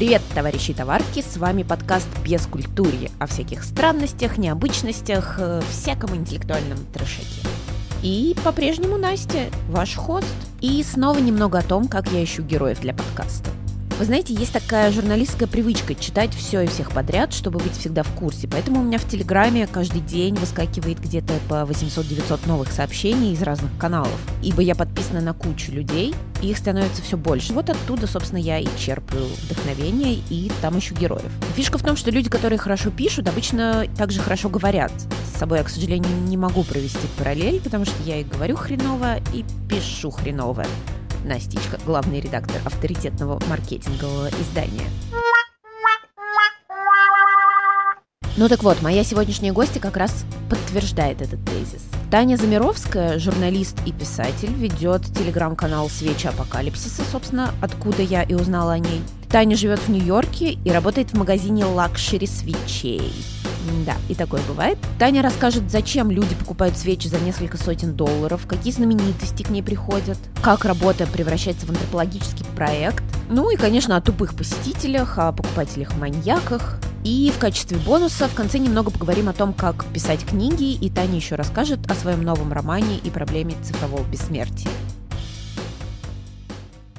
Привет, 0.00 0.22
товарищи 0.34 0.72
товарки, 0.72 1.20
с 1.20 1.36
вами 1.36 1.62
подкаст 1.62 2.08
«Без 2.24 2.46
культурья» 2.46 3.10
о 3.18 3.26
всяких 3.26 3.62
странностях, 3.62 4.38
необычностях, 4.38 5.34
э, 5.38 5.60
всяком 5.70 6.16
интеллектуальном 6.16 6.78
трешеке. 6.90 7.46
И 8.02 8.34
по-прежнему 8.42 8.96
Настя, 8.96 9.50
ваш 9.68 9.96
хост. 9.96 10.34
И 10.62 10.82
снова 10.84 11.18
немного 11.18 11.58
о 11.58 11.62
том, 11.62 11.86
как 11.86 12.10
я 12.12 12.24
ищу 12.24 12.42
героев 12.42 12.80
для 12.80 12.94
подкаста. 12.94 13.50
Вы 14.00 14.06
знаете, 14.06 14.32
есть 14.32 14.54
такая 14.54 14.90
журналистская 14.92 15.46
привычка 15.46 15.94
читать 15.94 16.32
все 16.32 16.62
и 16.62 16.66
всех 16.66 16.90
подряд, 16.90 17.34
чтобы 17.34 17.58
быть 17.58 17.76
всегда 17.76 18.02
в 18.02 18.10
курсе. 18.12 18.48
Поэтому 18.48 18.80
у 18.80 18.82
меня 18.82 18.96
в 18.96 19.06
Телеграме 19.06 19.66
каждый 19.66 20.00
день 20.00 20.36
выскакивает 20.36 20.98
где-то 20.98 21.34
по 21.50 21.66
800-900 21.70 22.48
новых 22.48 22.72
сообщений 22.72 23.34
из 23.34 23.42
разных 23.42 23.70
каналов. 23.76 24.18
Ибо 24.42 24.62
я 24.62 24.74
подписана 24.74 25.20
на 25.20 25.34
кучу 25.34 25.70
людей, 25.70 26.14
и 26.40 26.48
их 26.48 26.56
становится 26.56 27.02
все 27.02 27.18
больше. 27.18 27.52
Вот 27.52 27.68
оттуда, 27.68 28.06
собственно, 28.06 28.38
я 28.38 28.58
и 28.58 28.66
черпаю 28.78 29.26
вдохновение, 29.42 30.20
и 30.30 30.50
там 30.62 30.78
ищу 30.78 30.94
героев. 30.94 31.30
Фишка 31.54 31.76
в 31.76 31.82
том, 31.82 31.94
что 31.94 32.10
люди, 32.10 32.30
которые 32.30 32.58
хорошо 32.58 32.88
пишут, 32.88 33.28
обычно 33.28 33.84
также 33.98 34.20
хорошо 34.20 34.48
говорят. 34.48 34.92
С 35.34 35.40
собой 35.40 35.58
я, 35.58 35.64
к 35.64 35.68
сожалению, 35.68 36.16
не 36.26 36.38
могу 36.38 36.64
провести 36.64 37.06
параллель, 37.18 37.60
потому 37.60 37.84
что 37.84 38.02
я 38.06 38.16
и 38.16 38.24
говорю 38.24 38.56
хреново, 38.56 39.18
и 39.34 39.44
пишу 39.68 40.10
хреново. 40.10 40.64
Настичка, 41.24 41.78
главный 41.84 42.20
редактор 42.20 42.60
авторитетного 42.64 43.40
маркетингового 43.48 44.28
издания. 44.40 44.86
Ну 48.36 48.48
так 48.48 48.62
вот, 48.62 48.80
моя 48.80 49.04
сегодняшняя 49.04 49.52
гостья 49.52 49.80
как 49.80 49.96
раз 49.96 50.24
подтверждает 50.48 51.20
этот 51.20 51.44
тезис. 51.44 51.82
Таня 52.10 52.36
Замировская, 52.36 53.18
журналист 53.18 53.76
и 53.84 53.92
писатель, 53.92 54.52
ведет 54.52 55.02
телеграм-канал 55.02 55.90
«Свечи 55.90 56.26
апокалипсиса», 56.26 57.02
собственно, 57.10 57.52
откуда 57.60 58.02
я 58.02 58.22
и 58.22 58.34
узнала 58.34 58.72
о 58.72 58.78
ней. 58.78 59.02
Таня 59.28 59.56
живет 59.56 59.80
в 59.80 59.88
Нью-Йорке 59.88 60.52
и 60.52 60.70
работает 60.70 61.10
в 61.10 61.18
магазине 61.18 61.64
luxury 61.64 62.26
свечей. 62.26 63.12
Да, 63.84 63.96
и 64.08 64.14
такое 64.14 64.40
бывает. 64.48 64.78
Таня 64.98 65.22
расскажет, 65.22 65.70
зачем 65.70 66.10
люди 66.10 66.34
покупают 66.34 66.76
свечи 66.76 67.08
за 67.08 67.18
несколько 67.18 67.56
сотен 67.56 67.94
долларов, 67.94 68.46
какие 68.46 68.72
знаменитости 68.72 69.42
к 69.42 69.50
ней 69.50 69.62
приходят, 69.62 70.18
как 70.42 70.64
работа 70.64 71.06
превращается 71.06 71.66
в 71.66 71.70
антропологический 71.70 72.44
проект, 72.56 73.04
ну 73.28 73.50
и, 73.50 73.56
конечно, 73.56 73.96
о 73.96 74.00
тупых 74.00 74.34
посетителях, 74.34 75.18
о 75.18 75.32
покупателях-маньяках. 75.32 76.80
И 77.04 77.32
в 77.34 77.38
качестве 77.38 77.78
бонуса 77.78 78.28
в 78.28 78.34
конце 78.34 78.58
немного 78.58 78.90
поговорим 78.90 79.28
о 79.28 79.32
том, 79.32 79.54
как 79.54 79.86
писать 79.86 80.24
книги, 80.24 80.74
и 80.74 80.90
Таня 80.90 81.16
еще 81.16 81.34
расскажет 81.34 81.90
о 81.90 81.94
своем 81.94 82.22
новом 82.22 82.52
романе 82.52 82.98
и 83.02 83.08
проблеме 83.08 83.54
цифрового 83.62 84.04
бессмертия. 84.04 84.68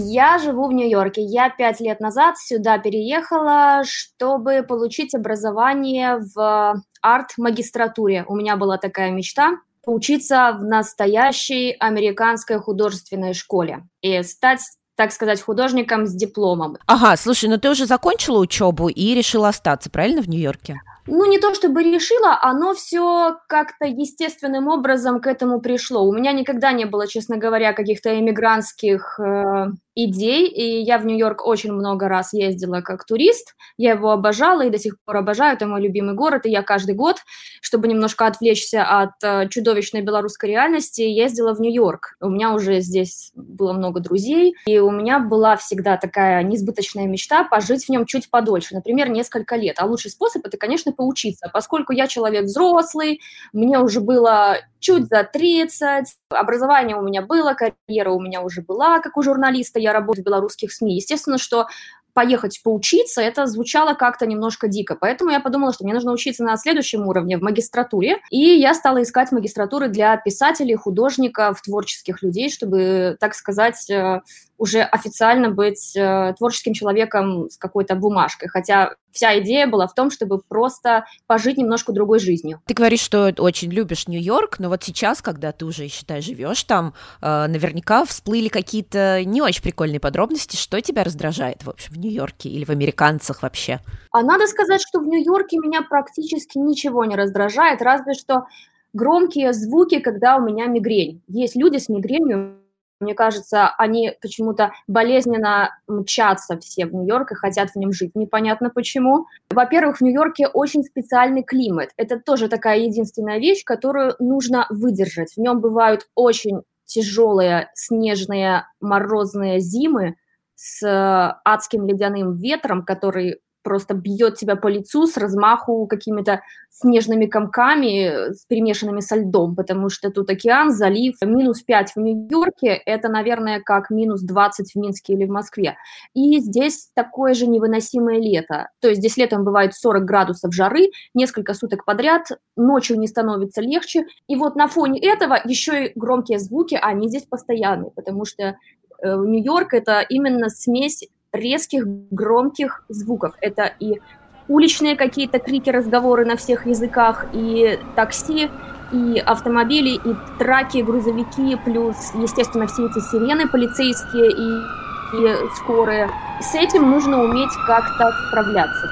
Я 0.04 0.40
живу 0.40 0.68
в 0.68 0.74
Нью-Йорке. 0.74 1.22
Я 1.22 1.50
пять 1.50 1.80
лет 1.80 2.00
назад 2.00 2.38
сюда 2.38 2.80
переехала, 2.80 3.84
чтобы 3.86 4.64
получить 4.68 5.14
образование 5.14 6.20
в 6.36 6.82
арт-магистратуре. 7.02 8.26
У 8.28 8.36
меня 8.36 8.58
была 8.58 8.78
такая 8.78 9.12
мечта 9.12 9.58
поучиться 9.84 10.58
в 10.60 10.64
настоящей 10.64 11.76
американской 11.80 12.60
художественной 12.60 13.34
школе 13.34 13.84
и 14.02 14.22
стать 14.24 14.62
так 14.96 15.12
сказать, 15.12 15.42
художником 15.42 16.06
с 16.06 16.14
дипломом. 16.14 16.78
Ага, 16.86 17.16
слушай, 17.16 17.50
ну 17.50 17.58
ты 17.58 17.72
уже 17.72 17.88
закончила 17.88 18.38
учебу 18.38 18.88
и 18.88 19.16
решила 19.16 19.48
остаться, 19.48 19.90
правильно, 19.90 20.22
в 20.22 20.30
Нью-Йорке? 20.30 20.80
ну, 21.08 21.26
не 21.26 21.40
то 21.40 21.54
чтобы 21.54 21.84
решила, 21.84 22.38
оно 22.42 22.74
все 22.74 23.38
как-то 23.48 23.86
естественным 23.86 24.68
образом 24.68 25.20
к 25.20 25.28
этому 25.28 25.60
пришло. 25.60 26.04
У 26.04 26.14
меня 26.14 26.32
никогда 26.32 26.72
не 26.72 26.86
было, 26.86 27.08
честно 27.08 27.38
говоря, 27.38 27.74
каких-то 27.74 28.18
эмигрантских 28.18 29.20
э, 29.20 29.68
идей, 29.96 30.48
и 30.48 30.82
я 30.82 30.98
в 30.98 31.06
Нью-Йорк 31.06 31.46
очень 31.46 31.72
много 31.72 32.08
раз 32.08 32.34
ездила 32.34 32.82
как 32.82 33.06
турист, 33.06 33.56
я 33.78 33.92
его 33.92 34.12
обожала 34.12 34.66
и 34.66 34.70
до 34.70 34.78
сих 34.78 34.96
пор 35.04 35.18
обожаю, 35.18 35.56
это 35.56 35.66
мой 35.66 35.82
любимый 35.82 36.16
город, 36.16 36.46
и 36.46 36.50
я 36.50 36.62
каждый 36.62 36.96
год, 36.96 37.18
чтобы 37.62 37.88
немножко 37.88 38.26
отвлечься 38.26 38.84
от 38.84 39.12
э, 39.24 39.50
чудовищной 39.50 40.02
белорусской 40.02 40.50
реальности, 40.50 41.02
ездила 41.02 41.54
в 41.54 41.60
Нью-Йорк. 41.60 42.16
У 42.22 42.30
меня 42.30 42.54
уже 42.54 42.80
здесь 42.80 43.32
было 43.36 43.74
много 43.74 44.00
друзей, 44.00 44.56
и 44.66 44.80
у 44.80 44.92
меня 44.92 45.20
была 45.20 45.58
всегда 45.58 45.98
такая 45.98 46.44
несбыточная 46.44 47.08
мечта 47.08 47.44
пожить 47.44 47.86
в 47.86 47.90
нем 47.90 48.06
чуть 48.06 48.30
подольше, 48.30 48.76
например, 48.76 49.10
несколько 49.10 49.56
лет. 49.56 49.78
А 49.80 49.86
лучший 49.86 50.12
способ– 50.12 50.46
это, 50.46 50.58
конечно, 50.58 50.92
поучиться, 50.92 51.50
поскольку 51.54 51.94
я 51.94 52.08
человек 52.08 52.46
взрослый, 52.46 53.20
мне 53.52 53.80
уже 53.80 54.00
было 54.00 54.58
чуть 54.82 55.08
за 55.08 55.24
30, 55.24 56.08
образование 56.30 56.98
у 56.98 57.02
меня 57.02 57.22
было, 57.22 57.54
карьера 57.54 58.12
у 58.12 58.20
меня 58.20 58.42
уже 58.42 58.62
была, 58.62 59.00
как 59.00 59.16
у 59.16 59.22
журналиста, 59.22 59.80
я 59.82 59.94
работаю 59.94 60.24
в 60.24 60.26
белорусских 60.26 60.72
СМИ. 60.72 60.96
Естественно, 60.96 61.38
что 61.38 61.68
поехать 62.14 62.62
поучиться, 62.64 63.22
это 63.22 63.46
звучало 63.46 63.94
как-то 63.94 64.26
немножко 64.26 64.68
дико. 64.68 64.96
Поэтому 65.00 65.32
я 65.32 65.40
подумала, 65.40 65.74
что 65.74 65.84
мне 65.84 65.94
нужно 65.94 66.12
учиться 66.12 66.44
на 66.44 66.58
следующем 66.58 67.08
уровне, 67.08 67.38
в 67.38 67.42
магистратуре. 67.42 68.18
И 68.30 68.38
я 68.38 68.74
стала 68.74 69.02
искать 69.02 69.32
магистратуры 69.32 69.88
для 69.88 70.18
писателей, 70.18 70.76
художников, 70.76 71.62
творческих 71.62 72.22
людей, 72.22 72.50
чтобы, 72.50 73.18
так 73.20 73.34
сказать, 73.34 73.90
э, 73.90 74.22
уже 74.62 74.82
официально 74.82 75.50
быть 75.50 75.96
э, 75.96 76.36
творческим 76.38 76.74
человеком 76.74 77.50
с 77.50 77.58
какой-то 77.58 77.96
бумажкой. 77.96 78.48
Хотя 78.48 78.94
вся 79.12 79.40
идея 79.40 79.66
была 79.66 79.88
в 79.88 79.96
том, 79.96 80.12
чтобы 80.12 80.40
просто 80.48 81.06
пожить 81.26 81.58
немножко 81.58 81.92
другой 81.92 82.20
жизнью. 82.20 82.62
Ты 82.68 82.76
говоришь, 82.76 83.00
что 83.00 83.34
очень 83.40 83.72
любишь 83.72 84.08
Нью-Йорк, 84.08 84.60
но 84.60 84.70
вот 84.70 84.84
сейчас, 84.84 85.24
когда 85.24 85.52
ты 85.52 85.66
уже, 85.66 85.88
считай, 85.88 86.22
живешь 86.22 86.64
там, 86.66 86.94
э, 87.24 87.48
наверняка 87.48 88.06
всплыли 88.06 88.50
какие-то 88.50 89.26
не 89.26 89.42
очень 89.42 89.64
прикольные 89.64 90.00
подробности. 90.00 90.56
Что 90.56 90.80
тебя 90.80 91.04
раздражает, 91.04 91.64
в 91.64 91.70
общем, 91.72 91.96
в 91.96 91.98
Нью-Йорке 91.98 92.48
или 92.50 92.64
в 92.64 92.70
американцах 92.70 93.42
вообще? 93.42 93.80
А 94.12 94.22
надо 94.22 94.46
сказать, 94.46 94.82
что 94.88 95.00
в 95.00 95.08
Нью-Йорке 95.08 95.58
меня 95.58 95.82
практически 95.82 96.60
ничего 96.60 97.04
не 97.06 97.16
раздражает, 97.16 97.82
разве 97.82 98.14
что 98.14 98.46
громкие 98.94 99.54
звуки, 99.54 100.00
когда 100.02 100.38
у 100.38 100.42
меня 100.42 100.68
мигрень. 100.68 101.24
Есть 101.28 101.56
люди 101.56 101.78
с 101.78 101.90
мигренью, 101.90 102.61
мне 103.02 103.14
кажется, 103.14 103.74
они 103.78 104.14
почему-то 104.22 104.72
болезненно 104.88 105.78
мчатся 105.88 106.58
все 106.60 106.86
в 106.86 106.94
Нью-Йорк 106.94 107.32
и 107.32 107.36
хотят 107.36 107.72
в 107.72 107.76
нем 107.76 107.92
жить. 107.92 108.12
Непонятно 108.16 108.70
почему. 108.70 109.26
Во-первых, 109.50 109.98
в 109.98 110.02
Нью-Йорке 110.02 110.48
очень 110.48 110.84
специальный 110.84 111.44
климат. 111.44 111.90
Это 111.98 112.20
тоже 112.20 112.48
такая 112.48 112.80
единственная 112.80 113.40
вещь, 113.40 113.64
которую 113.64 114.16
нужно 114.20 114.68
выдержать. 114.70 115.34
В 115.34 115.38
нем 115.38 115.60
бывают 115.60 116.08
очень 116.16 116.62
тяжелые 116.86 117.70
снежные 117.74 118.66
морозные 118.80 119.60
зимы 119.60 120.16
с 120.56 121.40
адским 121.44 121.88
ледяным 121.88 122.36
ветром, 122.36 122.84
который 122.84 123.40
просто 123.64 123.94
бьет 123.94 124.36
тебя 124.36 124.56
по 124.56 124.68
лицу 124.68 125.08
с 125.08 125.18
размаху 125.18 125.88
какими-то 125.88 126.42
снежными 126.70 127.26
комками, 127.26 128.34
с 128.34 128.46
перемешанными 128.46 129.02
со 129.02 129.16
льдом, 129.16 129.56
потому 129.56 129.90
что 129.90 130.10
тут 130.10 130.30
океан, 130.30 130.72
залив, 130.72 131.16
минус 131.22 131.62
5 131.62 131.96
в 131.96 132.00
Нью-Йорке, 132.00 132.70
это, 132.86 133.10
наверное, 133.10 133.62
как 133.62 133.90
минус 133.90 134.22
20 134.22 134.72
в 134.72 134.76
Минске 134.80 135.14
или 135.14 135.26
в 135.26 135.30
Москве. 135.30 135.76
И 136.14 136.40
здесь 136.40 136.90
такое 136.94 137.34
же 137.34 137.46
невыносимое 137.48 138.20
лето. 138.20 138.70
То 138.80 138.88
есть 138.88 139.00
здесь 139.00 139.18
летом 139.18 139.44
бывает 139.44 139.74
40 139.74 140.06
градусов 140.06 140.54
жары, 140.54 140.92
несколько 141.14 141.54
суток 141.54 141.86
подряд, 141.86 142.28
ночью 142.56 142.98
не 142.98 143.08
становится 143.08 143.62
легче. 143.62 144.06
И 144.28 144.36
вот 144.36 144.56
на 144.56 144.68
фоне 144.68 145.00
этого 145.02 145.40
еще 145.44 145.88
и 145.88 145.92
громкие 145.96 146.40
звуки, 146.40 146.80
они 146.82 147.10
здесь 147.10 147.24
постоянные, 147.24 147.92
потому 147.92 148.26
что 148.26 148.44
э, 148.44 148.56
Нью-Йорк 149.04 149.74
это 149.74 150.02
именно 150.02 150.50
смесь 150.50 151.04
резких, 151.34 151.86
громких 151.86 152.84
звуков. 152.90 153.34
Это 153.42 153.72
и 153.80 154.00
уличные 154.48 154.96
какие-то 154.96 155.40
крики, 155.40 155.70
разговоры 155.70 156.26
на 156.26 156.36
всех 156.36 156.66
языках, 156.66 157.26
и 157.34 157.80
такси, 157.96 158.50
и 158.92 159.20
автомобили, 159.20 159.92
и 159.92 160.16
траки, 160.38 160.80
грузовики, 160.80 161.58
плюс, 161.64 161.96
естественно, 162.16 162.68
все 162.68 162.86
эти 162.86 163.00
сирены 163.00 163.48
полицейские 163.48 164.32
и, 164.32 165.18
и 165.18 165.50
скорые. 165.56 166.10
С 166.42 166.54
этим 166.56 166.90
нужно 166.90 167.24
уметь 167.24 167.52
как-то 167.66 168.12
справляться. 168.28 168.90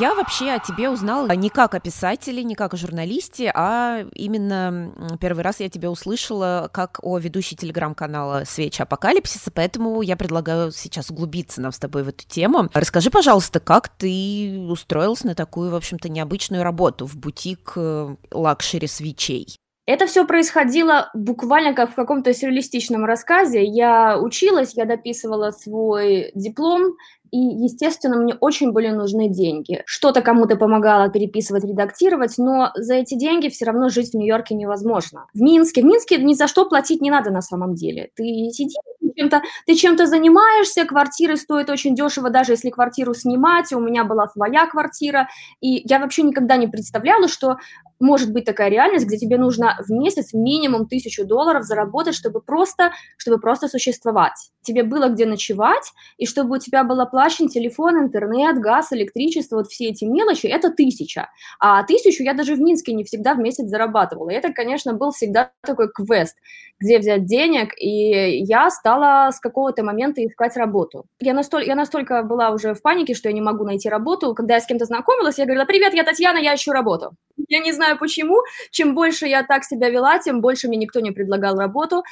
Я 0.00 0.14
вообще 0.14 0.50
о 0.50 0.58
тебе 0.58 0.90
узнала 0.90 1.30
не 1.32 1.48
как 1.48 1.74
о 1.74 1.80
писателе, 1.80 2.42
не 2.42 2.56
как 2.56 2.74
о 2.74 2.76
журналисте, 2.76 3.52
а 3.54 4.04
именно 4.14 4.92
первый 5.20 5.44
раз 5.44 5.60
я 5.60 5.68
тебя 5.68 5.90
услышала 5.90 6.68
как 6.72 6.98
о 7.02 7.18
ведущей 7.18 7.54
телеграм-канала 7.54 8.42
«Свечи 8.46 8.82
апокалипсиса», 8.82 9.52
поэтому 9.52 10.02
я 10.02 10.16
предлагаю 10.16 10.72
сейчас 10.72 11.10
углубиться 11.10 11.60
нам 11.60 11.70
с 11.70 11.78
тобой 11.78 12.02
в 12.02 12.08
эту 12.08 12.26
тему. 12.26 12.68
Расскажи, 12.74 13.10
пожалуйста, 13.10 13.60
как 13.60 13.88
ты 13.88 14.66
устроился 14.68 15.28
на 15.28 15.36
такую, 15.36 15.70
в 15.70 15.76
общем-то, 15.76 16.08
необычную 16.08 16.64
работу 16.64 17.06
в 17.06 17.16
бутик 17.16 17.74
э, 17.76 18.16
лакшери 18.32 18.88
свечей? 18.88 19.56
Это 19.86 20.06
все 20.06 20.26
происходило 20.26 21.10
буквально 21.14 21.72
как 21.72 21.92
в 21.92 21.94
каком-то 21.94 22.34
сюрреалистичном 22.34 23.04
рассказе. 23.04 23.64
Я 23.64 24.18
училась, 24.18 24.74
я 24.74 24.84
дописывала 24.84 25.52
свой 25.52 26.32
диплом, 26.34 26.96
и, 27.30 27.38
естественно, 27.38 28.16
мне 28.16 28.34
очень 28.40 28.72
были 28.72 28.88
нужны 28.88 29.28
деньги. 29.28 29.82
Что-то 29.86 30.22
кому-то 30.22 30.56
помогало 30.56 31.08
переписывать, 31.08 31.64
редактировать, 31.64 32.34
но 32.38 32.70
за 32.74 32.94
эти 32.94 33.14
деньги 33.14 33.48
все 33.48 33.66
равно 33.66 33.88
жить 33.88 34.10
в 34.10 34.14
Нью-Йорке 34.14 34.54
невозможно. 34.54 35.26
В 35.34 35.40
Минске, 35.40 35.82
в 35.82 35.84
Минске 35.84 36.18
ни 36.18 36.34
за 36.34 36.46
что 36.48 36.68
платить 36.68 37.00
не 37.00 37.10
надо 37.10 37.30
на 37.30 37.42
самом 37.42 37.74
деле. 37.74 38.10
Ты 38.14 38.24
сиди 38.52 38.76
чем-то, 39.16 39.42
ты 39.66 39.74
чем-то 39.74 40.06
занимаешься, 40.06 40.84
квартиры 40.84 41.36
стоят 41.36 41.70
очень 41.70 41.94
дешево, 41.94 42.30
даже 42.30 42.52
если 42.52 42.70
квартиру 42.70 43.14
снимать, 43.14 43.72
у 43.72 43.80
меня 43.80 44.04
была 44.04 44.28
своя 44.28 44.66
квартира, 44.66 45.28
и 45.60 45.82
я 45.88 45.98
вообще 45.98 46.22
никогда 46.22 46.56
не 46.56 46.66
представляла, 46.66 47.28
что 47.28 47.56
может 47.98 48.32
быть 48.32 48.44
такая 48.44 48.68
реальность, 48.68 49.06
где 49.06 49.16
тебе 49.16 49.38
нужно 49.38 49.76
в 49.86 49.90
месяц 49.90 50.32
минимум 50.32 50.86
тысячу 50.86 51.24
долларов 51.24 51.64
заработать, 51.64 52.14
чтобы 52.14 52.40
просто, 52.40 52.92
чтобы 53.16 53.40
просто 53.40 53.68
существовать. 53.68 54.50
Тебе 54.62 54.82
было 54.82 55.08
где 55.08 55.26
ночевать, 55.26 55.92
и 56.18 56.26
чтобы 56.26 56.56
у 56.56 56.58
тебя 56.58 56.84
был 56.84 57.00
оплачен 57.16 57.48
телефон, 57.48 57.98
интернет, 57.98 58.58
газ, 58.58 58.92
электричество, 58.92 59.56
вот 59.56 59.68
все 59.68 59.86
эти 59.86 60.04
мелочи, 60.04 60.46
это 60.46 60.70
тысяча. 60.70 61.30
А 61.58 61.82
тысячу 61.82 62.22
я 62.22 62.34
даже 62.34 62.54
в 62.54 62.60
Минске 62.60 62.92
не 62.92 63.04
всегда 63.04 63.34
в 63.34 63.38
месяц 63.38 63.66
зарабатывала. 63.68 64.30
И 64.30 64.34
это, 64.34 64.52
конечно, 64.52 64.92
был 64.92 65.12
всегда 65.12 65.50
такой 65.62 65.90
квест, 65.90 66.36
где 66.78 66.98
взять 66.98 67.24
денег, 67.24 67.72
и 67.80 68.44
я 68.44 68.70
стала 68.70 69.30
с 69.32 69.40
какого-то 69.40 69.82
момента 69.82 70.24
искать 70.24 70.56
работу. 70.56 71.06
Я 71.20 71.32
настолько, 71.32 71.66
я 71.66 71.74
настолько 71.74 72.22
была 72.22 72.50
уже 72.50 72.74
в 72.74 72.82
панике, 72.82 73.14
что 73.14 73.28
я 73.30 73.34
не 73.34 73.40
могу 73.40 73.64
найти 73.64 73.88
работу. 73.88 74.34
Когда 74.34 74.54
я 74.54 74.60
с 74.60 74.66
кем-то 74.66 74.84
знакомилась, 74.84 75.38
я 75.38 75.46
говорила, 75.46 75.64
привет, 75.64 75.94
я 75.94 76.04
Татьяна, 76.04 76.38
я 76.38 76.54
ищу 76.54 76.72
работу. 76.72 77.12
Я 77.48 77.60
не 77.60 77.72
знаю 77.72 77.98
почему. 77.98 78.42
Чем 78.70 78.94
больше 78.94 79.26
я 79.26 79.42
так 79.42 79.64
себя 79.64 79.88
вела, 79.88 80.18
тем 80.18 80.40
больше 80.40 80.68
мне 80.68 80.76
никто 80.76 81.00
не 81.00 81.12
предлагал 81.12 81.56
работу. 81.56 82.02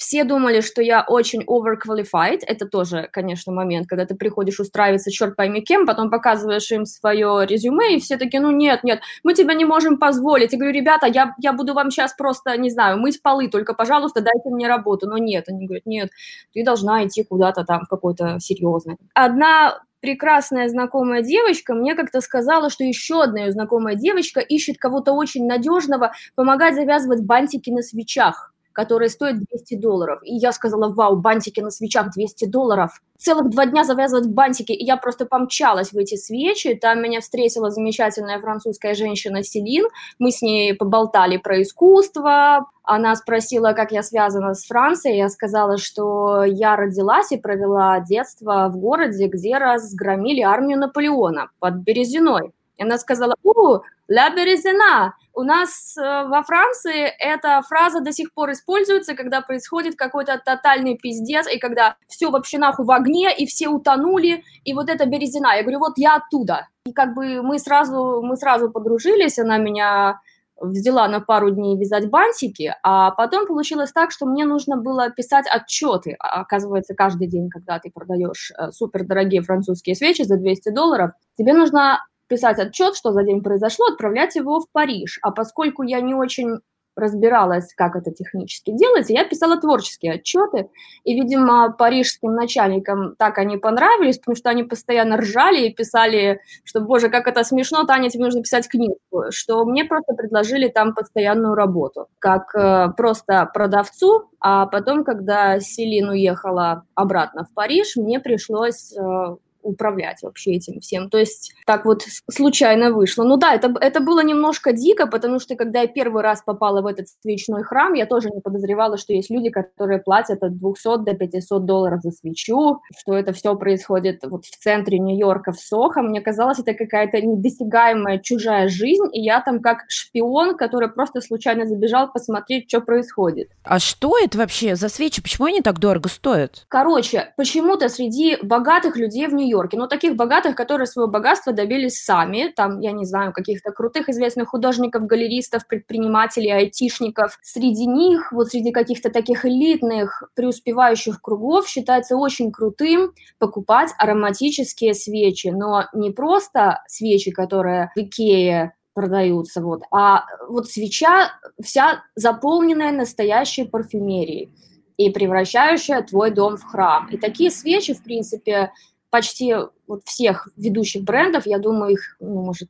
Все 0.00 0.24
думали, 0.24 0.62
что 0.62 0.80
я 0.80 1.04
очень 1.06 1.42
overqualified. 1.42 2.40
Это 2.46 2.66
тоже, 2.66 3.10
конечно, 3.12 3.52
момент, 3.52 3.86
когда 3.86 4.06
ты 4.06 4.14
приходишь 4.14 4.58
устраиваться, 4.58 5.10
черт 5.10 5.36
пойми 5.36 5.60
кем, 5.60 5.84
потом 5.84 6.08
показываешь 6.10 6.72
им 6.72 6.86
свое 6.86 7.44
резюме, 7.46 7.96
и 7.96 8.00
все 8.00 8.16
такие, 8.16 8.40
ну 8.40 8.50
нет, 8.50 8.82
нет, 8.82 9.02
мы 9.22 9.34
тебя 9.34 9.52
не 9.52 9.66
можем 9.66 9.98
позволить. 9.98 10.52
Я 10.52 10.58
говорю, 10.58 10.74
ребята, 10.74 11.06
я, 11.06 11.34
я 11.38 11.52
буду 11.52 11.74
вам 11.74 11.90
сейчас 11.90 12.14
просто, 12.14 12.56
не 12.56 12.70
знаю, 12.70 12.98
мыть 12.98 13.22
полы, 13.22 13.48
только, 13.48 13.74
пожалуйста, 13.74 14.22
дайте 14.22 14.48
мне 14.48 14.68
работу. 14.68 15.06
Но 15.06 15.18
нет, 15.18 15.44
они 15.48 15.66
говорят, 15.66 15.84
нет, 15.84 16.08
ты 16.54 16.64
должна 16.64 17.06
идти 17.06 17.22
куда-то 17.22 17.64
там 17.64 17.84
в 17.84 17.88
какой-то 17.88 18.38
серьезный. 18.40 18.96
Одна 19.12 19.82
прекрасная 20.00 20.70
знакомая 20.70 21.20
девочка 21.20 21.74
мне 21.74 21.94
как-то 21.94 22.22
сказала, 22.22 22.70
что 22.70 22.84
еще 22.84 23.22
одна 23.22 23.40
ее 23.40 23.52
знакомая 23.52 23.96
девочка 23.96 24.40
ищет 24.40 24.78
кого-то 24.78 25.12
очень 25.12 25.46
надежного, 25.46 26.12
помогать 26.36 26.74
завязывать 26.74 27.22
бантики 27.22 27.68
на 27.68 27.82
свечах 27.82 28.49
которые 28.72 29.08
стоят 29.08 29.38
200 29.38 29.74
долларов. 29.76 30.20
И 30.22 30.34
я 30.34 30.52
сказала, 30.52 30.92
вау, 30.92 31.16
бантики 31.16 31.60
на 31.60 31.70
свечах 31.70 32.10
200 32.12 32.46
долларов. 32.46 33.00
Целых 33.18 33.50
два 33.50 33.66
дня 33.66 33.84
завязывать 33.84 34.28
бантики, 34.28 34.72
и 34.72 34.84
я 34.84 34.96
просто 34.96 35.26
помчалась 35.26 35.92
в 35.92 35.98
эти 35.98 36.16
свечи. 36.16 36.74
Там 36.74 37.02
меня 37.02 37.20
встретила 37.20 37.70
замечательная 37.70 38.40
французская 38.40 38.94
женщина 38.94 39.42
Селин. 39.42 39.86
Мы 40.18 40.30
с 40.30 40.40
ней 40.40 40.74
поболтали 40.74 41.36
про 41.36 41.60
искусство, 41.60 42.66
она 42.82 43.14
спросила, 43.14 43.72
как 43.72 43.92
я 43.92 44.02
связана 44.02 44.54
с 44.54 44.66
Францией. 44.66 45.18
Я 45.18 45.28
сказала, 45.28 45.76
что 45.76 46.42
я 46.44 46.74
родилась 46.76 47.30
и 47.30 47.36
провела 47.36 48.00
детство 48.00 48.68
в 48.68 48.76
городе, 48.78 49.26
где 49.26 49.58
разгромили 49.58 50.40
армию 50.40 50.78
Наполеона 50.78 51.50
под 51.60 51.74
Березиной. 51.76 52.52
И 52.80 52.82
она 52.82 52.96
сказала, 52.96 53.34
у, 53.42 53.80
«Ля 54.08 54.30
Березина». 54.30 55.14
У 55.34 55.42
нас 55.42 55.96
э, 55.96 56.00
во 56.00 56.42
Франции 56.42 57.12
эта 57.18 57.60
фраза 57.62 58.00
до 58.00 58.10
сих 58.10 58.32
пор 58.32 58.52
используется, 58.52 59.14
когда 59.14 59.42
происходит 59.42 59.96
какой-то 59.96 60.40
тотальный 60.42 60.96
пиздец, 60.96 61.46
и 61.46 61.58
когда 61.58 61.96
все 62.08 62.30
вообще 62.30 62.58
нахуй 62.58 62.86
в 62.86 62.90
огне, 62.90 63.36
и 63.36 63.46
все 63.46 63.68
утонули, 63.68 64.42
и 64.64 64.72
вот 64.72 64.88
это 64.88 65.04
Березина. 65.06 65.54
Я 65.56 65.62
говорю, 65.62 65.78
вот 65.80 65.98
я 65.98 66.16
оттуда. 66.16 66.68
И 66.86 66.92
как 66.92 67.14
бы 67.14 67.42
мы 67.42 67.58
сразу, 67.58 68.22
мы 68.22 68.36
сразу 68.36 68.70
подружились, 68.70 69.38
она 69.38 69.58
меня 69.58 70.18
взяла 70.58 71.06
на 71.08 71.20
пару 71.20 71.50
дней 71.50 71.78
вязать 71.78 72.08
бантики, 72.08 72.74
а 72.82 73.10
потом 73.10 73.46
получилось 73.46 73.92
так, 73.92 74.10
что 74.10 74.26
мне 74.26 74.44
нужно 74.44 74.76
было 74.76 75.10
писать 75.10 75.46
отчеты. 75.50 76.16
А, 76.18 76.40
оказывается, 76.40 76.94
каждый 76.94 77.28
день, 77.28 77.50
когда 77.50 77.78
ты 77.78 77.90
продаешь 77.90 78.52
э, 78.58 78.70
супердорогие 78.72 79.42
французские 79.42 79.94
свечи 79.94 80.22
за 80.22 80.36
200 80.36 80.70
долларов, 80.70 81.12
тебе 81.36 81.52
нужно 81.54 82.00
писать 82.30 82.58
отчет, 82.58 82.94
что 82.94 83.12
за 83.12 83.24
день 83.24 83.42
произошло, 83.42 83.86
отправлять 83.86 84.36
его 84.36 84.60
в 84.60 84.70
Париж. 84.72 85.18
А 85.22 85.32
поскольку 85.32 85.82
я 85.82 86.00
не 86.00 86.14
очень 86.14 86.60
разбиралась, 86.96 87.72
как 87.74 87.96
это 87.96 88.10
технически 88.10 88.70
делается, 88.72 89.12
я 89.12 89.24
писала 89.24 89.58
творческие 89.58 90.14
отчеты, 90.14 90.68
и, 91.04 91.14
видимо, 91.14 91.72
парижским 91.72 92.34
начальникам 92.34 93.14
так 93.16 93.38
они 93.38 93.56
понравились, 93.56 94.18
потому 94.18 94.36
что 94.36 94.50
они 94.50 94.64
постоянно 94.64 95.16
ржали 95.16 95.66
и 95.66 95.74
писали, 95.74 96.40
что, 96.64 96.80
боже, 96.80 97.08
как 97.08 97.26
это 97.26 97.42
смешно, 97.44 97.84
Таня, 97.84 98.10
тебе 98.10 98.24
нужно 98.24 98.42
писать 98.42 98.68
книгу, 98.68 98.98
что 99.30 99.64
мне 99.64 99.84
просто 99.84 100.14
предложили 100.14 100.68
там 100.68 100.94
постоянную 100.94 101.54
работу, 101.54 102.08
как 102.18 102.54
э, 102.54 102.88
просто 102.96 103.48
продавцу, 103.54 104.30
а 104.40 104.66
потом, 104.66 105.04
когда 105.04 105.58
Селин 105.60 106.10
уехала 106.10 106.84
обратно 106.94 107.44
в 107.44 107.54
Париж, 107.54 107.96
мне 107.96 108.20
пришлось 108.20 108.92
э, 108.92 109.36
управлять 109.62 110.22
вообще 110.22 110.52
этим 110.52 110.80
всем. 110.80 111.10
То 111.10 111.18
есть 111.18 111.52
так 111.66 111.84
вот 111.84 112.04
случайно 112.30 112.92
вышло. 112.92 113.24
Ну 113.24 113.36
да, 113.36 113.54
это, 113.54 113.72
это 113.80 114.00
было 114.00 114.22
немножко 114.22 114.72
дико, 114.72 115.06
потому 115.06 115.38
что 115.38 115.56
когда 115.56 115.82
я 115.82 115.86
первый 115.86 116.22
раз 116.22 116.42
попала 116.42 116.82
в 116.82 116.86
этот 116.86 117.08
свечной 117.22 117.62
храм, 117.62 117.94
я 117.94 118.06
тоже 118.06 118.30
не 118.30 118.40
подозревала, 118.40 118.96
что 118.96 119.12
есть 119.12 119.30
люди, 119.30 119.50
которые 119.50 120.00
платят 120.00 120.42
от 120.42 120.58
200 120.58 121.04
до 121.04 121.14
500 121.14 121.64
долларов 121.64 122.00
за 122.02 122.10
свечу, 122.10 122.80
что 122.98 123.14
это 123.14 123.32
все 123.32 123.54
происходит 123.56 124.20
вот 124.24 124.44
в 124.44 124.58
центре 124.58 124.98
Нью-Йорка, 124.98 125.52
в 125.52 125.60
Сохо. 125.60 126.02
Мне 126.02 126.20
казалось, 126.20 126.58
это 126.58 126.74
какая-то 126.74 127.20
недосягаемая 127.20 128.18
чужая 128.18 128.68
жизнь, 128.68 129.08
и 129.12 129.20
я 129.20 129.40
там 129.40 129.60
как 129.60 129.84
шпион, 129.88 130.56
который 130.56 130.90
просто 130.90 131.20
случайно 131.20 131.66
забежал 131.66 132.10
посмотреть, 132.12 132.68
что 132.68 132.80
происходит. 132.80 133.50
А 133.64 133.78
что 133.78 134.18
это 134.18 134.38
вообще 134.38 134.76
за 134.76 134.88
свечи? 134.88 135.22
Почему 135.22 135.46
они 135.46 135.60
так 135.60 135.78
дорого 135.78 136.08
стоят? 136.08 136.64
Короче, 136.68 137.32
почему-то 137.36 137.88
среди 137.88 138.36
богатых 138.42 138.96
людей 138.96 139.26
в 139.26 139.34
нью 139.34 139.49
Нью-Йорке, 139.50 139.76
но 139.76 139.86
таких 139.86 140.16
богатых, 140.16 140.54
которые 140.54 140.86
свое 140.86 141.08
богатство 141.08 141.52
добились 141.52 142.02
сами, 142.02 142.52
там, 142.54 142.80
я 142.80 142.92
не 142.92 143.04
знаю, 143.04 143.32
каких-то 143.32 143.72
крутых 143.72 144.08
известных 144.08 144.48
художников, 144.48 145.06
галеристов, 145.06 145.66
предпринимателей, 145.66 146.50
айтишников. 146.50 147.38
Среди 147.42 147.86
них, 147.86 148.32
вот 148.32 148.48
среди 148.48 148.72
каких-то 148.72 149.10
таких 149.10 149.44
элитных, 149.44 150.22
преуспевающих 150.34 151.20
кругов 151.20 151.68
считается 151.68 152.16
очень 152.16 152.52
крутым 152.52 153.12
покупать 153.38 153.90
ароматические 153.98 154.94
свечи, 154.94 155.48
но 155.48 155.86
не 155.92 156.10
просто 156.10 156.82
свечи, 156.86 157.30
которые 157.30 157.90
в 157.94 157.98
Икее 157.98 158.74
продаются, 158.92 159.62
вот, 159.62 159.82
а 159.92 160.24
вот 160.48 160.68
свеча 160.68 161.32
вся 161.62 162.02
заполненная 162.16 162.92
настоящей 162.92 163.64
парфюмерией 163.64 164.52
и 165.00 165.08
превращающая 165.08 166.02
твой 166.02 166.30
дом 166.30 166.58
в 166.58 166.64
храм. 166.64 167.08
И 167.10 167.16
такие 167.16 167.50
свечи, 167.50 167.94
в 167.94 168.02
принципе, 168.02 168.72
почти 169.10 169.54
вот 169.86 170.02
всех 170.04 170.48
ведущих 170.56 171.02
брендов, 171.02 171.46
я 171.46 171.58
думаю, 171.58 171.92
их, 171.92 172.16
ну, 172.20 172.42
может, 172.42 172.68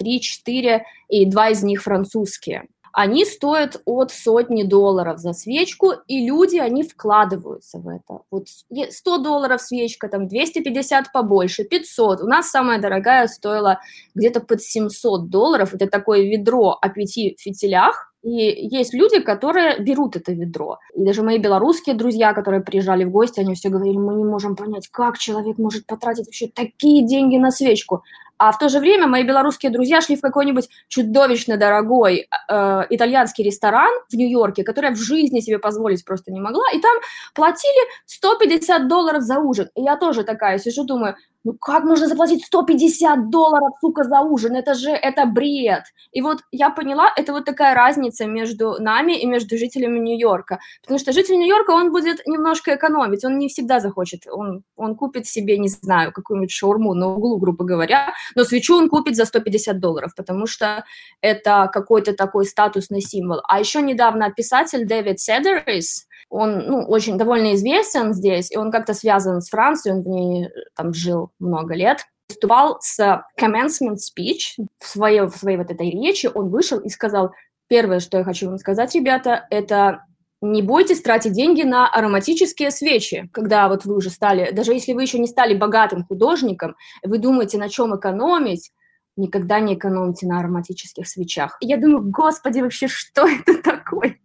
3-4, 0.00 0.82
и 1.08 1.26
два 1.26 1.50
из 1.50 1.62
них 1.62 1.82
французские. 1.82 2.68
Они 2.96 3.24
стоят 3.24 3.82
от 3.86 4.12
сотни 4.12 4.62
долларов 4.62 5.18
за 5.18 5.32
свечку, 5.32 5.94
и 6.06 6.24
люди, 6.24 6.58
они 6.58 6.84
вкладываются 6.84 7.78
в 7.78 7.88
это. 7.88 8.20
Вот 8.30 8.46
100 8.48 9.18
долларов 9.18 9.60
свечка, 9.60 10.08
там 10.08 10.28
250 10.28 11.10
побольше, 11.12 11.64
500. 11.64 12.20
У 12.20 12.28
нас 12.28 12.50
самая 12.50 12.80
дорогая 12.80 13.26
стоила 13.26 13.80
где-то 14.14 14.40
под 14.40 14.62
700 14.62 15.28
долларов. 15.28 15.74
Это 15.74 15.88
такое 15.88 16.22
ведро 16.22 16.78
о 16.80 16.88
пяти 16.88 17.36
фитилях, 17.36 18.13
и 18.24 18.66
есть 18.74 18.94
люди, 18.94 19.20
которые 19.20 19.78
берут 19.80 20.16
это 20.16 20.32
ведро. 20.32 20.78
И 20.94 21.04
даже 21.04 21.22
мои 21.22 21.38
белорусские 21.38 21.94
друзья, 21.94 22.32
которые 22.32 22.62
приезжали 22.62 23.04
в 23.04 23.10
гости, 23.10 23.40
они 23.40 23.54
все 23.54 23.68
говорили, 23.68 23.98
мы 23.98 24.14
не 24.14 24.24
можем 24.24 24.56
понять, 24.56 24.88
как 24.88 25.18
человек 25.18 25.58
может 25.58 25.86
потратить 25.86 26.26
вообще 26.26 26.48
такие 26.48 27.06
деньги 27.06 27.36
на 27.36 27.50
свечку. 27.50 28.02
А 28.38 28.50
в 28.50 28.58
то 28.58 28.68
же 28.70 28.80
время 28.80 29.06
мои 29.06 29.24
белорусские 29.24 29.70
друзья 29.70 30.00
шли 30.00 30.16
в 30.16 30.22
какой-нибудь 30.22 30.68
чудовищно 30.88 31.58
дорогой 31.58 32.26
э, 32.48 32.82
итальянский 32.90 33.44
ресторан 33.44 33.92
в 34.10 34.14
Нью-Йорке, 34.14 34.64
который 34.64 34.86
я 34.86 34.92
в 34.92 34.98
жизни 34.98 35.40
себе 35.40 35.58
позволить 35.58 36.04
просто 36.04 36.32
не 36.32 36.40
могла, 36.40 36.64
и 36.74 36.80
там 36.80 36.96
платили 37.34 37.88
150 38.06 38.88
долларов 38.88 39.22
за 39.22 39.38
ужин. 39.38 39.68
И 39.76 39.82
я 39.82 39.96
тоже 39.96 40.24
такая 40.24 40.58
сижу, 40.58 40.84
думаю, 40.84 41.14
ну 41.44 41.52
как 41.60 41.84
можно 41.84 42.08
заплатить 42.08 42.44
150 42.44 43.30
долларов, 43.30 43.70
сука, 43.80 44.04
за 44.04 44.20
ужин? 44.20 44.56
Это 44.56 44.74
же, 44.74 44.90
это 44.90 45.26
бред. 45.26 45.84
И 46.12 46.22
вот 46.22 46.38
я 46.50 46.70
поняла, 46.70 47.12
это 47.16 47.32
вот 47.32 47.44
такая 47.44 47.74
разница 47.74 48.26
между 48.26 48.76
нами 48.80 49.20
и 49.20 49.26
между 49.26 49.58
жителями 49.58 49.98
Нью-Йорка. 49.98 50.58
Потому 50.82 50.98
что 50.98 51.12
житель 51.12 51.36
Нью-Йорка, 51.36 51.72
он 51.72 51.92
будет 51.92 52.26
немножко 52.26 52.74
экономить, 52.74 53.24
он 53.24 53.38
не 53.38 53.48
всегда 53.48 53.80
захочет. 53.80 54.26
Он, 54.26 54.62
он 54.76 54.96
купит 54.96 55.26
себе, 55.26 55.58
не 55.58 55.68
знаю, 55.68 56.12
какую-нибудь 56.12 56.50
шаурму 56.50 56.94
на 56.94 57.08
углу, 57.08 57.38
грубо 57.38 57.64
говоря, 57.64 58.14
но 58.34 58.44
свечу 58.44 58.76
он 58.76 58.88
купит 58.88 59.16
за 59.16 59.26
150 59.26 59.78
долларов, 59.80 60.12
потому 60.16 60.46
что 60.46 60.84
это 61.20 61.68
какой-то 61.72 62.14
такой 62.14 62.46
статусный 62.46 63.02
символ. 63.02 63.40
А 63.48 63.60
еще 63.60 63.82
недавно 63.82 64.30
писатель 64.30 64.86
Дэвид 64.86 65.20
Седерис, 65.20 66.06
он 66.30 66.66
ну, 66.66 66.84
очень 66.88 67.18
довольно 67.18 67.54
известен 67.54 68.14
здесь, 68.14 68.50
и 68.50 68.56
он 68.56 68.70
как-то 68.70 68.94
связан 68.94 69.40
с 69.40 69.50
Францией, 69.50 69.96
он 69.96 70.02
в 70.02 70.08
ней 70.08 70.48
там 70.74 70.92
жил 70.92 71.30
много 71.38 71.74
лет. 71.74 72.04
Выступал 72.28 72.78
с 72.80 72.98
commencement 73.38 73.96
speech 73.96 74.64
в 74.78 74.86
своей, 74.86 75.22
в 75.22 75.36
своей 75.36 75.58
вот 75.58 75.70
этой 75.70 75.90
речи, 75.90 76.30
он 76.32 76.48
вышел 76.48 76.78
и 76.78 76.88
сказал, 76.88 77.32
первое, 77.68 78.00
что 78.00 78.18
я 78.18 78.24
хочу 78.24 78.48
вам 78.48 78.58
сказать, 78.58 78.94
ребята, 78.94 79.46
это 79.50 80.04
не 80.40 80.62
бойтесь 80.62 81.00
тратить 81.00 81.32
деньги 81.32 81.62
на 81.62 81.88
ароматические 81.88 82.70
свечи, 82.70 83.28
когда 83.32 83.68
вот 83.68 83.84
вы 83.84 83.96
уже 83.96 84.10
стали, 84.10 84.52
даже 84.52 84.72
если 84.72 84.92
вы 84.92 85.02
еще 85.02 85.18
не 85.18 85.26
стали 85.26 85.54
богатым 85.54 86.04
художником, 86.04 86.76
вы 87.02 87.18
думаете, 87.18 87.58
на 87.58 87.68
чем 87.68 87.96
экономить, 87.96 88.70
никогда 89.16 89.60
не 89.60 89.74
экономьте 89.74 90.26
на 90.26 90.40
ароматических 90.40 91.06
свечах. 91.06 91.56
И 91.60 91.66
я 91.66 91.76
думаю, 91.76 92.02
господи, 92.10 92.60
вообще, 92.60 92.88
что 92.88 93.26
это 93.26 93.62
такое? 93.62 94.18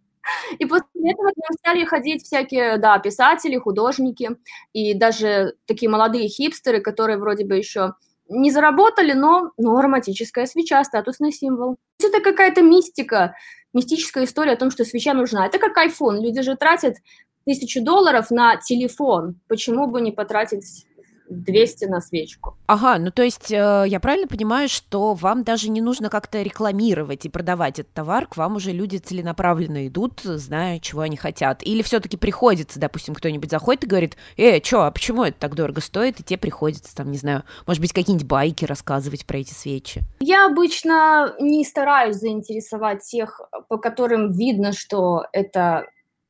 И 0.58 0.64
после 0.66 0.86
этого 1.10 1.28
к 1.28 1.36
нам 1.36 1.52
стали 1.58 1.84
ходить 1.84 2.24
всякие, 2.24 2.76
да, 2.78 2.98
писатели, 2.98 3.56
художники, 3.56 4.36
и 4.72 4.94
даже 4.94 5.54
такие 5.66 5.90
молодые 5.90 6.28
хипстеры, 6.28 6.80
которые 6.80 7.18
вроде 7.18 7.44
бы 7.44 7.56
еще 7.56 7.94
не 8.28 8.50
заработали, 8.50 9.12
но, 9.12 9.50
но 9.56 9.76
ароматическая 9.76 10.46
свеча, 10.46 10.82
статусный 10.84 11.32
символ. 11.32 11.76
Это 12.02 12.20
какая-то 12.20 12.62
мистика, 12.62 13.34
мистическая 13.72 14.24
история 14.24 14.52
о 14.52 14.56
том, 14.56 14.70
что 14.70 14.84
свеча 14.84 15.14
нужна. 15.14 15.46
Это 15.46 15.58
как 15.58 15.76
iPhone. 15.76 16.20
Люди 16.20 16.42
же 16.42 16.56
тратят 16.56 16.96
тысячу 17.44 17.82
долларов 17.82 18.30
на 18.30 18.56
телефон. 18.56 19.40
Почему 19.48 19.86
бы 19.86 20.00
не 20.00 20.12
потратить 20.12 20.86
200 21.30 21.84
на 21.86 22.00
свечку. 22.00 22.56
Ага, 22.66 22.98
ну 22.98 23.10
то 23.10 23.22
есть 23.22 23.50
э, 23.52 23.84
я 23.86 24.00
правильно 24.00 24.26
понимаю, 24.26 24.68
что 24.68 25.14
вам 25.14 25.44
даже 25.44 25.70
не 25.70 25.80
нужно 25.80 26.10
как-то 26.10 26.42
рекламировать 26.42 27.24
и 27.24 27.28
продавать 27.28 27.78
этот 27.78 27.92
товар, 27.92 28.26
к 28.26 28.36
вам 28.36 28.56
уже 28.56 28.72
люди 28.72 28.96
целенаправленно 28.96 29.86
идут, 29.86 30.20
зная, 30.22 30.80
чего 30.80 31.02
они 31.02 31.16
хотят. 31.16 31.62
Или 31.62 31.82
все-таки 31.82 32.16
приходится, 32.16 32.80
допустим, 32.80 33.14
кто-нибудь 33.14 33.50
заходит 33.50 33.84
и 33.84 33.86
говорит, 33.86 34.16
э, 34.36 34.62
что, 34.62 34.82
а 34.82 34.90
почему 34.90 35.24
это 35.24 35.38
так 35.38 35.54
дорого 35.54 35.80
стоит? 35.80 36.20
И 36.20 36.24
тебе 36.24 36.38
приходится, 36.38 36.94
там, 36.94 37.10
не 37.10 37.18
знаю, 37.18 37.44
может 37.66 37.80
быть, 37.80 37.92
какие-нибудь 37.92 38.26
байки 38.26 38.64
рассказывать 38.64 39.24
про 39.24 39.38
эти 39.38 39.52
свечи. 39.52 40.02
Я 40.20 40.46
обычно 40.46 41.34
не 41.40 41.64
стараюсь 41.64 42.16
заинтересовать 42.16 43.02
тех, 43.02 43.40
по 43.68 43.78
которым 43.78 44.32
видно, 44.32 44.72
что 44.72 45.24
это 45.32 45.86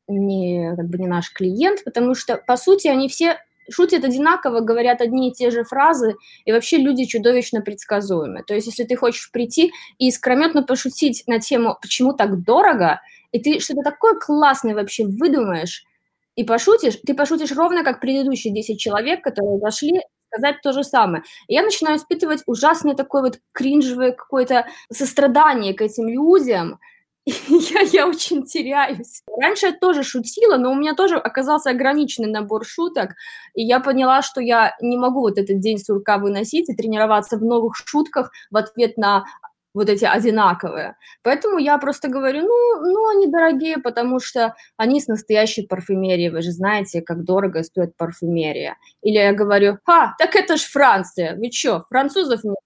не, 0.09 0.75
как 0.77 0.89
бы 0.89 0.99
не 0.99 1.07
наш 1.07 1.33
клиент, 1.33 1.85
потому 1.85 2.15
что, 2.15 2.37
по 2.37 2.57
сути, 2.57 2.89
они 2.89 3.09
все 3.09 3.39
шутят 3.71 4.05
одинаково, 4.05 4.61
говорят 4.61 5.01
одни 5.01 5.31
и 5.31 5.33
те 5.33 5.51
же 5.51 5.65
фразы, 5.65 6.17
и 6.45 6.53
вообще 6.53 6.79
люди 6.79 7.05
чудовищно 7.05 7.61
предсказуемы. 7.61 8.43
То 8.43 8.55
есть, 8.55 8.67
если 8.67 8.85
ты 8.85 8.97
хочешь 8.97 9.31
прийти 9.33 9.73
и 9.99 10.09
искрометно 10.09 10.63
пошутить 10.63 11.25
на 11.27 11.41
тему 11.41 11.77
«почему 11.81 12.13
так 12.13 12.43
дорого?», 12.43 13.01
и 13.33 13.41
ты 13.41 13.61
что-то 13.61 13.83
такое 13.83 14.15
классное 14.19 14.75
вообще 14.75 15.07
выдумаешь, 15.07 15.85
и 16.37 16.45
пошутишь, 16.45 16.99
ты 17.07 17.15
пошутишь 17.15 17.53
ровно 17.53 17.85
как 17.85 18.01
предыдущие 18.01 18.55
10 18.55 18.79
человек, 18.79 19.23
которые 19.23 19.59
зашли 19.59 20.01
сказать 20.31 20.57
то 20.63 20.73
же 20.73 20.85
самое. 20.85 21.23
И 21.49 21.55
я 21.55 21.63
начинаю 21.63 21.97
испытывать 21.97 22.43
ужасное 22.47 22.95
такое 22.95 23.23
вот 23.23 23.41
кринжевое 23.53 24.13
какое-то 24.13 24.67
сострадание 24.93 25.75
к 25.75 25.83
этим 25.83 26.09
людям, 26.09 26.79
я, 27.49 27.81
я 27.81 28.07
очень 28.07 28.45
теряюсь. 28.45 29.23
Раньше 29.41 29.67
я 29.67 29.73
тоже 29.73 30.03
шутила, 30.03 30.57
но 30.57 30.73
у 30.73 30.75
меня 30.75 30.95
тоже 30.95 31.17
оказался 31.17 31.71
ограниченный 31.71 32.31
набор 32.31 32.65
шуток, 32.65 33.11
и 33.55 33.63
я 33.63 33.81
поняла, 33.81 34.23
что 34.23 34.41
я 34.41 34.77
не 34.81 34.97
могу 34.97 35.21
вот 35.21 35.39
этот 35.39 35.61
день 35.61 35.79
сурка 35.79 36.19
выносить 36.19 36.69
и 36.69 36.75
тренироваться 36.75 37.37
в 37.37 37.43
новых 37.43 37.77
шутках 37.77 38.31
в 38.51 38.57
ответ 38.57 38.97
на 38.97 39.25
вот 39.75 39.89
эти 39.89 40.05
одинаковые. 40.05 40.97
Поэтому 41.23 41.59
я 41.59 41.79
просто 41.79 42.09
говорю, 42.09 42.41
ну, 42.41 42.81
ну, 42.83 43.09
они 43.11 43.29
дорогие, 43.29 43.79
потому 43.79 44.19
что 44.19 44.55
они 44.77 45.01
с 45.01 45.07
настоящей 45.07 45.67
парфюмерией. 45.67 46.31
Вы 46.31 46.43
же 46.43 46.51
знаете, 46.51 47.03
как 47.03 47.25
дорого 47.25 47.63
стоит 47.63 47.97
парфюмерия. 47.97 48.77
Или 49.03 49.19
я 49.19 49.33
говорю, 49.33 49.79
ха, 49.85 50.15
так 50.19 50.35
это 50.35 50.57
ж 50.57 50.63
Франция. 50.63 51.37
Вы 51.37 51.53
что, 51.53 51.85
французов 51.89 52.43
не 52.43 52.57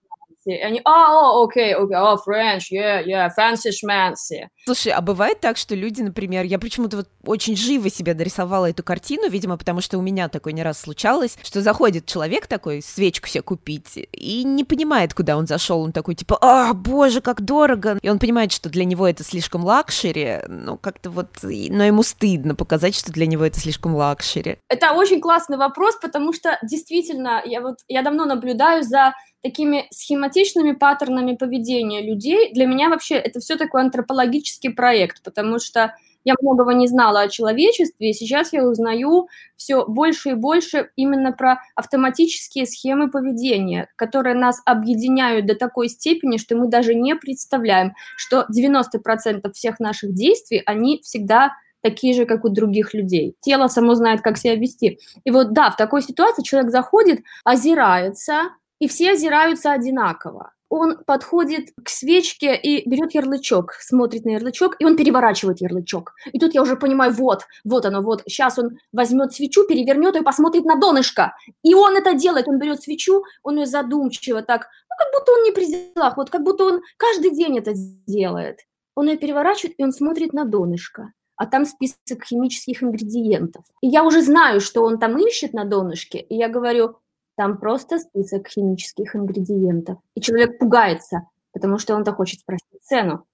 и 0.46 0.54
они, 0.54 0.80
а, 0.84 1.42
окей, 1.42 1.74
окей, 1.74 1.96
о, 1.96 2.16
French, 2.16 2.70
yeah, 2.72 3.04
yeah, 3.04 3.28
fancy 3.36 3.70
schmancy. 3.70 4.48
Слушай, 4.64 4.92
а 4.92 5.00
бывает 5.00 5.40
так, 5.40 5.56
что 5.56 5.74
люди, 5.74 6.02
например, 6.02 6.44
я 6.44 6.58
почему-то 6.58 6.98
вот 6.98 7.08
очень 7.24 7.56
живо 7.56 7.90
себе 7.90 8.14
дорисовала 8.14 8.70
эту 8.70 8.82
картину, 8.82 9.28
видимо, 9.28 9.56
потому 9.56 9.80
что 9.80 9.98
у 9.98 10.02
меня 10.02 10.28
такое 10.28 10.52
не 10.52 10.62
раз 10.62 10.80
случалось, 10.80 11.36
что 11.42 11.60
заходит 11.60 12.06
человек 12.06 12.46
такой, 12.46 12.82
свечку 12.82 13.28
себе 13.28 13.42
купить, 13.42 14.08
и 14.12 14.44
не 14.44 14.64
понимает, 14.64 15.14
куда 15.14 15.36
он 15.36 15.46
зашел, 15.46 15.80
он 15.80 15.92
такой, 15.92 16.14
типа, 16.14 16.38
а, 16.40 16.72
боже, 16.74 17.20
как 17.20 17.42
дорого, 17.42 17.98
и 18.00 18.08
он 18.08 18.18
понимает, 18.18 18.52
что 18.52 18.68
для 18.68 18.84
него 18.84 19.06
это 19.06 19.24
слишком 19.24 19.64
лакшери, 19.64 20.40
ну, 20.48 20.76
как-то 20.76 21.10
вот, 21.10 21.28
но 21.42 21.84
ему 21.84 22.02
стыдно 22.02 22.54
показать, 22.54 22.94
что 22.94 23.12
для 23.12 23.26
него 23.26 23.44
это 23.44 23.58
слишком 23.60 23.94
лакшери. 23.94 24.58
Это 24.68 24.92
очень 24.92 25.20
классный 25.20 25.56
вопрос, 25.56 25.96
потому 26.00 26.32
что 26.32 26.58
действительно, 26.62 27.42
я 27.44 27.60
вот, 27.60 27.76
я 27.88 28.02
давно 28.02 28.24
наблюдаю 28.24 28.82
за 28.82 29.14
такими 29.44 29.86
схематичными 29.90 30.72
паттернами 30.72 31.36
поведения 31.36 32.00
людей. 32.00 32.52
Для 32.54 32.66
меня 32.66 32.88
вообще 32.88 33.16
это 33.16 33.40
все 33.40 33.56
такой 33.56 33.82
антропологический 33.82 34.70
проект, 34.70 35.22
потому 35.22 35.58
что 35.58 35.94
я 36.24 36.34
многого 36.40 36.72
не 36.72 36.88
знала 36.88 37.20
о 37.20 37.28
человечестве, 37.28 38.08
и 38.08 38.12
сейчас 38.14 38.54
я 38.54 38.64
узнаю 38.66 39.28
все 39.56 39.84
больше 39.84 40.30
и 40.30 40.34
больше 40.34 40.88
именно 40.96 41.32
про 41.32 41.58
автоматические 41.74 42.64
схемы 42.64 43.10
поведения, 43.10 43.88
которые 43.96 44.34
нас 44.34 44.62
объединяют 44.64 45.44
до 45.44 45.54
такой 45.54 45.90
степени, 45.90 46.38
что 46.38 46.56
мы 46.56 46.68
даже 46.68 46.94
не 46.94 47.14
представляем, 47.14 47.92
что 48.16 48.46
90% 48.50 49.52
всех 49.52 49.78
наших 49.78 50.14
действий, 50.14 50.62
они 50.64 51.02
всегда 51.02 51.52
такие 51.82 52.14
же, 52.14 52.24
как 52.24 52.46
у 52.46 52.48
других 52.48 52.94
людей. 52.94 53.36
Тело 53.42 53.68
само 53.68 53.94
знает, 53.94 54.22
как 54.22 54.38
себя 54.38 54.54
вести. 54.54 54.98
И 55.24 55.30
вот 55.30 55.52
да, 55.52 55.70
в 55.70 55.76
такой 55.76 56.00
ситуации 56.00 56.42
человек 56.42 56.70
заходит, 56.70 57.20
озирается, 57.44 58.54
и 58.78 58.88
все 58.88 59.12
озираются 59.12 59.73
одинаково. 59.73 60.52
Он 60.69 61.04
подходит 61.04 61.69
к 61.85 61.88
свечке 61.88 62.57
и 62.57 62.88
берет 62.88 63.14
ярлычок, 63.14 63.75
смотрит 63.75 64.25
на 64.25 64.31
ярлычок, 64.31 64.75
и 64.81 64.85
он 64.85 64.97
переворачивает 64.97 65.61
ярлычок. 65.61 66.14
И 66.33 66.38
тут 66.38 66.54
я 66.54 66.62
уже 66.62 66.76
понимаю, 66.76 67.12
вот, 67.12 67.43
вот 67.64 67.87
оно, 67.87 68.02
вот. 68.02 68.23
Сейчас 68.26 68.59
он 68.59 68.78
возьмет 68.93 69.33
свечу, 69.33 69.66
перевернет 69.66 70.16
ее 70.16 70.23
и 70.23 70.25
посмотрит 70.25 70.64
на 70.64 70.76
донышко. 70.76 71.37
И 71.62 71.75
он 71.75 71.97
это 71.97 72.14
делает, 72.14 72.49
он 72.49 72.59
берет 72.59 72.83
свечу, 72.83 73.23
он 73.45 73.59
ее 73.59 73.66
задумчиво 73.66 74.43
так, 74.43 74.66
ну, 74.88 74.97
как 74.99 75.12
будто 75.12 75.33
он 75.33 75.45
не 75.45 75.52
при 75.52 75.66
делах, 75.66 76.16
вот 76.16 76.31
как 76.31 76.43
будто 76.43 76.64
он 76.64 76.81
каждый 76.97 77.31
день 77.31 77.59
это 77.59 77.73
делает. 78.07 78.59
Он 78.97 79.09
ее 79.09 79.16
переворачивает, 79.16 79.75
и 79.78 79.85
он 79.85 79.93
смотрит 79.93 80.33
на 80.33 80.45
донышко 80.45 81.12
а 81.37 81.47
там 81.47 81.64
список 81.64 82.25
химических 82.25 82.83
ингредиентов. 82.83 83.64
И 83.81 83.88
я 83.88 84.04
уже 84.04 84.23
знаю, 84.23 84.61
что 84.61 84.85
он 84.85 84.99
там 84.99 85.19
ищет 85.19 85.52
на 85.52 85.64
донышке, 85.64 86.19
и 86.19 86.37
я 86.37 86.49
говорю, 86.49 86.97
там 87.36 87.58
просто 87.58 87.98
список 87.98 88.48
химических 88.48 89.16
ингредиентов. 89.16 89.98
И 90.14 90.20
человек 90.20 90.58
пугается, 90.58 91.28
потому 91.52 91.78
что 91.78 91.94
он-то 91.94 92.12
хочет 92.12 92.40
спросить 92.40 92.82
цену. 92.82 93.24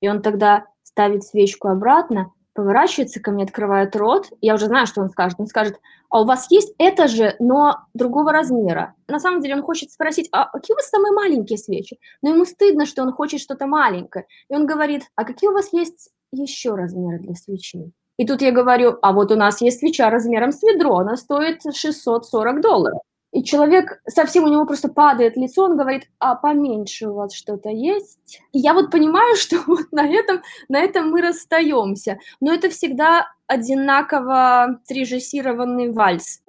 И 0.00 0.08
он 0.08 0.22
тогда 0.22 0.66
ставит 0.82 1.24
свечку 1.24 1.68
обратно, 1.68 2.32
поворачивается 2.54 3.20
ко 3.20 3.32
мне, 3.32 3.44
открывает 3.44 3.94
рот. 3.96 4.28
Я 4.40 4.54
уже 4.54 4.66
знаю, 4.66 4.86
что 4.86 5.00
он 5.00 5.10
скажет. 5.10 5.38
Он 5.40 5.46
скажет, 5.46 5.80
а 6.08 6.22
у 6.22 6.24
вас 6.24 6.50
есть 6.50 6.72
это 6.78 7.08
же, 7.08 7.34
но 7.40 7.78
другого 7.94 8.32
размера. 8.32 8.94
На 9.08 9.18
самом 9.18 9.40
деле 9.40 9.56
он 9.56 9.62
хочет 9.62 9.90
спросить, 9.90 10.28
а 10.32 10.48
какие 10.50 10.74
у 10.74 10.76
вас 10.76 10.88
самые 10.88 11.12
маленькие 11.12 11.58
свечи? 11.58 11.98
Но 12.22 12.30
ему 12.30 12.44
стыдно, 12.44 12.86
что 12.86 13.02
он 13.02 13.12
хочет 13.12 13.40
что-то 13.40 13.66
маленькое. 13.66 14.26
И 14.48 14.54
он 14.54 14.66
говорит, 14.66 15.02
а 15.16 15.24
какие 15.24 15.50
у 15.50 15.52
вас 15.52 15.72
есть 15.72 16.10
еще 16.32 16.74
размеры 16.74 17.18
для 17.18 17.34
свечей? 17.34 17.92
И 18.16 18.26
тут 18.26 18.42
я 18.42 18.52
говорю, 18.52 18.96
а 19.02 19.12
вот 19.12 19.32
у 19.32 19.36
нас 19.36 19.60
есть 19.60 19.80
свеча 19.80 20.08
размером 20.08 20.52
с 20.52 20.62
ведро, 20.62 20.98
она 20.98 21.16
стоит 21.16 21.62
640 21.62 22.60
долларов. 22.60 23.00
И 23.34 23.42
человек 23.42 24.00
совсем 24.06 24.44
у 24.44 24.48
него 24.48 24.64
просто 24.64 24.88
падает 24.88 25.36
лицо, 25.36 25.64
он 25.64 25.76
говорит, 25.76 26.04
а 26.20 26.36
поменьше 26.36 27.08
у 27.08 27.14
вас 27.14 27.34
что-то 27.34 27.68
есть? 27.68 28.40
И 28.52 28.60
я 28.60 28.74
вот 28.74 28.92
понимаю, 28.92 29.34
что 29.36 29.56
вот 29.66 29.90
на 29.90 30.06
этом, 30.06 30.40
на 30.68 30.78
этом 30.78 31.10
мы 31.10 31.20
расстаемся. 31.20 32.18
Но 32.40 32.54
это 32.54 32.70
всегда 32.70 33.26
одинаково 33.48 34.80
срежиссированный 34.84 35.92
вальс. 35.92 36.42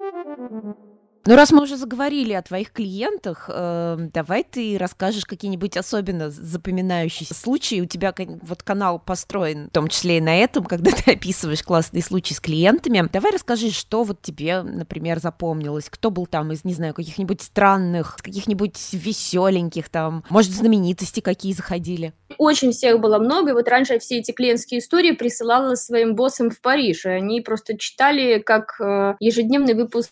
Ну, 1.28 1.34
раз 1.34 1.50
мы 1.50 1.64
уже 1.64 1.76
заговорили 1.76 2.34
о 2.34 2.42
твоих 2.42 2.70
клиентах, 2.70 3.50
э, 3.52 3.96
давай 4.14 4.44
ты 4.44 4.78
расскажешь 4.78 5.24
какие-нибудь 5.24 5.76
особенно 5.76 6.30
запоминающиеся 6.30 7.34
случаи. 7.34 7.80
У 7.80 7.86
тебя 7.86 8.14
вот 8.42 8.62
канал 8.62 9.00
построен, 9.00 9.66
в 9.66 9.70
том 9.70 9.88
числе 9.88 10.18
и 10.18 10.20
на 10.20 10.36
этом, 10.36 10.64
когда 10.66 10.92
ты 10.92 11.10
описываешь 11.10 11.64
классные 11.64 12.04
случаи 12.04 12.32
с 12.32 12.38
клиентами. 12.38 13.08
Давай 13.12 13.32
расскажи, 13.32 13.72
что 13.72 14.04
вот 14.04 14.22
тебе, 14.22 14.62
например, 14.62 15.18
запомнилось. 15.18 15.88
Кто 15.90 16.12
был 16.12 16.26
там 16.26 16.52
из, 16.52 16.64
не 16.64 16.74
знаю, 16.74 16.94
каких-нибудь 16.94 17.42
странных, 17.42 18.18
каких-нибудь 18.22 18.78
веселеньких 18.92 19.88
там, 19.88 20.22
может, 20.30 20.52
знаменитости 20.52 21.18
какие 21.18 21.54
заходили? 21.54 22.12
Очень 22.38 22.70
всех 22.70 23.00
было 23.00 23.18
много, 23.18 23.50
и 23.50 23.54
вот 23.54 23.66
раньше 23.66 23.94
я 23.94 23.98
все 23.98 24.18
эти 24.18 24.30
клиентские 24.30 24.78
истории 24.78 25.10
присылала 25.10 25.74
своим 25.74 26.14
боссам 26.14 26.50
в 26.50 26.60
Париж, 26.60 27.04
и 27.04 27.08
они 27.08 27.40
просто 27.40 27.76
читали 27.76 28.38
как 28.38 28.80
э, 28.80 29.16
ежедневный 29.18 29.74
выпуск 29.74 30.10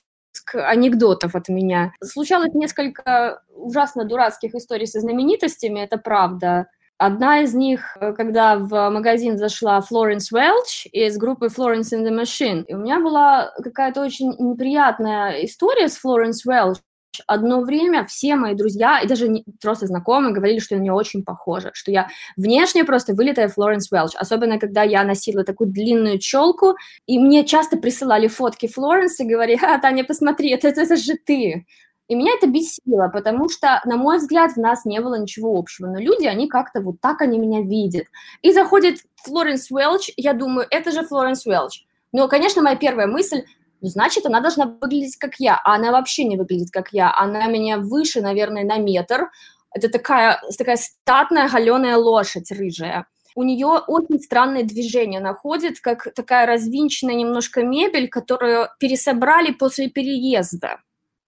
анекдотов 0.55 1.35
от 1.35 1.49
меня. 1.49 1.93
Случалось 2.03 2.55
несколько 2.55 3.43
ужасно 3.55 4.05
дурацких 4.05 4.55
историй 4.55 4.87
со 4.87 5.00
знаменитостями, 5.00 5.81
это 5.81 5.99
правда. 5.99 6.67
Одна 6.97 7.41
из 7.41 7.55
них, 7.55 7.97
э, 8.00 8.12
когда 8.12 8.57
в 8.57 8.91
магазин 8.91 9.37
зашла 9.37 9.81
Флоренс 9.81 10.31
Уэлч 10.31 10.87
из 10.93 11.17
группы 11.19 11.47
Florence 11.47 11.93
in 11.93 12.05
the 12.05 12.11
Machine. 12.11 12.64
И 12.69 12.75
у 12.75 12.79
меня 12.79 13.00
была 13.00 13.53
какая-то 13.62 14.00
очень 14.00 14.33
неприятная 14.38 15.45
история 15.45 15.88
с 15.88 15.97
Флоренс 15.97 16.47
Уэлч, 16.47 16.79
Одно 17.26 17.61
время 17.61 18.04
все 18.06 18.37
мои 18.37 18.54
друзья 18.54 19.00
и 19.00 19.06
даже 19.06 19.28
не, 19.28 19.44
просто 19.61 19.87
знакомые 19.87 20.35
говорили, 20.35 20.59
что 20.59 20.75
я 20.75 20.80
на 20.80 20.85
нее 20.85 20.92
очень 20.92 21.25
похожа, 21.25 21.71
что 21.75 21.90
я 21.90 22.09
внешне 22.37 22.85
просто 22.85 23.14
вылитая 23.14 23.49
Флоренс 23.49 23.90
Уэлч, 23.90 24.14
особенно 24.16 24.59
когда 24.59 24.83
я 24.83 25.04
носила 25.04 25.44
такую 25.44 25.71
длинную 25.71 26.18
челку, 26.18 26.76
и 27.06 27.18
мне 27.18 27.44
часто 27.44 27.76
присылали 27.76 28.28
фотки 28.28 28.66
Флоренс 28.66 29.18
и 29.21 29.25
говорили, 29.25 29.59
а, 29.62 29.78
Таня, 29.78 30.04
посмотри, 30.04 30.50
это, 30.50 30.68
это, 30.68 30.83
это 30.83 30.97
же 30.97 31.14
ты. 31.14 31.66
И 32.06 32.14
меня 32.14 32.33
это 32.37 32.47
бесило, 32.47 33.09
потому 33.09 33.49
что, 33.49 33.80
на 33.87 33.97
мой 33.97 34.18
взгляд, 34.18 34.52
в 34.52 34.59
нас 34.59 34.85
не 34.85 35.00
было 35.00 35.18
ничего 35.18 35.59
общего. 35.59 35.87
Но 35.87 35.99
люди, 35.99 36.26
они 36.26 36.49
как-то 36.49 36.80
вот 36.80 37.00
так 37.00 37.23
они 37.23 37.38
меня 37.38 37.62
видят. 37.62 38.06
И 38.42 38.52
заходит 38.52 38.99
Флоренс 39.25 39.71
Уэлч, 39.71 40.11
я 40.16 40.35
думаю, 40.35 40.66
это 40.71 40.92
же 40.92 41.02
Флоренс 41.02 41.47
Уэлч. 41.47 41.85
Но, 42.12 42.28
конечно, 42.28 42.62
моя 42.62 42.76
первая 42.76 43.06
мысль, 43.06 43.44
значит, 43.88 44.26
она 44.26 44.41
должна 44.41 44.67
выглядеть 44.81 45.17
как 45.17 45.37
я, 45.38 45.61
а 45.62 45.75
она 45.75 45.93
вообще 45.93 46.25
не 46.25 46.37
выглядит 46.37 46.71
как 46.71 46.93
я. 46.93 47.14
Она 47.17 47.47
меня 47.47 47.79
выше, 47.79 48.21
наверное, 48.21 48.64
на 48.64 48.79
метр. 48.79 49.31
Это 49.73 49.88
такая, 49.88 50.41
такая 50.57 50.76
статная 50.76 51.49
галеная 51.49 51.97
лошадь 51.97 52.50
рыжая. 52.53 53.07
У 53.37 53.43
нее 53.43 53.67
очень 53.67 54.21
странные 54.21 54.64
движения. 54.64 55.19
Она 55.19 55.35
ходит, 55.35 55.81
как 55.81 56.14
такая 56.14 56.47
развинченная 56.47 57.17
немножко 57.17 57.64
мебель, 57.64 58.09
которую 58.09 58.69
пересобрали 58.79 59.53
после 59.53 59.91
переезда. 59.91 60.79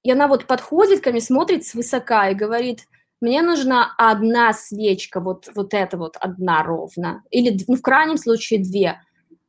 И 0.05 0.11
она 0.13 0.29
вот 0.29 0.47
подходит 0.47 1.01
ко 1.01 1.11
мне, 1.11 1.21
смотрит 1.21 1.67
свысока 1.67 2.31
и 2.31 2.35
говорит, 2.35 2.87
мне 3.21 3.43
нужна 3.43 3.95
одна 3.99 4.53
свечка, 4.53 5.21
вот, 5.21 5.49
вот 5.55 5.75
эта 5.75 5.97
вот 5.97 6.17
одна 6.21 6.63
ровно. 6.63 7.25
Или, 7.31 7.59
ну, 7.67 7.75
в 7.75 7.83
крайнем 7.83 8.19
случае, 8.19 8.63
две. 8.63 9.01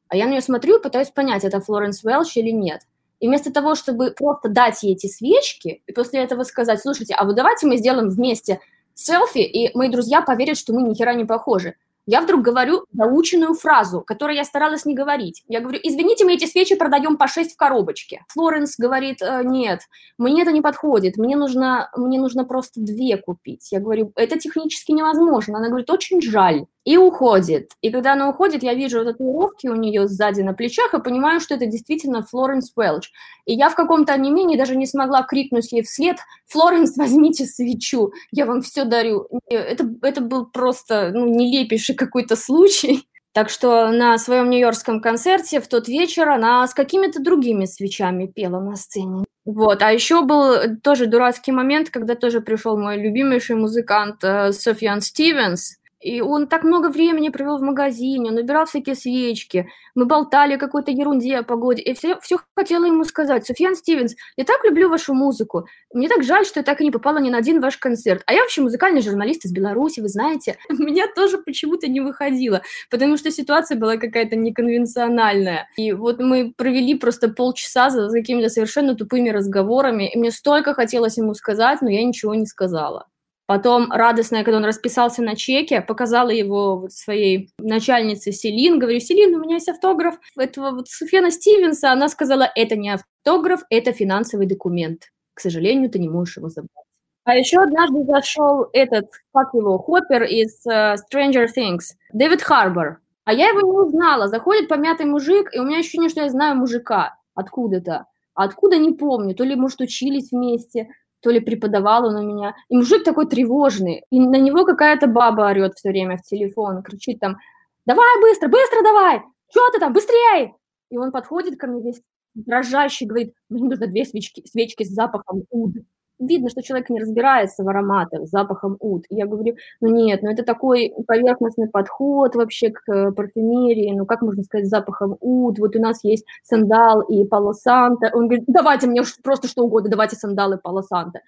А 0.07 0.15
я 0.15 0.25
на 0.25 0.31
нее 0.31 0.41
смотрю 0.41 0.79
и 0.79 0.81
пытаюсь 0.81 1.09
понять, 1.09 1.43
это 1.43 1.59
Флоренс 1.59 2.03
Уэлч 2.03 2.37
или 2.37 2.51
нет. 2.51 2.81
И 3.19 3.27
вместо 3.27 3.51
того, 3.51 3.75
чтобы 3.75 4.11
просто 4.11 4.49
дать 4.49 4.83
ей 4.83 4.93
эти 4.93 5.07
свечки, 5.07 5.81
и 5.85 5.91
после 5.91 6.21
этого 6.21 6.43
сказать, 6.43 6.81
слушайте, 6.81 7.15
а 7.15 7.25
вот 7.25 7.35
давайте 7.35 7.67
мы 7.67 7.77
сделаем 7.77 8.09
вместе 8.09 8.59
селфи, 8.93 9.39
и 9.39 9.75
мои 9.77 9.89
друзья 9.89 10.21
поверят, 10.21 10.57
что 10.57 10.73
мы 10.73 10.83
ни 10.83 10.93
хера 10.93 11.13
не 11.13 11.25
похожи 11.25 11.75
я 12.07 12.21
вдруг 12.21 12.41
говорю 12.41 12.85
заученную 12.93 13.53
фразу, 13.53 14.01
которую 14.01 14.37
я 14.37 14.45
старалась 14.45 14.85
не 14.85 14.95
говорить. 14.95 15.43
Я 15.49 15.59
говорю, 15.59 15.79
извините, 15.83 16.23
мы 16.23 16.35
эти 16.35 16.45
свечи 16.45 16.75
продаем 16.75 17.17
по 17.17 17.27
6 17.27 17.53
в 17.53 17.57
коробочке. 17.57 18.23
Флоренс 18.29 18.77
говорит, 18.77 19.21
«Э, 19.21 19.41
нет, 19.43 19.81
мне 20.17 20.41
это 20.41 20.53
не 20.53 20.61
подходит, 20.61 21.17
мне 21.17 21.35
нужно, 21.35 21.91
мне 21.97 22.17
нужно 22.17 22.45
просто 22.45 22.79
две 22.79 23.17
купить. 23.17 23.71
Я 23.73 23.81
говорю, 23.81 24.13
это 24.15 24.39
технически 24.39 24.93
невозможно. 24.93 25.57
Она 25.57 25.67
говорит, 25.67 25.89
очень 25.89 26.21
жаль 26.21 26.65
и 26.87 26.95
уходит. 26.95 27.71
И 27.81 27.91
когда 27.91 28.13
она 28.13 28.29
уходит, 28.29 28.63
я 28.63 28.73
вижу 28.73 29.03
татуировки 29.03 29.67
у 29.67 29.75
нее 29.75 30.07
сзади 30.07 30.39
на 30.39 30.53
плечах 30.53 30.93
и 30.93 31.01
понимаю, 31.01 31.41
что 31.41 31.55
это 31.55 31.65
действительно 31.65 32.23
Флоренс 32.23 32.71
Уэлч. 32.77 33.11
И 33.45 33.53
я 33.53 33.69
в 33.69 33.75
каком-то 33.75 34.13
онемении 34.13 34.55
даже 34.55 34.77
не 34.77 34.85
смогла 34.85 35.23
крикнуть 35.23 35.73
ей 35.73 35.81
вслед 35.83 36.15
«Флоренс, 36.47 36.95
возьмите 36.95 37.45
свечу, 37.45 38.13
я 38.31 38.45
вам 38.45 38.61
все 38.61 38.85
дарю». 38.85 39.27
Это, 39.49 39.85
это 40.01 40.21
был 40.21 40.45
просто 40.45 41.11
ну, 41.13 41.25
нелепейший 41.25 41.93
какой-то 41.93 42.37
случай. 42.37 43.03
Так 43.33 43.49
что 43.49 43.91
на 43.91 44.17
своем 44.17 44.49
нью-йоркском 44.49 45.01
концерте 45.01 45.59
в 45.59 45.67
тот 45.67 45.89
вечер 45.89 46.29
она 46.29 46.65
с 46.65 46.73
какими-то 46.73 47.21
другими 47.21 47.65
свечами 47.65 48.27
пела 48.27 48.61
на 48.61 48.77
сцене. 48.77 49.25
Вот, 49.43 49.81
а 49.81 49.91
еще 49.91 50.23
был 50.23 50.77
тоже 50.81 51.05
дурацкий 51.05 51.51
момент, 51.51 51.89
когда 51.89 52.15
тоже 52.15 52.39
пришел 52.39 52.77
мой 52.77 52.97
любимейший 52.97 53.57
музыкант 53.57 54.23
э, 54.23 54.53
Софьян 54.53 55.01
Стивенс, 55.01 55.77
и 56.07 56.21
он 56.21 56.47
так 56.47 56.63
много 56.63 56.87
времени 56.89 57.29
провел 57.29 57.57
в 57.57 57.61
магазине, 57.61 58.31
он 58.31 58.37
убирал 58.37 58.65
всякие 58.65 58.95
свечки, 58.95 59.67
мы 59.93 60.05
болтали 60.05 60.53
о 60.53 60.57
какой-то 60.57 60.91
ерунде 60.91 61.35
о 61.37 61.43
погоде, 61.43 61.81
и 61.81 61.93
все, 61.93 62.17
все 62.21 62.39
хотела 62.55 62.85
ему 62.85 63.03
сказать, 63.03 63.45
Софьян 63.45 63.75
Стивенс, 63.75 64.15
я 64.37 64.45
так 64.45 64.63
люблю 64.63 64.89
вашу 64.89 65.13
музыку, 65.13 65.67
мне 65.93 66.07
так 66.07 66.23
жаль, 66.23 66.45
что 66.45 66.61
я 66.61 66.63
так 66.63 66.79
и 66.79 66.85
не 66.85 66.91
попала 66.91 67.17
ни 67.17 67.29
на 67.29 67.37
один 67.39 67.59
ваш 67.59 67.77
концерт. 67.77 68.23
А 68.25 68.33
я 68.33 68.41
вообще 68.41 68.61
музыкальный 68.61 69.01
журналист 69.01 69.43
из 69.45 69.51
Беларуси, 69.51 69.99
вы 69.99 70.07
знаете, 70.07 70.57
меня 70.69 71.07
тоже 71.13 71.39
почему-то 71.39 71.89
не 71.89 71.99
выходило, 71.99 72.61
потому 72.89 73.17
что 73.17 73.29
ситуация 73.29 73.77
была 73.77 73.97
какая-то 73.97 74.37
неконвенциональная. 74.37 75.67
И 75.75 75.91
вот 75.91 76.19
мы 76.19 76.53
провели 76.55 76.95
просто 76.95 77.27
полчаса 77.27 77.89
за 77.89 78.09
какими-то 78.09 78.47
совершенно 78.47 78.95
тупыми 78.95 79.29
разговорами, 79.29 80.09
и 80.09 80.17
мне 80.17 80.31
столько 80.31 80.73
хотелось 80.73 81.17
ему 81.17 81.33
сказать, 81.33 81.81
но 81.81 81.89
я 81.89 82.03
ничего 82.05 82.33
не 82.33 82.45
сказала. 82.45 83.07
Потом 83.47 83.89
радостная, 83.93 84.43
когда 84.43 84.57
он 84.57 84.65
расписался 84.65 85.23
на 85.23 85.37
чеке, 85.37 85.79
показала 85.79 86.29
его 86.29 86.77
вот 86.77 86.91
своей 86.91 87.49
начальнице 87.57 88.33
Селин. 88.33 88.77
Говорю, 88.77 88.99
Селин, 88.99 89.33
у 89.35 89.39
меня 89.39 89.55
есть 89.55 89.69
автограф 89.69 90.19
этого 90.37 90.71
вот 90.71 90.89
Суфена 90.89 91.31
Стивенса. 91.31 91.93
Она 91.93 92.09
сказала, 92.09 92.51
это 92.55 92.75
не 92.75 92.89
автограф, 92.89 93.61
это 93.69 93.93
финансовый 93.93 94.47
документ. 94.47 95.03
К 95.33 95.39
сожалению, 95.39 95.89
ты 95.89 95.97
не 95.97 96.09
можешь 96.09 96.35
его 96.35 96.49
забрать. 96.49 96.85
А 97.23 97.35
еще 97.35 97.59
однажды 97.59 98.03
зашел 98.03 98.67
этот, 98.73 99.09
как 99.33 99.53
его, 99.53 99.77
Хоппер 99.77 100.23
из 100.23 100.65
uh, 100.67 100.95
Stranger 100.95 101.47
Things, 101.57 101.95
Дэвид 102.11 102.41
Харбор. 102.41 102.99
А 103.23 103.33
я 103.33 103.47
его 103.47 103.61
не 103.61 103.77
узнала. 103.77 104.27
Заходит 104.27 104.67
помятый 104.67 105.05
мужик, 105.05 105.53
и 105.53 105.59
у 105.59 105.63
меня 105.63 105.79
ощущение, 105.79 106.09
что 106.09 106.21
я 106.21 106.29
знаю 106.29 106.57
мужика 106.57 107.17
откуда-то. 107.33 108.07
А 108.33 108.43
откуда 108.43 108.77
не 108.77 108.91
помню. 108.91 109.35
То 109.35 109.45
ли, 109.45 109.55
может, 109.55 109.79
учились 109.79 110.31
вместе, 110.31 110.89
то 111.21 111.29
ли 111.29 111.39
преподавал 111.39 112.05
он 112.05 112.15
у 112.15 112.21
меня. 112.21 112.55
И 112.69 112.75
мужик 112.75 113.03
такой 113.03 113.27
тревожный, 113.27 114.03
и 114.11 114.19
на 114.19 114.37
него 114.37 114.65
какая-то 114.65 115.07
баба 115.07 115.49
орет 115.49 115.75
все 115.75 115.89
время 115.89 116.17
в 116.17 116.23
телефон, 116.23 116.83
кричит 116.83 117.19
там, 117.19 117.37
давай 117.85 118.21
быстро, 118.21 118.47
быстро 118.47 118.83
давай, 118.83 119.21
что 119.49 119.69
ты 119.71 119.79
там, 119.79 119.93
быстрее! 119.93 120.53
И 120.89 120.97
он 120.97 121.11
подходит 121.11 121.59
ко 121.59 121.67
мне 121.67 121.81
весь 121.81 122.01
дрожащий, 122.33 123.07
говорит, 123.07 123.33
мне 123.49 123.63
нужно 123.63 123.87
две 123.87 124.05
свечки, 124.05 124.43
свечки 124.47 124.83
с 124.83 124.89
запахом 124.89 125.43
уд 125.49 125.73
видно, 126.19 126.49
что 126.49 126.61
человек 126.61 126.89
не 126.89 126.99
разбирается 126.99 127.63
в 127.63 127.69
ароматах, 127.69 128.27
с 128.27 128.29
запахом 128.29 128.77
ут. 128.79 129.05
И 129.09 129.15
я 129.15 129.25
говорю, 129.25 129.55
ну 129.81 129.89
нет, 129.89 130.21
ну 130.23 130.31
это 130.31 130.43
такой 130.43 130.93
поверхностный 131.07 131.69
подход 131.69 132.35
вообще 132.35 132.71
к 132.71 132.81
э, 132.91 133.11
парфюмерии, 133.11 133.93
ну 133.95 134.05
как 134.05 134.21
можно 134.21 134.43
сказать, 134.43 134.67
с 134.67 134.69
запахом 134.69 135.17
ут, 135.19 135.59
вот 135.59 135.75
у 135.75 135.81
нас 135.81 136.03
есть 136.03 136.25
сандал 136.43 137.01
и 137.01 137.25
полосанта. 137.25 138.11
Он 138.13 138.27
говорит, 138.27 138.45
давайте 138.47 138.87
мне 138.87 139.01
просто 139.23 139.47
что 139.47 139.63
угодно, 139.63 139.89
давайте 139.89 140.15
сандал 140.15 140.53
и 140.53 140.61
полосанта. 140.61 141.21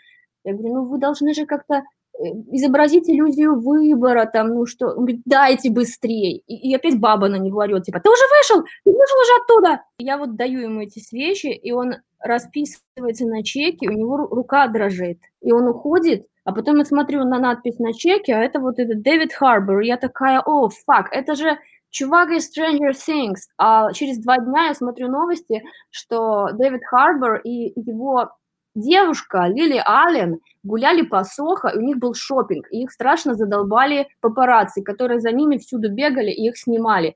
Я 0.43 0.53
говорю, 0.53 0.73
ну 0.73 0.85
вы 0.85 0.97
должны 0.97 1.33
же 1.33 1.45
как-то 1.45 1.83
изобразить 2.19 3.09
иллюзию 3.09 3.59
выбора, 3.59 4.29
там, 4.31 4.49
ну 4.49 4.65
что, 4.65 4.87
он 4.87 5.05
говорит, 5.05 5.21
дайте 5.25 5.69
быстрее. 5.69 6.37
И, 6.37 6.69
и 6.69 6.75
опять 6.75 6.99
баба 6.99 7.29
на 7.29 7.37
него 7.37 7.59
орет, 7.59 7.83
типа, 7.83 7.99
ты 7.99 8.09
уже 8.09 8.23
вышел, 8.37 8.63
ты 8.83 8.91
вышел 8.91 9.17
уже 9.21 9.41
оттуда. 9.41 9.83
Я 9.99 10.17
вот 10.17 10.35
даю 10.35 10.59
ему 10.59 10.81
эти 10.81 10.99
свечи, 10.99 11.47
и 11.47 11.71
он 11.71 11.95
расписывается 12.19 13.25
на 13.25 13.43
чеке, 13.43 13.87
у 13.87 13.93
него 13.93 14.17
рука 14.17 14.67
дрожит, 14.67 15.19
и 15.41 15.51
он 15.51 15.67
уходит, 15.67 16.27
а 16.43 16.51
потом 16.51 16.77
я 16.77 16.85
смотрю 16.85 17.23
на 17.23 17.39
надпись 17.39 17.79
на 17.79 17.93
чеке, 17.93 18.33
а 18.33 18.39
это 18.39 18.59
вот 18.59 18.79
этот 18.79 19.01
Дэвид 19.01 19.33
Харбор, 19.33 19.79
я 19.79 19.95
такая, 19.95 20.41
о, 20.41 20.69
фак, 20.69 21.07
это 21.11 21.35
же 21.35 21.57
чувак 21.89 22.31
из 22.31 22.49
Stranger 22.49 22.91
Things. 22.91 23.47
А 23.57 23.91
через 23.93 24.19
два 24.19 24.37
дня 24.37 24.67
я 24.67 24.73
смотрю 24.73 25.09
новости, 25.09 25.63
что 25.89 26.49
Дэвид 26.53 26.81
Харбор 26.85 27.41
и 27.43 27.71
его 27.79 28.31
девушка 28.75 29.47
Лили 29.47 29.81
Аллен 29.85 30.39
гуляли 30.63 31.01
по 31.03 31.23
Сохо, 31.23 31.69
и 31.69 31.77
у 31.77 31.81
них 31.81 31.97
был 31.97 32.13
шопинг, 32.13 32.67
и 32.71 32.83
их 32.83 32.91
страшно 32.91 33.33
задолбали 33.35 34.07
папарацци, 34.21 34.81
которые 34.81 35.19
за 35.19 35.31
ними 35.31 35.57
всюду 35.57 35.91
бегали 35.91 36.31
и 36.31 36.47
их 36.47 36.57
снимали. 36.57 37.15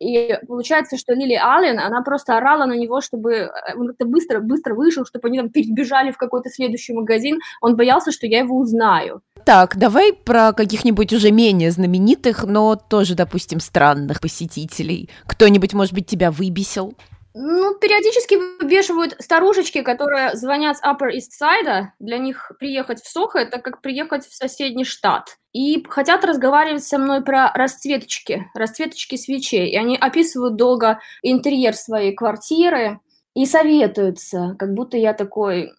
И 0.00 0.34
получается, 0.48 0.96
что 0.96 1.12
Лили 1.12 1.34
Аллен, 1.34 1.78
она 1.78 2.00
просто 2.00 2.38
орала 2.38 2.64
на 2.64 2.72
него, 2.72 3.02
чтобы 3.02 3.32
э, 3.34 3.50
он 3.76 3.88
как-то 3.88 4.06
быстро-быстро 4.06 4.74
вышел, 4.74 5.04
чтобы 5.04 5.28
они 5.28 5.38
там 5.38 5.50
перебежали 5.50 6.10
в 6.10 6.16
какой-то 6.16 6.48
следующий 6.48 6.94
магазин. 6.94 7.38
Он 7.60 7.76
боялся, 7.76 8.10
что 8.10 8.26
я 8.26 8.38
его 8.38 8.58
узнаю. 8.58 9.20
Так, 9.44 9.76
давай 9.76 10.14
про 10.14 10.54
каких-нибудь 10.54 11.12
уже 11.12 11.30
менее 11.30 11.70
знаменитых, 11.70 12.44
но 12.44 12.76
тоже, 12.76 13.14
допустим, 13.14 13.60
странных 13.60 14.22
посетителей. 14.22 15.10
Кто-нибудь, 15.26 15.74
может 15.74 15.92
быть, 15.92 16.06
тебя 16.06 16.30
выбесил? 16.30 16.94
Ну, 17.42 17.74
периодически 17.74 18.34
выбешивают 18.34 19.16
старушечки, 19.18 19.80
которые 19.80 20.36
звонят 20.36 20.76
с 20.76 20.82
Upper 20.82 21.08
East 21.08 21.30
Side. 21.40 21.86
Для 21.98 22.18
них 22.18 22.52
приехать 22.58 23.00
в 23.00 23.10
Сохо– 23.10 23.38
это 23.40 23.60
как 23.60 23.80
приехать 23.80 24.26
в 24.26 24.34
соседний 24.34 24.84
штат. 24.84 25.38
И 25.54 25.82
хотят 25.88 26.22
разговаривать 26.22 26.84
со 26.84 26.98
мной 26.98 27.22
про 27.22 27.50
расцветочки, 27.54 28.50
расцветочки 28.52 29.16
свечей. 29.16 29.70
И 29.70 29.76
они 29.76 29.96
описывают 29.96 30.56
долго 30.56 31.00
интерьер 31.22 31.72
своей 31.72 32.14
квартиры 32.14 33.00
и 33.34 33.46
советуются, 33.46 34.54
как 34.58 34.74
будто 34.74 34.98
я 34.98 35.14
такой 35.14 35.72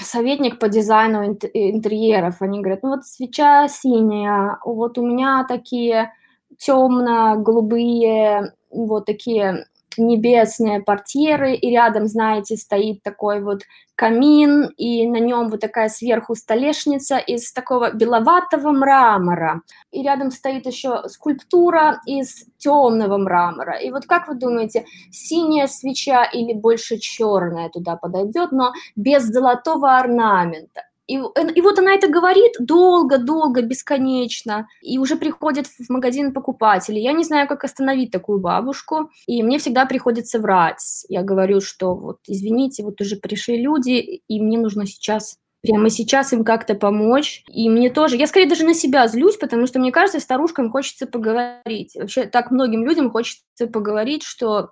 советник 0.00 0.58
по 0.58 0.70
дизайну 0.70 1.26
интерьеров. 1.26 2.40
Они 2.40 2.60
говорят, 2.60 2.82
ну 2.82 2.88
вот 2.90 3.04
свеча 3.04 3.68
синяя, 3.68 4.58
вот 4.64 4.96
у 4.96 5.06
меня 5.06 5.44
такие 5.46 6.14
темно-голубые, 6.56 8.54
вот 8.70 9.04
такие 9.04 9.66
небесные 9.98 10.80
портьеры, 10.80 11.54
и 11.54 11.70
рядом, 11.70 12.06
знаете, 12.06 12.56
стоит 12.56 13.02
такой 13.02 13.42
вот 13.42 13.62
камин, 13.94 14.70
и 14.76 15.06
на 15.06 15.18
нем 15.18 15.48
вот 15.48 15.60
такая 15.60 15.88
сверху 15.88 16.34
столешница 16.34 17.16
из 17.18 17.52
такого 17.52 17.92
беловатого 17.92 18.70
мрамора. 18.70 19.62
И 19.90 20.02
рядом 20.02 20.30
стоит 20.30 20.66
еще 20.66 21.08
скульптура 21.08 22.00
из 22.06 22.44
темного 22.58 23.16
мрамора. 23.16 23.78
И 23.78 23.90
вот 23.90 24.06
как 24.06 24.28
вы 24.28 24.34
думаете, 24.34 24.84
синяя 25.10 25.66
свеча 25.66 26.24
или 26.24 26.52
больше 26.52 26.98
черная 26.98 27.70
туда 27.70 27.96
подойдет, 27.96 28.52
но 28.52 28.72
без 28.96 29.24
золотого 29.24 29.96
орнамента? 29.96 30.82
И, 31.06 31.14
и 31.14 31.60
вот 31.60 31.78
она 31.78 31.94
это 31.94 32.08
говорит 32.08 32.52
долго-долго, 32.58 33.62
бесконечно, 33.62 34.66
и 34.82 34.98
уже 34.98 35.16
приходят 35.16 35.66
в 35.66 35.88
магазин 35.88 36.32
покупатели. 36.32 36.98
Я 36.98 37.12
не 37.12 37.24
знаю, 37.24 37.46
как 37.46 37.64
остановить 37.64 38.10
такую 38.10 38.40
бабушку, 38.40 39.10
и 39.26 39.42
мне 39.42 39.58
всегда 39.58 39.86
приходится 39.86 40.40
врать. 40.40 41.04
Я 41.08 41.22
говорю, 41.22 41.60
что 41.60 41.94
вот, 41.94 42.18
извините, 42.26 42.82
вот 42.82 43.00
уже 43.00 43.16
пришли 43.16 43.60
люди, 43.62 44.22
и 44.26 44.40
мне 44.40 44.58
нужно 44.58 44.86
сейчас 44.86 45.38
прямо 45.62 45.90
сейчас 45.90 46.32
им 46.32 46.44
как-то 46.44 46.74
помочь. 46.74 47.44
И 47.48 47.68
мне 47.68 47.90
тоже, 47.90 48.16
я 48.16 48.26
скорее 48.26 48.48
даже 48.48 48.64
на 48.64 48.74
себя 48.74 49.06
злюсь, 49.08 49.36
потому 49.36 49.66
что 49.66 49.78
мне 49.78 49.92
кажется, 49.92 50.20
старушкам 50.20 50.70
хочется 50.70 51.06
поговорить. 51.06 51.94
Вообще 51.96 52.24
так 52.24 52.50
многим 52.50 52.84
людям 52.84 53.10
хочется 53.10 53.66
поговорить, 53.66 54.22
что 54.22 54.70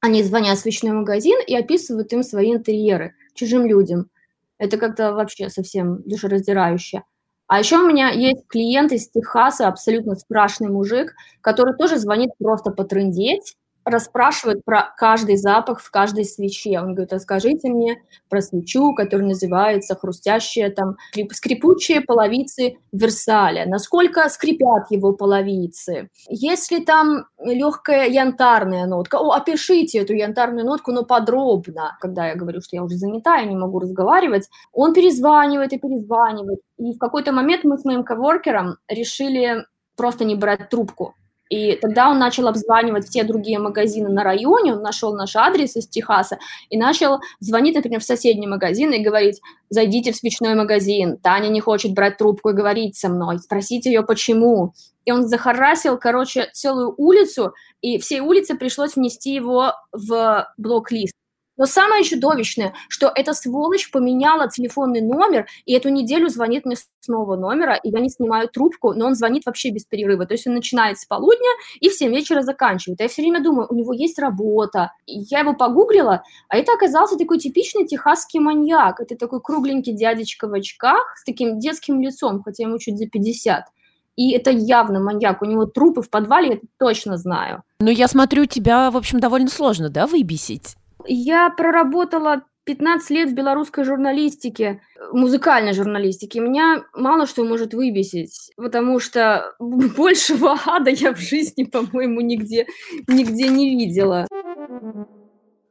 они 0.00 0.22
звонят 0.22 0.58
в 0.58 0.60
свечной 0.62 0.92
магазин 0.92 1.38
и 1.46 1.56
описывают 1.56 2.12
им 2.12 2.22
свои 2.22 2.52
интерьеры 2.52 3.14
чужим 3.34 3.66
людям. 3.66 4.08
Это 4.58 4.78
как-то 4.78 5.12
вообще 5.12 5.48
совсем 5.50 6.02
душераздирающе. 6.02 7.02
А 7.48 7.58
еще 7.60 7.78
у 7.78 7.86
меня 7.86 8.10
есть 8.10 8.46
клиент 8.48 8.92
из 8.92 9.08
Техаса, 9.08 9.68
абсолютно 9.68 10.16
страшный 10.16 10.68
мужик, 10.68 11.14
который 11.40 11.76
тоже 11.76 11.96
звонит 11.98 12.30
просто 12.38 12.72
потрындеть, 12.72 13.56
расспрашивает 13.86 14.64
про 14.64 14.92
каждый 14.96 15.36
запах 15.36 15.80
в 15.80 15.90
каждой 15.90 16.24
свече. 16.24 16.78
Он 16.80 16.92
говорит, 16.94 17.12
расскажите 17.12 17.68
мне 17.68 18.02
про 18.28 18.42
свечу, 18.42 18.92
которая 18.94 19.28
называется 19.28 19.94
хрустящие 19.94 20.70
там 20.70 20.96
скрипучие 21.32 22.00
половицы 22.00 22.78
Версаля. 22.90 23.64
Насколько 23.66 24.28
скрипят 24.28 24.90
его 24.90 25.12
половицы? 25.12 26.10
Есть 26.28 26.72
ли 26.72 26.84
там 26.84 27.26
легкая 27.40 28.08
янтарная 28.08 28.86
нотка? 28.86 29.16
О, 29.16 29.30
опишите 29.30 30.00
эту 30.00 30.14
янтарную 30.14 30.66
нотку, 30.66 30.90
но 30.90 31.04
подробно. 31.04 31.96
Когда 32.00 32.26
я 32.26 32.34
говорю, 32.34 32.60
что 32.60 32.74
я 32.74 32.82
уже 32.82 32.96
занята, 32.96 33.36
я 33.36 33.46
не 33.46 33.56
могу 33.56 33.78
разговаривать, 33.78 34.48
он 34.72 34.94
перезванивает 34.94 35.72
и 35.72 35.78
перезванивает. 35.78 36.58
И 36.78 36.92
в 36.92 36.98
какой-то 36.98 37.30
момент 37.30 37.62
мы 37.62 37.78
с 37.78 37.84
моим 37.84 38.02
коворкером 38.02 38.78
решили 38.88 39.64
просто 39.96 40.24
не 40.24 40.34
брать 40.34 40.68
трубку 40.70 41.14
и 41.48 41.76
тогда 41.76 42.10
он 42.10 42.18
начал 42.18 42.48
обзванивать 42.48 43.08
все 43.08 43.22
другие 43.22 43.58
магазины 43.58 44.08
на 44.08 44.24
районе, 44.24 44.74
он 44.74 44.82
нашел 44.82 45.14
наш 45.14 45.36
адрес 45.36 45.76
из 45.76 45.86
Техаса 45.88 46.38
и 46.70 46.76
начал 46.76 47.20
звонить, 47.40 47.74
например, 47.74 48.00
в 48.00 48.04
соседний 48.04 48.46
магазин 48.46 48.92
и 48.92 49.02
говорить, 49.02 49.40
зайдите 49.70 50.12
в 50.12 50.16
свечной 50.16 50.54
магазин, 50.54 51.18
Таня 51.18 51.48
не 51.48 51.60
хочет 51.60 51.92
брать 51.92 52.18
трубку 52.18 52.50
и 52.50 52.54
говорить 52.54 52.96
со 52.96 53.08
мной, 53.08 53.38
спросите 53.38 53.90
ее 53.90 54.02
почему. 54.02 54.72
И 55.04 55.12
он 55.12 55.28
захарасил, 55.28 55.98
короче, 55.98 56.48
целую 56.52 56.92
улицу, 56.96 57.54
и 57.80 57.98
всей 57.98 58.20
улице 58.20 58.56
пришлось 58.56 58.96
внести 58.96 59.34
его 59.34 59.72
в 59.92 60.48
блок-лист. 60.58 61.14
Но 61.56 61.66
самое 61.66 62.04
чудовищное, 62.04 62.74
что 62.88 63.10
эта 63.14 63.32
сволочь 63.32 63.90
поменяла 63.90 64.48
телефонный 64.48 65.00
номер, 65.00 65.46
и 65.64 65.72
эту 65.72 65.88
неделю 65.88 66.28
звонит 66.28 66.64
мне 66.64 66.76
с 66.76 67.08
нового 67.08 67.36
номера, 67.36 67.74
и 67.74 67.90
я 67.90 68.00
не 68.00 68.10
снимаю 68.10 68.48
трубку, 68.48 68.92
но 68.92 69.06
он 69.06 69.14
звонит 69.14 69.46
вообще 69.46 69.70
без 69.70 69.84
перерыва. 69.84 70.26
То 70.26 70.34
есть 70.34 70.46
он 70.46 70.54
начинает 70.54 70.98
с 70.98 71.06
полудня 71.06 71.50
и 71.80 71.88
в 71.88 71.94
7 71.94 72.12
вечера 72.12 72.42
заканчивает. 72.42 73.00
я 73.00 73.08
все 73.08 73.22
время 73.22 73.42
думаю, 73.42 73.68
у 73.70 73.74
него 73.74 73.92
есть 73.92 74.18
работа. 74.18 74.92
Я 75.06 75.40
его 75.40 75.54
погуглила, 75.54 76.22
а 76.48 76.56
это 76.56 76.72
оказался 76.72 77.16
такой 77.16 77.38
типичный 77.38 77.86
техасский 77.86 78.40
маньяк. 78.40 79.00
Это 79.00 79.16
такой 79.16 79.40
кругленький 79.40 79.92
дядечка 79.92 80.48
в 80.48 80.52
очках 80.52 81.16
с 81.16 81.24
таким 81.24 81.58
детским 81.58 82.00
лицом, 82.00 82.42
хотя 82.42 82.64
ему 82.64 82.78
чуть 82.78 82.98
за 82.98 83.06
50. 83.06 83.64
И 84.16 84.32
это 84.32 84.50
явно 84.50 84.98
маньяк. 84.98 85.42
У 85.42 85.44
него 85.44 85.66
трупы 85.66 86.02
в 86.02 86.10
подвале, 86.10 86.48
я 86.48 86.58
точно 86.78 87.18
знаю. 87.18 87.62
Ну, 87.80 87.90
я 87.90 88.08
смотрю, 88.08 88.46
тебя, 88.46 88.90
в 88.90 88.96
общем, 88.96 89.20
довольно 89.20 89.48
сложно, 89.48 89.90
да, 89.90 90.06
выбесить? 90.06 90.76
Я 91.06 91.50
проработала 91.50 92.42
15 92.64 93.10
лет 93.10 93.30
в 93.30 93.34
белорусской 93.34 93.84
журналистике, 93.84 94.80
музыкальной 95.12 95.72
журналистике. 95.72 96.40
Меня 96.40 96.84
мало 96.94 97.26
что 97.26 97.44
может 97.44 97.74
выбесить, 97.74 98.50
потому 98.56 98.98
что 98.98 99.54
большего 99.60 100.58
ада 100.66 100.90
я 100.90 101.14
в 101.14 101.18
жизни, 101.18 101.64
по-моему, 101.64 102.20
нигде, 102.20 102.66
нигде 103.06 103.48
не 103.48 103.76
видела. 103.76 104.26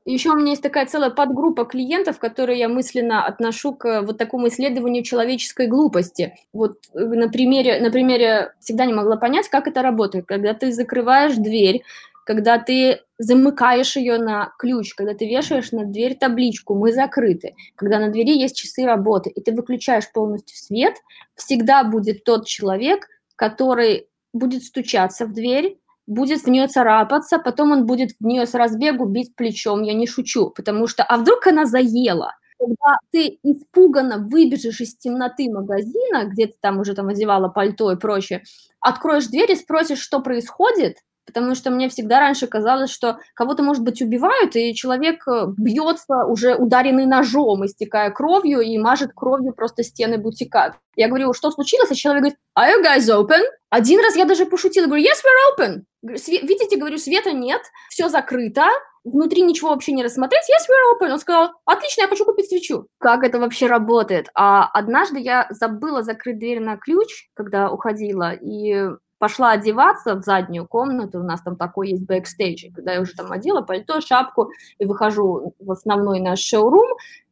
Еще 0.07 0.29
у 0.29 0.35
меня 0.35 0.51
есть 0.51 0.61
такая 0.61 0.85
целая 0.85 1.09
подгруппа 1.09 1.65
клиентов, 1.65 2.19
которые 2.19 2.59
я 2.59 2.69
мысленно 2.69 3.25
отношу 3.25 3.73
к 3.73 4.03
вот 4.03 4.19
такому 4.19 4.49
исследованию 4.49 5.03
человеческой 5.03 5.65
глупости. 5.65 6.35
Вот 6.53 6.77
э, 6.93 6.99
на 6.99 7.27
примере, 7.27 7.81
на 7.81 7.89
примере 7.89 8.53
всегда 8.59 8.85
не 8.85 8.93
могла 8.93 9.17
понять, 9.17 9.49
как 9.49 9.67
это 9.67 9.81
работает. 9.81 10.27
Когда 10.27 10.53
ты 10.53 10.71
закрываешь 10.71 11.33
дверь, 11.35 11.81
когда 12.25 12.57
ты 12.57 13.01
замыкаешь 13.17 13.95
ее 13.95 14.17
на 14.17 14.51
ключ, 14.59 14.93
когда 14.95 15.13
ты 15.13 15.25
вешаешь 15.25 15.71
на 15.71 15.85
дверь 15.85 16.17
табличку 16.17 16.75
«Мы 16.75 16.91
закрыты», 16.91 17.55
когда 17.75 17.99
на 17.99 18.09
двери 18.09 18.37
есть 18.37 18.57
часы 18.57 18.83
работы, 18.83 19.29
и 19.29 19.41
ты 19.41 19.53
выключаешь 19.53 20.11
полностью 20.11 20.57
свет, 20.57 20.95
всегда 21.35 21.83
будет 21.83 22.23
тот 22.23 22.47
человек, 22.47 23.07
который 23.35 24.07
будет 24.33 24.63
стучаться 24.63 25.25
в 25.27 25.33
дверь, 25.33 25.77
будет 26.07 26.41
в 26.41 26.47
нее 26.47 26.67
царапаться, 26.67 27.37
потом 27.37 27.71
он 27.71 27.85
будет 27.85 28.11
в 28.19 28.25
нее 28.25 28.47
с 28.47 28.55
разбегу 28.55 29.05
бить 29.05 29.35
плечом, 29.35 29.83
я 29.83 29.93
не 29.93 30.07
шучу, 30.07 30.49
потому 30.49 30.87
что, 30.87 31.03
а 31.03 31.17
вдруг 31.17 31.45
она 31.47 31.65
заела? 31.65 32.33
Когда 32.57 32.97
ты 33.11 33.37
испуганно 33.43 34.17
выбежишь 34.17 34.81
из 34.81 34.95
темноты 34.95 35.51
магазина, 35.51 36.25
где 36.25 36.47
ты 36.47 36.55
там 36.59 36.79
уже 36.79 36.95
там 36.95 37.09
одевала 37.09 37.49
пальто 37.49 37.91
и 37.91 37.97
прочее, 37.97 38.43
откроешь 38.79 39.27
дверь 39.27 39.51
и 39.51 39.55
спросишь, 39.55 39.99
что 39.99 40.21
происходит, 40.21 40.97
потому 41.25 41.55
что 41.55 41.71
мне 41.71 41.89
всегда 41.89 42.19
раньше 42.19 42.47
казалось, 42.47 42.91
что 42.91 43.19
кого-то, 43.33 43.63
может 43.63 43.83
быть, 43.83 44.01
убивают, 44.01 44.55
и 44.55 44.73
человек 44.73 45.27
э, 45.27 45.47
бьется 45.57 46.25
уже 46.25 46.55
ударенный 46.55 47.05
ножом, 47.05 47.65
истекая 47.65 48.11
кровью, 48.11 48.61
и 48.61 48.77
мажет 48.77 49.11
кровью 49.15 49.53
просто 49.53 49.83
стены 49.83 50.17
бутика. 50.17 50.77
Я 50.95 51.07
говорю, 51.07 51.33
что 51.33 51.51
случилось? 51.51 51.91
А 51.91 51.95
человек 51.95 52.21
говорит, 52.21 52.39
are 52.57 52.71
you 52.71 52.83
guys 52.83 53.09
open? 53.09 53.41
Один 53.69 53.99
раз 54.01 54.15
я 54.15 54.25
даже 54.25 54.45
пошутила, 54.45 54.85
говорю, 54.85 55.03
yes, 55.03 55.17
we're 55.23 55.65
open. 55.65 55.81
Видите, 56.03 56.77
говорю, 56.77 56.97
света 56.97 57.31
нет, 57.31 57.61
все 57.89 58.09
закрыто, 58.09 58.67
внутри 59.03 59.41
ничего 59.41 59.69
вообще 59.69 59.91
не 59.91 60.03
рассмотреть, 60.03 60.43
yes, 60.49 60.63
we're 60.69 61.07
open. 61.07 61.11
Он 61.11 61.19
сказал, 61.19 61.51
отлично, 61.65 62.01
я 62.01 62.07
хочу 62.07 62.25
купить 62.25 62.49
свечу. 62.49 62.87
Как 62.99 63.23
это 63.23 63.39
вообще 63.39 63.67
работает? 63.67 64.27
А 64.33 64.65
однажды 64.67 65.19
я 65.19 65.47
забыла 65.49 66.03
закрыть 66.03 66.39
дверь 66.39 66.59
на 66.59 66.77
ключ, 66.77 67.29
когда 67.33 67.71
уходила, 67.71 68.33
и 68.33 68.89
пошла 69.17 69.51
одеваться 69.51 70.15
в 70.15 70.23
заднюю 70.23 70.67
комнату, 70.67 71.19
у 71.19 71.23
нас 71.23 71.41
там 71.41 71.55
такой 71.55 71.89
есть 71.89 72.05
бэкстейдж, 72.05 72.71
когда 72.73 72.93
я 72.93 73.01
уже 73.01 73.13
там 73.13 73.31
одела 73.31 73.61
пальто, 73.61 74.01
шапку 74.01 74.49
и 74.77 74.85
выхожу 74.85 75.53
в 75.59 75.71
основной 75.71 76.19
наш 76.19 76.39
шоурум, 76.39 76.87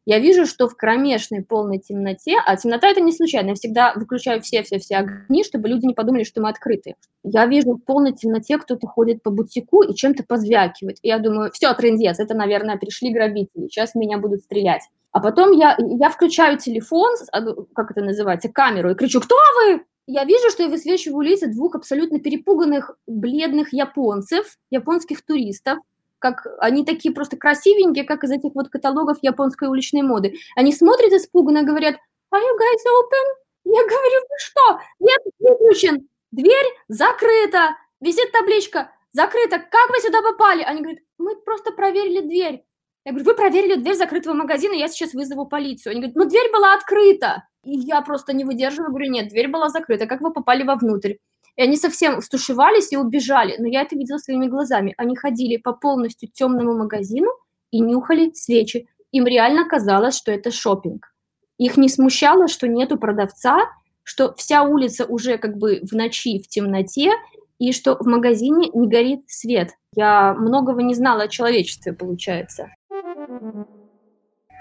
я 0.05 0.19
вижу, 0.19 0.45
что 0.45 0.67
в 0.67 0.75
кромешной 0.75 1.43
полной 1.43 1.79
темноте, 1.79 2.35
а 2.45 2.57
темнота 2.57 2.89
это 2.89 2.99
не 2.99 3.13
случайно, 3.13 3.49
я 3.49 3.55
всегда 3.55 3.93
выключаю 3.95 4.41
все-все-все 4.41 4.97
огни, 4.97 5.43
чтобы 5.45 5.69
люди 5.69 5.85
не 5.85 5.93
подумали, 5.93 6.23
что 6.23 6.41
мы 6.41 6.49
открыты. 6.49 6.95
Я 7.23 7.45
вижу 7.45 7.75
в 7.75 7.79
полной 7.79 8.11
темноте 8.11 8.57
кто-то 8.57 8.85
ходит 8.85 9.23
по 9.23 9.31
бутику 9.31 9.81
и 9.81 9.95
чем-то 9.95 10.23
позвякивает. 10.23 10.97
И 11.03 11.07
я 11.07 11.19
думаю, 11.19 11.51
все, 11.53 11.73
трендец, 11.73 12.19
это, 12.19 12.33
наверное, 12.33 12.77
пришли 12.77 13.13
грабители, 13.13 13.67
сейчас 13.67 13.95
меня 13.95 14.17
будут 14.17 14.41
стрелять. 14.41 14.83
А 15.13 15.21
потом 15.21 15.51
я, 15.51 15.77
я 15.79 16.09
включаю 16.09 16.57
телефон, 16.57 17.13
а, 17.31 17.39
ну, 17.39 17.67
как 17.73 17.91
это 17.91 18.01
называется, 18.01 18.49
камеру, 18.49 18.91
и 18.91 18.95
кричу, 18.95 19.21
кто 19.21 19.35
вы? 19.57 19.85
Я 20.07 20.25
вижу, 20.25 20.49
что 20.49 20.63
я 20.63 20.69
высвечиваю 20.69 21.21
лица 21.21 21.47
двух 21.47 21.75
абсолютно 21.75 22.19
перепуганных, 22.19 22.97
бледных 23.07 23.73
японцев, 23.73 24.57
японских 24.69 25.25
туристов, 25.25 25.79
как 26.19 26.47
они 26.59 26.85
такие 26.85 27.13
просто 27.13 27.37
красивенькие, 27.37 28.03
как 28.03 28.23
из 28.23 28.31
этих 28.31 28.55
вот 28.55 28.69
каталогов 28.69 29.17
японской 29.21 29.67
уличной 29.67 30.01
моды. 30.01 30.35
Они 30.55 30.73
смотрят 30.73 31.11
испуганно 31.11 31.59
и 31.59 31.65
говорят, 31.65 31.95
are 32.33 32.39
you 32.39 32.57
guys 32.57 32.83
open? 32.87 33.43
Я 33.65 33.83
говорю, 33.83 34.19
вы 34.29 34.37
что? 34.39 34.79
Нет, 34.99 35.19
выключен. 35.39 36.07
Дверь 36.31 36.65
закрыта. 36.87 37.75
Висит 38.01 38.31
табличка, 38.31 38.91
закрыта. 39.13 39.59
Как 39.59 39.89
вы 39.89 39.99
сюда 39.99 40.21
попали? 40.21 40.63
Они 40.63 40.81
говорят, 40.81 40.99
мы 41.17 41.35
просто 41.37 41.71
проверили 41.71 42.21
дверь. 42.21 42.65
Я 43.05 43.11
говорю, 43.11 43.25
вы 43.25 43.35
проверили 43.35 43.75
дверь 43.75 43.95
закрытого 43.95 44.33
магазина, 44.33 44.73
я 44.73 44.87
сейчас 44.87 45.13
вызову 45.13 45.45
полицию. 45.45 45.91
Они 45.91 46.01
говорят, 46.01 46.15
ну 46.15 46.25
дверь 46.25 46.51
была 46.51 46.73
открыта. 46.73 47.47
И 47.63 47.71
я 47.71 48.01
просто 48.01 48.33
не 48.33 48.43
выдерживаю, 48.43 48.89
говорю, 48.89 49.11
нет, 49.11 49.29
дверь 49.29 49.47
была 49.47 49.69
закрыта, 49.69 50.05
как 50.05 50.21
вы 50.21 50.31
попали 50.31 50.63
вовнутрь? 50.63 51.13
И 51.55 51.61
они 51.61 51.77
совсем 51.77 52.21
стушевались 52.21 52.91
и 52.91 52.97
убежали, 52.97 53.55
но 53.59 53.67
я 53.67 53.81
это 53.81 53.95
видела 53.95 54.17
своими 54.17 54.47
глазами. 54.47 54.93
Они 54.97 55.15
ходили 55.15 55.57
по 55.57 55.73
полностью 55.73 56.29
темному 56.29 56.75
магазину 56.75 57.29
и 57.71 57.79
нюхали 57.79 58.31
свечи. 58.33 58.87
Им 59.11 59.25
реально 59.27 59.67
казалось, 59.67 60.17
что 60.17 60.31
это 60.31 60.51
шопинг. 60.51 61.13
Их 61.59 61.77
не 61.77 61.89
смущало, 61.89 62.47
что 62.47 62.67
нету 62.67 62.97
продавца, 62.97 63.59
что 64.01 64.33
вся 64.33 64.63
улица 64.63 65.05
уже 65.05 65.37
как 65.37 65.57
бы 65.57 65.79
в 65.83 65.93
ночи, 65.93 66.39
в 66.39 66.47
темноте, 66.47 67.11
и 67.59 67.71
что 67.71 67.95
в 67.95 68.07
магазине 68.07 68.69
не 68.73 68.87
горит 68.87 69.23
свет. 69.27 69.69
Я 69.95 70.33
многого 70.33 70.81
не 70.81 70.95
знала 70.95 71.23
о 71.23 71.27
человечестве, 71.27 71.93
получается. 71.93 72.69
У 72.89 72.95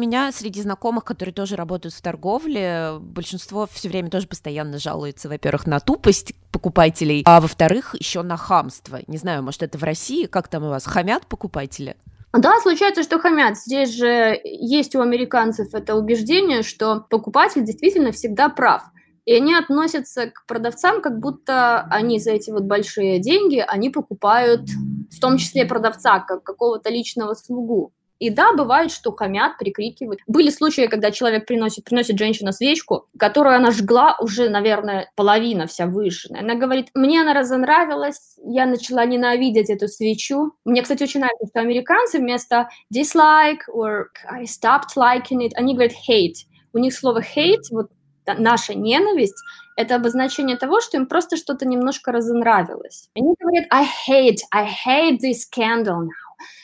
меня 0.02 0.32
среди 0.32 0.60
знакомых, 0.60 1.04
которые 1.04 1.32
тоже 1.32 1.56
работают 1.56 1.94
в 1.94 2.02
торговле, 2.02 2.98
большинство 3.00 3.66
все 3.70 3.88
время 3.88 4.10
тоже 4.10 4.26
постоянно 4.26 4.78
жалуется, 4.78 5.28
во-первых, 5.28 5.66
на 5.66 5.80
тупость 5.80 6.34
покупателей, 6.50 7.22
а 7.24 7.40
во-вторых, 7.40 7.94
еще 7.98 8.22
на 8.22 8.36
хамство. 8.36 9.00
Не 9.06 9.16
знаю, 9.16 9.42
может, 9.42 9.62
это 9.62 9.78
в 9.78 9.82
России, 9.82 10.26
как 10.26 10.48
там 10.48 10.64
у 10.64 10.68
вас, 10.68 10.84
хамят 10.84 11.26
покупатели? 11.26 11.96
Да, 12.32 12.58
случается, 12.60 13.02
что 13.02 13.18
хамят. 13.18 13.58
Здесь 13.58 13.94
же 13.94 14.40
есть 14.42 14.94
у 14.94 15.00
американцев 15.00 15.74
это 15.74 15.94
убеждение, 15.94 16.62
что 16.62 17.04
покупатель 17.08 17.64
действительно 17.64 18.10
всегда 18.10 18.48
прав. 18.48 18.82
И 19.24 19.34
они 19.34 19.54
относятся 19.54 20.30
к 20.30 20.46
продавцам, 20.46 21.00
как 21.00 21.20
будто 21.20 21.82
они 21.90 22.18
за 22.18 22.32
эти 22.32 22.50
вот 22.50 22.64
большие 22.64 23.20
деньги, 23.20 23.64
они 23.66 23.90
покупают 23.90 24.62
в 25.10 25.20
том 25.20 25.36
числе 25.36 25.64
продавца, 25.64 26.20
как 26.20 26.42
какого-то 26.42 26.90
личного 26.90 27.34
слугу. 27.34 27.92
И 28.22 28.30
да, 28.30 28.52
бывает, 28.52 28.92
что 28.92 29.10
хамят, 29.10 29.58
прикрикивают. 29.58 30.20
Были 30.28 30.50
случаи, 30.50 30.86
когда 30.86 31.10
человек 31.10 31.44
приносит, 31.44 31.84
приносит 31.84 32.16
женщина 32.16 32.52
свечку, 32.52 33.08
которую 33.18 33.56
она 33.56 33.72
жгла 33.72 34.16
уже, 34.20 34.48
наверное, 34.48 35.10
половина 35.16 35.66
вся 35.66 35.86
выжженная. 35.86 36.42
Она 36.42 36.54
говорит, 36.54 36.90
мне 36.94 37.22
она 37.22 37.34
разонравилась, 37.34 38.36
я 38.44 38.66
начала 38.66 39.04
ненавидеть 39.06 39.70
эту 39.70 39.88
свечу. 39.88 40.52
Мне, 40.64 40.82
кстати, 40.82 41.02
очень 41.02 41.18
нравится, 41.18 41.48
что 41.48 41.58
американцы 41.62 42.18
вместо 42.18 42.68
dislike 42.94 43.62
or 43.74 44.04
I 44.30 44.44
stopped 44.44 44.94
liking 44.96 45.40
it, 45.40 45.50
они 45.56 45.74
говорят 45.74 45.94
hate. 46.08 46.46
У 46.72 46.78
них 46.78 46.94
слово 46.94 47.22
hate, 47.22 47.64
вот 47.72 47.90
наша 48.38 48.74
ненависть, 48.74 49.34
это 49.76 49.96
обозначение 49.96 50.56
того, 50.56 50.80
что 50.80 50.96
им 50.96 51.06
просто 51.06 51.36
что-то 51.36 51.66
немножко 51.66 52.12
разонравилось. 52.12 53.08
Они 53.16 53.34
говорят, 53.40 53.66
I 53.70 53.84
hate, 53.84 54.38
I 54.52 54.68
hate 54.86 55.18
this 55.18 55.40
candle 55.52 56.06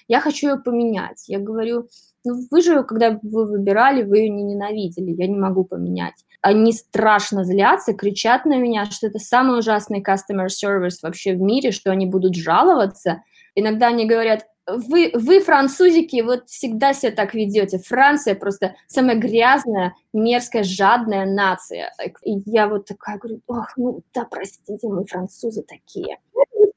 я 0.07 0.21
хочу 0.21 0.49
ее 0.49 0.57
поменять. 0.57 1.25
Я 1.29 1.39
говорю, 1.39 1.89
ну 2.25 2.47
вы 2.51 2.63
же, 2.63 2.83
когда 2.85 3.19
вы 3.23 3.47
выбирали, 3.47 4.03
вы 4.03 4.19
ее 4.19 4.29
не 4.31 4.43
ненавидели, 4.43 5.11
я 5.13 5.27
не 5.27 5.39
могу 5.39 5.65
поменять. 5.65 6.15
Они 6.41 6.73
страшно 6.73 7.45
злятся, 7.45 7.95
кричат 7.95 8.45
на 8.45 8.57
меня, 8.57 8.85
что 8.87 9.09
это 9.09 9.19
самый 9.19 9.59
ужасный 9.59 10.03
customer 10.03 10.47
service 10.47 10.99
вообще 11.03 11.35
в 11.35 11.41
мире, 11.41 11.73
что 11.73 11.91
они 11.91 12.07
будут 12.07 12.37
жаловаться. 12.37 13.23
Иногда 13.55 13.89
они 13.89 14.07
говорят, 14.07 14.47
вы, 14.69 15.11
вы, 15.15 15.41
французики, 15.41 16.21
вот 16.21 16.49
всегда 16.49 16.93
себя 16.93 17.13
так 17.13 17.35
ведете. 17.35 17.79
Франция 17.79 18.35
просто 18.35 18.77
самая 18.87 19.17
грязная, 19.17 19.95
мерзкая, 20.13 20.63
жадная 20.63 21.25
нация. 21.25 21.93
И 22.23 22.43
я 22.45 22.69
вот 22.69 22.87
такая 22.87 23.19
говорю, 23.19 23.41
ох, 23.47 23.69
ну 23.77 24.03
да, 24.15 24.25
простите, 24.25 24.87
мы 24.89 25.07
французы 25.07 25.63
такие 25.63 26.19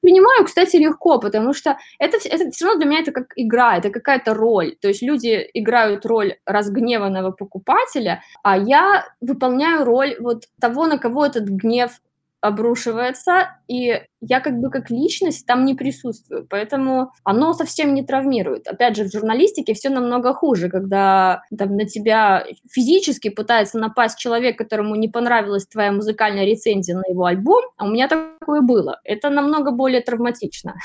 воспринимаю, 0.02 0.46
кстати, 0.46 0.78
легко, 0.78 1.20
потому 1.20 1.54
что 1.54 1.78
это, 2.00 2.18
это 2.18 2.52
все 2.52 2.66
равно 2.66 2.80
для 2.80 2.90
меня 2.90 3.00
это 3.02 3.12
как 3.12 3.34
игра, 3.36 3.78
это 3.78 3.90
какая-то 3.90 4.34
роль. 4.34 4.76
То 4.82 4.88
есть 4.88 5.02
люди 5.02 5.48
играют 5.54 6.06
роль 6.06 6.36
разгневанного 6.46 7.32
покупателя, 7.32 8.24
а 8.44 8.58
я 8.58 9.06
выполняю 9.22 9.86
роль 9.86 10.16
вот 10.20 10.46
того, 10.60 10.88
на 10.88 10.98
кого 10.98 11.26
этот 11.26 11.46
гнев 11.46 11.92
обрушивается, 12.42 13.56
и 13.68 14.02
я 14.20 14.40
как 14.40 14.60
бы 14.60 14.70
как 14.70 14.90
личность 14.90 15.46
там 15.46 15.64
не 15.64 15.76
присутствую, 15.76 16.46
поэтому 16.50 17.12
оно 17.24 17.54
совсем 17.54 17.94
не 17.94 18.04
травмирует. 18.04 18.68
Опять 18.68 18.96
же, 18.96 19.04
в 19.06 19.12
журналистике 19.12 19.74
все 19.74 19.90
намного 19.90 20.34
хуже, 20.34 20.70
когда 20.70 21.44
там 21.58 21.78
на 21.78 21.86
тебя 21.86 22.46
физически 22.70 23.30
пытается 23.30 23.78
напасть 23.78 24.18
человек, 24.18 24.58
которому 24.58 24.96
не 24.96 25.08
понравилась 25.08 25.68
твоя 25.68 25.92
музыкальная 25.92 26.46
рецензия 26.46 26.96
на 26.96 27.10
его 27.10 27.26
альбом, 27.26 27.64
а 27.78 27.86
у 27.86 27.90
меня 27.90 28.08
такое 28.08 28.62
было. 28.62 29.00
Это 29.04 29.30
намного 29.30 29.72
более 29.72 30.02
травматично. 30.02 30.76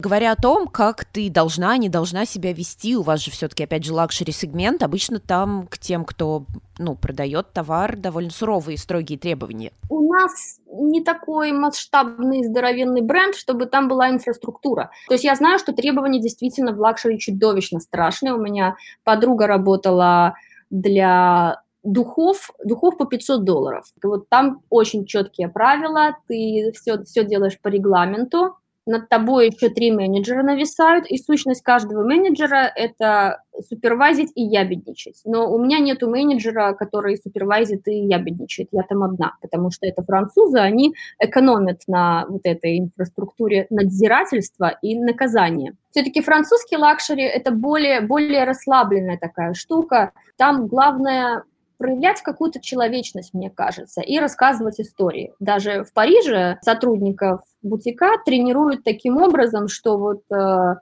Говоря 0.00 0.32
о 0.32 0.36
том, 0.36 0.66
как 0.66 1.04
ты 1.04 1.30
должна, 1.30 1.76
не 1.76 1.88
должна 1.88 2.26
себя 2.26 2.52
вести, 2.52 2.96
у 2.96 3.02
вас 3.02 3.20
же 3.20 3.30
все-таки, 3.30 3.62
опять 3.62 3.84
же, 3.84 3.94
лакшери-сегмент, 3.94 4.82
обычно 4.82 5.20
там 5.20 5.68
к 5.68 5.78
тем, 5.78 6.04
кто 6.04 6.46
ну, 6.78 6.96
продает 6.96 7.52
товар, 7.52 7.96
довольно 7.96 8.30
суровые, 8.30 8.76
строгие 8.76 9.18
требования. 9.18 9.72
У 9.88 10.12
нас 10.12 10.58
не 10.66 11.02
такой 11.04 11.52
масштабный, 11.52 12.42
здоровенный 12.42 13.02
бренд, 13.02 13.36
чтобы 13.36 13.66
там 13.66 13.86
была 13.86 14.10
инфраструктура. 14.10 14.90
То 15.06 15.14
есть 15.14 15.22
я 15.22 15.36
знаю, 15.36 15.60
что 15.60 15.72
требования 15.72 16.20
действительно 16.20 16.72
в 16.72 16.80
лакшери 16.80 17.20
чудовищно 17.20 17.78
страшные. 17.78 18.34
У 18.34 18.42
меня 18.42 18.74
подруга 19.04 19.46
работала 19.46 20.34
для 20.70 21.62
духов, 21.84 22.50
духов 22.64 22.96
по 22.96 23.04
500 23.04 23.44
долларов. 23.44 23.86
Вот 24.02 24.28
там 24.28 24.62
очень 24.70 25.06
четкие 25.06 25.48
правила, 25.48 26.16
ты 26.26 26.72
все, 26.74 27.00
все 27.04 27.24
делаешь 27.24 27.60
по 27.60 27.68
регламенту, 27.68 28.56
над 28.86 29.08
тобой 29.08 29.48
еще 29.48 29.68
три 29.68 29.90
менеджера 29.90 30.42
нависают, 30.42 31.06
и 31.06 31.18
сущность 31.18 31.62
каждого 31.62 32.04
менеджера– 32.04 32.70
это 32.76 33.42
супервайзить 33.68 34.32
и 34.34 34.42
ябедничать. 34.42 35.20
Но 35.24 35.50
у 35.50 35.62
меня 35.62 35.78
нету 35.78 36.08
менеджера, 36.10 36.74
который 36.74 37.16
супервайзит 37.16 37.86
и 37.88 38.06
ябедничает, 38.06 38.68
я 38.72 38.82
там 38.82 39.02
одна, 39.02 39.32
потому 39.40 39.70
что 39.70 39.86
это 39.86 40.02
французы, 40.02 40.58
они 40.58 40.94
экономят 41.18 41.82
на 41.86 42.26
вот 42.28 42.42
этой 42.44 42.78
инфраструктуре 42.78 43.66
надзирательства 43.70 44.76
и 44.82 44.98
наказания. 44.98 45.74
Все-таки 45.90 46.20
французский 46.20 46.76
лакшери– 46.76 47.22
это 47.24 47.52
более, 47.52 48.00
более 48.00 48.44
расслабленная 48.44 49.18
такая 49.18 49.54
штука, 49.54 50.12
там 50.36 50.66
главное 50.66 51.44
проявлять 51.84 52.22
какую-то 52.22 52.62
человечность, 52.62 53.34
мне 53.34 53.50
кажется, 53.50 54.00
и 54.00 54.18
рассказывать 54.18 54.80
истории. 54.80 55.34
Даже 55.38 55.84
в 55.84 55.92
Париже 55.92 56.56
сотрудников 56.62 57.42
бутика 57.60 58.12
тренируют 58.24 58.84
таким 58.84 59.18
образом, 59.18 59.68
что 59.68 59.98
вот 59.98 60.22
э, 60.34 60.76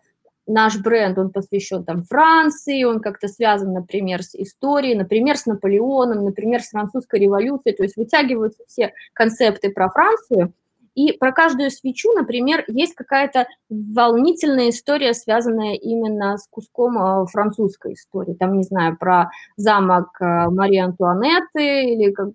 наш 0.47 0.79
бренд, 0.81 1.19
он 1.19 1.31
посвящен 1.31 1.85
там 1.85 2.05
Франции, 2.05 2.85
он 2.85 3.01
как-то 3.01 3.27
связан, 3.27 3.73
например, 3.73 4.23
с 4.23 4.37
историей, 4.37 4.95
например, 4.95 5.37
с 5.37 5.47
Наполеоном, 5.47 6.25
например, 6.25 6.63
с 6.63 6.69
французской 6.69 7.19
революцией, 7.19 7.75
то 7.75 7.83
есть 7.83 7.97
вытягиваются 7.97 8.63
все 8.69 8.93
концепты 9.13 9.71
про 9.71 9.91
Францию, 9.91 10.53
и 10.95 11.13
про 11.13 11.33
каждую 11.33 11.71
свечу, 11.71 12.13
например, 12.13 12.65
есть 12.69 12.95
какая-то 12.95 13.47
волнительная 13.69 14.71
история, 14.71 15.15
связанная 15.15 15.75
именно 15.75 16.37
с 16.37 16.47
куском 16.49 16.99
э, 16.99 17.27
французской 17.27 17.95
истории. 17.95 18.35
Там, 18.35 18.57
не 18.57 18.63
знаю, 18.63 18.97
про 18.99 19.31
замок 19.57 20.09
э, 20.21 20.51
Марии 20.51 20.79
Антуанетты, 20.79 21.93
или 21.93 22.13
как, 22.13 22.29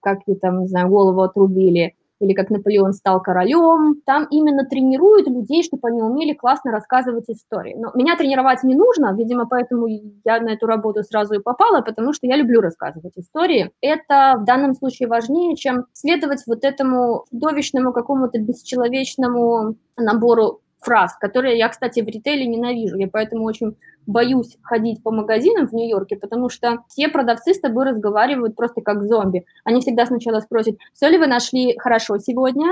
как 0.00 0.18
ей 0.26 0.36
там, 0.36 0.62
не 0.62 0.68
знаю, 0.68 0.88
голову 0.88 1.22
отрубили, 1.22 1.94
или 2.20 2.34
как 2.34 2.50
Наполеон 2.50 2.92
стал 2.92 3.20
королем. 3.20 4.00
Там 4.04 4.26
именно 4.30 4.64
тренируют 4.64 5.26
людей, 5.26 5.62
чтобы 5.62 5.88
они 5.88 6.02
умели 6.02 6.34
классно 6.34 6.70
рассказывать 6.70 7.28
истории. 7.28 7.74
Но 7.76 7.90
меня 7.94 8.16
тренировать 8.16 8.62
не 8.62 8.74
нужно, 8.74 9.14
видимо, 9.14 9.46
поэтому 9.46 9.86
я 9.88 10.40
на 10.40 10.50
эту 10.50 10.66
работу 10.66 11.02
сразу 11.02 11.34
и 11.34 11.42
попала, 11.42 11.80
потому 11.80 12.12
что 12.12 12.26
я 12.26 12.36
люблю 12.36 12.60
рассказывать 12.60 13.16
истории. 13.16 13.70
Это 13.80 14.36
в 14.38 14.44
данном 14.44 14.74
случае 14.74 15.08
важнее, 15.08 15.56
чем 15.56 15.86
следовать 15.92 16.42
вот 16.46 16.64
этому 16.64 17.24
чудовищному 17.30 17.92
какому-то 17.92 18.38
бесчеловечному 18.38 19.76
набору 19.96 20.60
фраз, 20.80 21.16
которые 21.18 21.58
я, 21.58 21.68
кстати, 21.68 22.00
в 22.00 22.06
ритейле 22.06 22.46
ненавижу. 22.46 22.96
Я 22.96 23.08
поэтому 23.08 23.44
очень 23.44 23.76
боюсь 24.06 24.56
ходить 24.62 25.02
по 25.02 25.10
магазинам 25.10 25.68
в 25.68 25.72
Нью-Йорке, 25.72 26.16
потому 26.16 26.48
что 26.48 26.84
все 26.88 27.08
продавцы 27.08 27.54
с 27.54 27.60
тобой 27.60 27.90
разговаривают 27.90 28.56
просто 28.56 28.80
как 28.80 29.04
зомби. 29.04 29.44
Они 29.64 29.80
всегда 29.80 30.06
сначала 30.06 30.40
спросят, 30.40 30.76
все 30.94 31.08
ли 31.08 31.18
вы 31.18 31.26
нашли 31.26 31.76
хорошо 31.78 32.18
сегодня, 32.18 32.66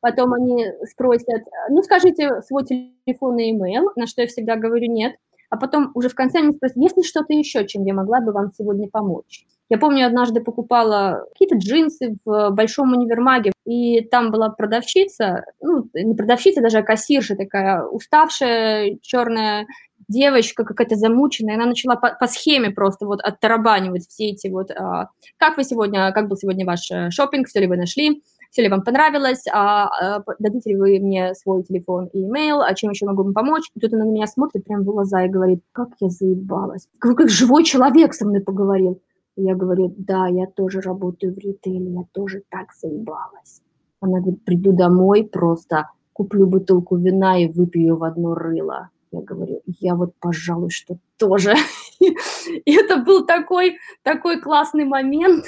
потом 0.00 0.32
они 0.32 0.66
спросят, 0.90 1.42
ну, 1.68 1.82
скажите 1.82 2.42
свой 2.42 2.64
телефон 2.64 3.38
и 3.38 3.50
имейл, 3.50 3.90
на 3.96 4.06
что 4.06 4.22
я 4.22 4.28
всегда 4.28 4.56
говорю 4.56 4.90
нет, 4.90 5.16
а 5.50 5.56
потом 5.56 5.90
уже 5.94 6.08
в 6.08 6.14
конце 6.14 6.38
они 6.38 6.52
спросят, 6.52 6.76
есть 6.76 6.96
ли 6.96 7.02
что-то 7.02 7.32
еще, 7.34 7.66
чем 7.66 7.84
я 7.84 7.92
могла 7.92 8.20
бы 8.20 8.32
вам 8.32 8.52
сегодня 8.56 8.88
помочь. 8.88 9.44
Я 9.68 9.78
помню, 9.78 10.06
однажды 10.06 10.40
покупала 10.40 11.26
какие-то 11.32 11.56
джинсы 11.56 12.16
в 12.24 12.50
большом 12.50 12.92
универмаге, 12.92 13.52
и 13.64 14.00
там 14.00 14.30
была 14.30 14.48
продавщица, 14.48 15.44
ну, 15.60 15.88
не 15.94 16.14
продавщица, 16.14 16.60
даже 16.60 16.78
а 16.78 16.82
кассирша 16.82 17.36
такая, 17.36 17.84
уставшая, 17.84 18.98
черная 19.02 19.66
девочка 20.08 20.64
какая-то 20.64 20.96
замученная, 20.96 21.54
она 21.54 21.66
начала 21.66 21.94
по, 21.94 22.16
по 22.18 22.26
схеме 22.26 22.70
просто 22.70 23.06
вот 23.06 23.20
оттарабанивать 23.20 24.08
все 24.08 24.30
эти 24.30 24.48
вот, 24.48 24.72
а, 24.72 25.10
как 25.36 25.56
вы 25.56 25.62
сегодня, 25.62 26.10
как 26.12 26.28
был 26.28 26.36
сегодня 26.36 26.66
ваш 26.66 26.90
э, 26.90 27.10
шопинг, 27.10 27.46
все 27.46 27.60
ли 27.60 27.68
вы 27.68 27.76
нашли, 27.76 28.22
все 28.50 28.62
ли 28.62 28.68
вам 28.68 28.82
понравилось, 28.82 29.44
а, 29.52 29.86
а, 29.86 30.24
дадите 30.38 30.70
ли 30.70 30.76
вы 30.76 30.98
мне 30.98 31.34
свой 31.34 31.62
телефон 31.62 32.06
и 32.12 32.24
имейл, 32.24 32.60
а 32.60 32.74
чем 32.74 32.90
еще 32.90 33.06
могу 33.06 33.22
вам 33.22 33.32
помочь. 33.32 33.70
И 33.74 33.80
тут 33.80 33.92
она 33.94 34.04
на 34.04 34.10
меня 34.10 34.26
смотрит 34.26 34.64
прям 34.64 34.82
в 34.82 34.84
глаза 34.84 35.24
и 35.24 35.28
говорит, 35.28 35.62
как 35.72 35.90
я 36.00 36.08
заебалась, 36.08 36.88
как, 36.98 37.16
как 37.16 37.28
живой 37.28 37.64
человек 37.64 38.14
со 38.14 38.26
мной 38.26 38.40
поговорил. 38.40 39.00
Я 39.36 39.54
говорю, 39.54 39.94
да, 39.96 40.26
я 40.26 40.46
тоже 40.46 40.80
работаю 40.80 41.34
в 41.34 41.38
ритейле, 41.38 41.92
я 41.92 42.04
тоже 42.12 42.42
так 42.50 42.74
заебалась. 42.74 43.62
Она 44.00 44.20
говорит, 44.20 44.44
приду 44.44 44.72
домой 44.72 45.28
просто, 45.30 45.88
куплю 46.12 46.46
бутылку 46.46 46.96
вина 46.96 47.38
и 47.38 47.48
выпью 47.48 47.96
в 47.96 48.04
одно 48.04 48.34
рыло. 48.34 48.90
Я 49.12 49.22
говорю, 49.22 49.62
я 49.66 49.94
вот, 49.94 50.14
пожалуй, 50.20 50.70
что 50.70 50.96
тоже. 51.16 51.54
И 52.00 52.72
это 52.72 52.98
был 52.98 53.26
такой, 53.26 53.78
такой 54.02 54.40
классный 54.40 54.84
момент. 54.84 55.46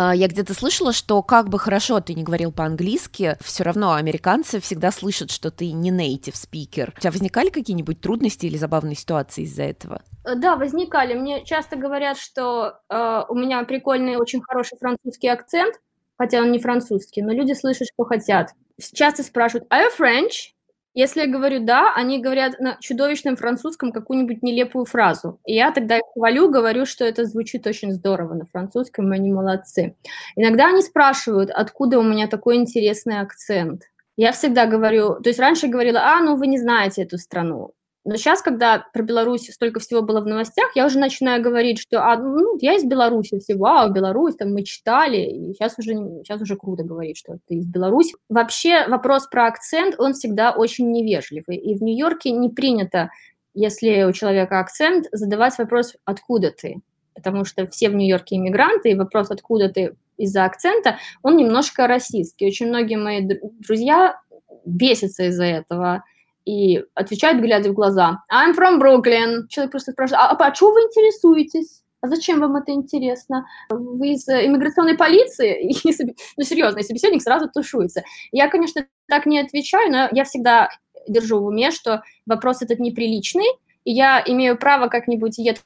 А, 0.00 0.14
я 0.14 0.28
где-то 0.28 0.54
слышала, 0.54 0.94
что 0.94 1.22
как 1.22 1.50
бы 1.50 1.58
хорошо 1.58 2.00
ты 2.00 2.14
не 2.14 2.22
говорил 2.22 2.52
по-английски, 2.52 3.36
все 3.42 3.64
равно 3.64 3.92
американцы 3.92 4.58
всегда 4.58 4.92
слышат, 4.92 5.30
что 5.30 5.50
ты 5.50 5.72
не 5.72 5.90
native 5.90 6.32
speaker. 6.32 6.90
У 6.96 7.00
тебя 7.00 7.10
возникали 7.10 7.50
какие-нибудь 7.50 8.00
трудности 8.00 8.46
или 8.46 8.56
забавные 8.56 8.96
ситуации 8.96 9.42
из-за 9.42 9.64
этого? 9.64 10.00
Э, 10.24 10.36
да, 10.36 10.56
возникали. 10.56 11.12
Мне 11.12 11.44
часто 11.44 11.76
говорят, 11.76 12.16
что 12.16 12.78
э, 12.88 13.22
у 13.28 13.34
меня 13.34 13.62
прикольный, 13.64 14.16
очень 14.16 14.40
хороший 14.40 14.78
французский 14.78 15.28
акцент, 15.28 15.74
хотя 16.16 16.40
он 16.40 16.50
не 16.50 16.60
французский, 16.60 17.20
но 17.20 17.34
люди 17.34 17.52
слышат, 17.52 17.88
что 17.92 18.04
хотят. 18.04 18.54
Часто 18.94 19.22
спрашивают, 19.22 19.70
are 19.70 19.82
you 19.82 19.90
French? 19.98 20.54
Если 20.92 21.20
я 21.20 21.26
говорю 21.28 21.64
«да», 21.64 21.92
они 21.94 22.20
говорят 22.20 22.58
на 22.58 22.76
чудовищном 22.80 23.36
французском 23.36 23.92
какую-нибудь 23.92 24.42
нелепую 24.42 24.84
фразу. 24.84 25.38
И 25.46 25.54
я 25.54 25.70
тогда 25.70 25.98
их 25.98 26.02
хвалю, 26.14 26.50
говорю, 26.50 26.84
что 26.84 27.04
это 27.04 27.26
звучит 27.26 27.66
очень 27.66 27.92
здорово 27.92 28.34
на 28.34 28.46
французском, 28.46 29.12
они 29.12 29.32
молодцы. 29.32 29.94
Иногда 30.34 30.66
они 30.68 30.82
спрашивают, 30.82 31.50
откуда 31.50 32.00
у 32.00 32.02
меня 32.02 32.26
такой 32.26 32.56
интересный 32.56 33.20
акцент. 33.20 33.82
Я 34.16 34.32
всегда 34.32 34.66
говорю, 34.66 35.20
то 35.20 35.30
есть 35.30 35.38
раньше 35.38 35.68
говорила, 35.68 36.00
а, 36.00 36.20
ну 36.20 36.36
вы 36.36 36.48
не 36.48 36.58
знаете 36.58 37.02
эту 37.02 37.18
страну. 37.18 37.72
Но 38.04 38.16
сейчас, 38.16 38.40
когда 38.40 38.86
про 38.94 39.02
Беларусь 39.02 39.50
столько 39.50 39.78
всего 39.78 40.00
было 40.00 40.22
в 40.22 40.26
новостях, 40.26 40.70
я 40.74 40.86
уже 40.86 40.98
начинаю 40.98 41.42
говорить, 41.42 41.78
что 41.78 42.02
а, 42.02 42.16
ну, 42.16 42.56
я 42.60 42.74
из 42.74 42.84
Беларуси, 42.84 43.38
все, 43.38 43.56
вау, 43.56 43.92
Беларусь, 43.92 44.36
там 44.36 44.54
мы 44.54 44.64
читали, 44.64 45.18
и 45.18 45.52
сейчас 45.52 45.78
уже, 45.78 45.92
сейчас 45.92 46.40
уже 46.40 46.56
круто 46.56 46.82
говорить, 46.82 47.18
что 47.18 47.38
ты 47.46 47.56
из 47.56 47.66
Беларуси. 47.66 48.14
Вообще 48.30 48.88
вопрос 48.88 49.26
про 49.26 49.46
акцент, 49.46 49.96
он 49.98 50.14
всегда 50.14 50.52
очень 50.52 50.90
невежливый, 50.90 51.56
и 51.56 51.74
в 51.74 51.82
Нью-Йорке 51.82 52.30
не 52.30 52.48
принято, 52.48 53.10
если 53.52 54.04
у 54.04 54.12
человека 54.12 54.60
акцент, 54.60 55.06
задавать 55.12 55.58
вопрос 55.58 55.94
«откуда 56.06 56.52
ты?», 56.52 56.80
потому 57.14 57.44
что 57.44 57.66
все 57.66 57.90
в 57.90 57.94
Нью-Йорке 57.94 58.36
иммигранты, 58.36 58.92
и 58.92 58.94
вопрос 58.94 59.30
«откуда 59.30 59.68
ты?» 59.68 59.94
из-за 60.16 60.44
акцента, 60.44 60.98
он 61.22 61.36
немножко 61.36 61.86
расистский. 61.86 62.46
Очень 62.46 62.68
многие 62.68 62.96
мои 62.96 63.26
друзья 63.58 64.20
бесятся 64.66 65.24
из-за 65.24 65.44
этого, 65.44 66.04
и 66.50 66.82
отвечает, 66.94 67.40
глядя 67.40 67.70
в 67.70 67.74
глаза, 67.74 68.24
I'm 68.32 68.56
from 68.56 68.80
Brooklyn. 68.80 69.46
Человек 69.48 69.70
просто 69.70 69.92
спрашивает, 69.92 70.20
а, 70.20 70.36
а, 70.36 70.50
чего 70.50 70.72
вы 70.72 70.80
интересуетесь? 70.80 71.82
А 72.00 72.08
зачем 72.08 72.40
вам 72.40 72.56
это 72.56 72.72
интересно? 72.72 73.46
Вы 73.68 74.14
из 74.14 74.26
э, 74.26 74.46
иммиграционной 74.46 74.96
полиции? 74.96 75.70
Ну, 76.36 76.44
серьезно, 76.44 76.80
и 76.80 76.82
собеседник 76.82 77.22
сразу 77.22 77.48
тушуется. 77.48 78.02
Я, 78.32 78.48
конечно, 78.48 78.86
так 79.06 79.26
не 79.26 79.38
отвечаю, 79.38 79.92
но 79.92 80.08
я 80.10 80.24
всегда 80.24 80.70
держу 81.06 81.40
в 81.40 81.46
уме, 81.46 81.70
что 81.70 82.02
вопрос 82.26 82.62
этот 82.62 82.80
неприличный, 82.80 83.48
и 83.84 83.92
я 83.92 84.22
имею 84.26 84.58
право 84.58 84.88
как-нибудь 84.88 85.38
едко 85.38 85.64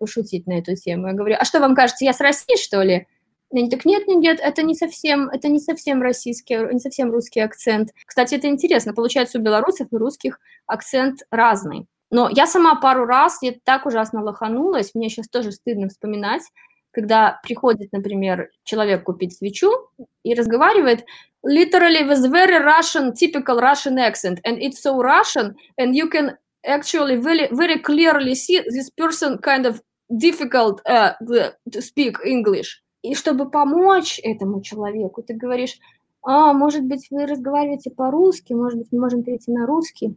пошутить 0.00 0.46
на 0.46 0.58
эту 0.58 0.74
тему. 0.74 1.08
Я 1.08 1.12
говорю, 1.12 1.36
а 1.38 1.44
что 1.44 1.60
вам 1.60 1.74
кажется, 1.74 2.04
я 2.04 2.12
с 2.12 2.20
России, 2.20 2.56
что 2.56 2.82
ли? 2.82 3.06
Они 3.54 3.70
так, 3.70 3.84
нет, 3.84 4.08
нет, 4.08 4.18
нет, 4.18 4.40
это 4.42 4.62
не 4.62 4.74
совсем, 4.74 5.28
это 5.28 5.48
не 5.48 5.60
совсем 5.60 6.02
российский, 6.02 6.56
не 6.72 6.80
совсем 6.80 7.12
русский 7.12 7.40
акцент. 7.40 7.90
Кстати, 8.04 8.34
это 8.34 8.48
интересно, 8.48 8.92
получается, 8.92 9.38
у 9.38 9.42
белорусов 9.42 9.88
и 9.92 9.96
русских 9.96 10.40
акцент 10.66 11.20
разный. 11.30 11.86
Но 12.10 12.28
я 12.28 12.46
сама 12.46 12.74
пару 12.74 13.06
раз, 13.06 13.38
я 13.42 13.54
так 13.64 13.86
ужасно 13.86 14.22
лоханулась, 14.22 14.94
мне 14.94 15.08
сейчас 15.08 15.28
тоже 15.28 15.52
стыдно 15.52 15.88
вспоминать, 15.88 16.42
когда 16.90 17.40
приходит, 17.44 17.92
например, 17.92 18.50
человек 18.64 19.04
купить 19.04 19.36
свечу 19.36 19.70
и 20.24 20.34
разговаривает 20.34 21.04
literally 21.44 22.02
with 22.02 22.28
very 22.30 22.58
Russian, 22.58 23.12
typical 23.12 23.60
Russian 23.60 23.98
accent, 23.98 24.40
and 24.44 24.58
it's 24.58 24.82
so 24.82 25.00
Russian, 25.00 25.54
and 25.78 25.94
you 25.94 26.08
can 26.08 26.36
actually 26.66 27.16
very, 27.16 27.48
very 27.52 27.78
clearly 27.80 28.34
see 28.34 28.60
this 28.68 28.90
person 28.90 29.38
kind 29.38 29.66
of 29.66 29.80
difficult 30.16 30.80
uh, 30.86 31.12
to 31.70 31.82
speak 31.82 32.16
English. 32.24 32.80
И 33.04 33.14
чтобы 33.14 33.50
помочь 33.50 34.18
этому 34.22 34.62
человеку, 34.62 35.22
ты 35.22 35.34
говоришь, 35.34 35.78
а, 36.22 36.54
может 36.54 36.84
быть, 36.84 37.06
вы 37.10 37.26
разговариваете 37.26 37.90
по-русски, 37.90 38.54
может 38.54 38.78
быть, 38.78 38.88
мы 38.92 39.00
можем 39.00 39.22
перейти 39.22 39.52
на 39.52 39.66
русский. 39.66 40.16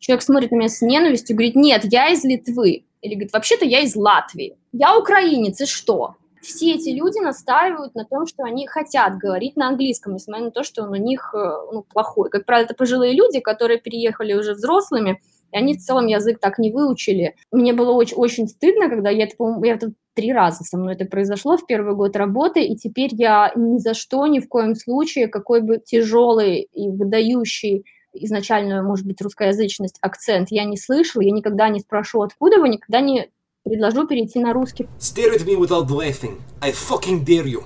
Человек 0.00 0.22
смотрит 0.22 0.50
на 0.50 0.56
меня 0.56 0.68
с 0.68 0.82
ненавистью, 0.82 1.36
говорит, 1.36 1.54
нет, 1.54 1.82
я 1.84 2.08
из 2.08 2.24
Литвы. 2.24 2.86
Или 3.02 3.14
говорит, 3.14 3.32
вообще-то 3.32 3.64
я 3.64 3.82
из 3.82 3.94
Латвии. 3.94 4.58
Я 4.72 4.98
украинец, 4.98 5.60
и 5.60 5.66
что? 5.66 6.16
Все 6.42 6.72
эти 6.72 6.88
люди 6.88 7.20
настаивают 7.20 7.94
на 7.94 8.04
том, 8.04 8.26
что 8.26 8.42
они 8.42 8.66
хотят 8.66 9.16
говорить 9.16 9.56
на 9.56 9.68
английском, 9.68 10.14
несмотря 10.14 10.46
на 10.46 10.50
то, 10.50 10.64
что 10.64 10.82
он 10.82 10.90
у 10.90 10.96
них 10.96 11.32
э, 11.34 11.38
ну, 11.72 11.84
плохой. 11.84 12.30
Как 12.30 12.46
правило, 12.46 12.64
это 12.64 12.74
пожилые 12.74 13.12
люди, 13.12 13.38
которые 13.38 13.78
переехали 13.78 14.34
уже 14.34 14.54
взрослыми, 14.54 15.22
и 15.52 15.56
они 15.56 15.74
в 15.74 15.78
целом 15.78 16.08
язык 16.08 16.40
так 16.40 16.58
не 16.58 16.72
выучили. 16.72 17.36
Мне 17.52 17.72
было 17.72 17.92
очень, 17.92 18.16
очень 18.16 18.48
стыдно, 18.48 18.88
когда 18.88 19.08
я 19.10 19.24
это, 19.24 19.36
я 19.62 19.74
это 19.74 19.92
три 20.14 20.32
раза 20.32 20.64
со 20.64 20.78
мной 20.78 20.94
это 20.94 21.04
произошло 21.04 21.56
в 21.56 21.66
первый 21.66 21.94
год 21.94 22.16
работы, 22.16 22.64
и 22.64 22.76
теперь 22.76 23.10
я 23.14 23.52
ни 23.56 23.78
за 23.78 23.94
что, 23.94 24.26
ни 24.26 24.40
в 24.40 24.48
коем 24.48 24.74
случае, 24.74 25.28
какой 25.28 25.60
бы 25.60 25.78
тяжелый 25.78 26.68
и 26.72 26.88
выдающий 26.88 27.84
изначальную, 28.14 28.84
может 28.84 29.06
быть, 29.06 29.20
русскоязычность, 29.20 29.98
акцент 30.00 30.48
я 30.50 30.64
не 30.64 30.76
слышала, 30.76 31.22
я 31.22 31.32
никогда 31.32 31.68
не 31.68 31.80
спрошу, 31.80 32.22
откуда 32.22 32.60
вы, 32.60 32.68
никогда 32.68 33.00
не 33.00 33.28
предложу 33.64 34.06
перейти 34.06 34.38
на 34.38 34.52
русский. 34.52 34.86
Stare 34.98 35.34
at 35.36 35.44
me 35.44 35.56
without 35.58 35.88
laughing. 35.88 36.40
I 36.60 36.70
fucking 36.70 37.24
dare 37.24 37.46
you. 37.46 37.64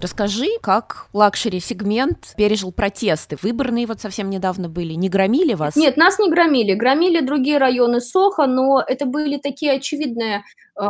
Расскажи, 0.00 0.46
как 0.62 1.08
лакшери-сегмент 1.12 2.32
пережил 2.36 2.72
протесты. 2.72 3.36
Выборные 3.42 3.86
вот 3.86 4.00
совсем 4.00 4.30
недавно 4.30 4.70
были. 4.70 4.94
Не 4.94 5.10
громили 5.10 5.52
вас? 5.52 5.76
Нет, 5.76 5.98
нас 5.98 6.18
не 6.18 6.30
громили. 6.30 6.72
Громили 6.72 7.20
другие 7.20 7.58
районы 7.58 8.00
Сохо, 8.00 8.46
но 8.46 8.80
это 8.80 9.04
были 9.04 9.36
такие 9.36 9.72
очевидные 9.72 10.42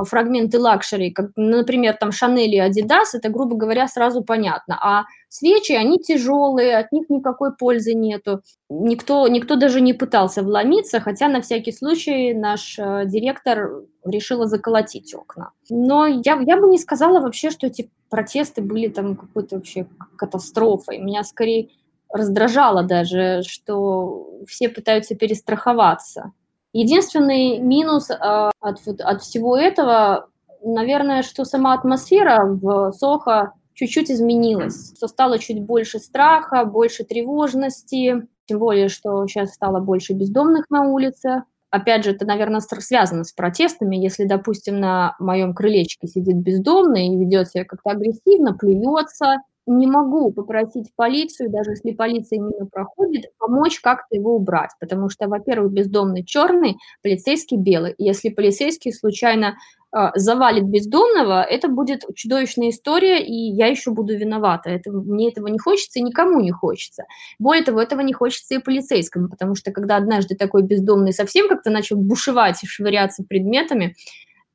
фрагменты 0.04 0.58
лакшери, 0.58 1.10
как, 1.10 1.30
например, 1.36 1.96
там 1.98 2.12
Шанель 2.12 2.54
и 2.54 2.58
Адидас, 2.58 3.14
это, 3.14 3.28
грубо 3.28 3.56
говоря, 3.56 3.88
сразу 3.88 4.22
понятно. 4.22 4.78
А 4.80 5.04
свечи, 5.28 5.72
они 5.72 5.98
тяжелые, 5.98 6.76
от 6.76 6.92
них 6.92 7.10
никакой 7.10 7.54
пользы 7.54 7.94
нету. 7.94 8.42
Никто, 8.68 9.28
никто 9.28 9.56
даже 9.56 9.80
не 9.80 9.92
пытался 9.92 10.42
вломиться, 10.42 11.00
хотя 11.00 11.28
на 11.28 11.40
всякий 11.40 11.72
случай 11.72 12.34
наш 12.34 12.78
э, 12.78 13.04
директор 13.06 13.82
решила 14.04 14.46
заколотить 14.46 15.14
окна. 15.14 15.52
Но 15.68 16.06
я, 16.06 16.40
я 16.46 16.56
бы 16.56 16.68
не 16.68 16.78
сказала 16.78 17.20
вообще, 17.20 17.50
что 17.50 17.66
эти 17.66 17.90
протесты 18.08 18.62
были 18.62 18.88
там 18.88 19.16
какой-то 19.16 19.56
вообще 19.56 19.86
катастрофой. 20.16 20.98
Меня 20.98 21.22
скорее 21.24 21.68
раздражало 22.12 22.82
даже, 22.82 23.42
что 23.46 24.28
все 24.46 24.68
пытаются 24.68 25.14
перестраховаться. 25.14 26.32
Единственный 26.72 27.58
минус 27.58 28.10
э, 28.10 28.14
от, 28.14 28.78
от 29.00 29.22
всего 29.22 29.56
этого, 29.56 30.28
наверное, 30.62 31.22
что 31.22 31.44
сама 31.44 31.74
атмосфера 31.74 32.44
в 32.44 32.92
Сохо 32.92 33.52
чуть-чуть 33.74 34.10
изменилась, 34.10 34.92
что 34.96 35.08
стало 35.08 35.38
чуть 35.38 35.62
больше 35.62 35.98
страха, 35.98 36.64
больше 36.64 37.04
тревожности, 37.04 38.28
тем 38.46 38.58
более, 38.58 38.88
что 38.88 39.26
сейчас 39.26 39.54
стало 39.54 39.80
больше 39.80 40.12
бездомных 40.12 40.68
на 40.70 40.82
улице, 40.82 41.44
опять 41.70 42.04
же, 42.04 42.10
это, 42.10 42.26
наверное, 42.26 42.60
связано 42.60 43.24
с 43.24 43.32
протестами. 43.32 43.96
Если, 43.96 44.24
допустим, 44.24 44.80
на 44.80 45.16
моем 45.18 45.54
крылечке 45.54 46.06
сидит 46.08 46.36
бездомный 46.36 47.08
и 47.08 47.16
ведет 47.16 47.48
себя 47.48 47.64
как-то 47.64 47.90
агрессивно, 47.90 48.54
плюется, 48.54 49.36
не 49.70 49.86
могу 49.86 50.32
попросить 50.32 50.90
полицию, 50.96 51.50
даже 51.50 51.70
если 51.70 51.92
полиция 51.92 52.40
мимо 52.40 52.66
проходит, 52.66 53.26
помочь 53.38 53.78
как-то 53.80 54.16
его 54.16 54.34
убрать, 54.34 54.70
потому 54.80 55.08
что, 55.08 55.28
во-первых, 55.28 55.72
бездомный 55.72 56.24
черный, 56.24 56.76
полицейский 57.02 57.56
белый. 57.56 57.94
Если 57.96 58.30
полицейский 58.30 58.92
случайно 58.92 59.54
э, 59.96 60.08
завалит 60.16 60.64
бездомного, 60.64 61.42
это 61.42 61.68
будет 61.68 62.04
чудовищная 62.16 62.70
история, 62.70 63.24
и 63.24 63.32
я 63.32 63.66
еще 63.66 63.92
буду 63.92 64.16
виновата. 64.16 64.70
Это, 64.70 64.90
мне 64.90 65.28
этого 65.28 65.46
не 65.46 65.58
хочется 65.58 66.00
и 66.00 66.02
никому 66.02 66.40
не 66.40 66.50
хочется. 66.50 67.04
Более 67.38 67.64
того, 67.64 67.80
этого 67.80 68.00
не 68.00 68.12
хочется 68.12 68.56
и 68.56 68.58
полицейскому, 68.58 69.28
потому 69.28 69.54
что 69.54 69.70
когда 69.70 69.96
однажды 69.96 70.34
такой 70.34 70.62
бездомный 70.62 71.12
совсем 71.12 71.48
как-то 71.48 71.70
начал 71.70 71.96
бушевать 71.96 72.62
и 72.64 72.66
швыряться 72.66 73.22
предметами, 73.22 73.94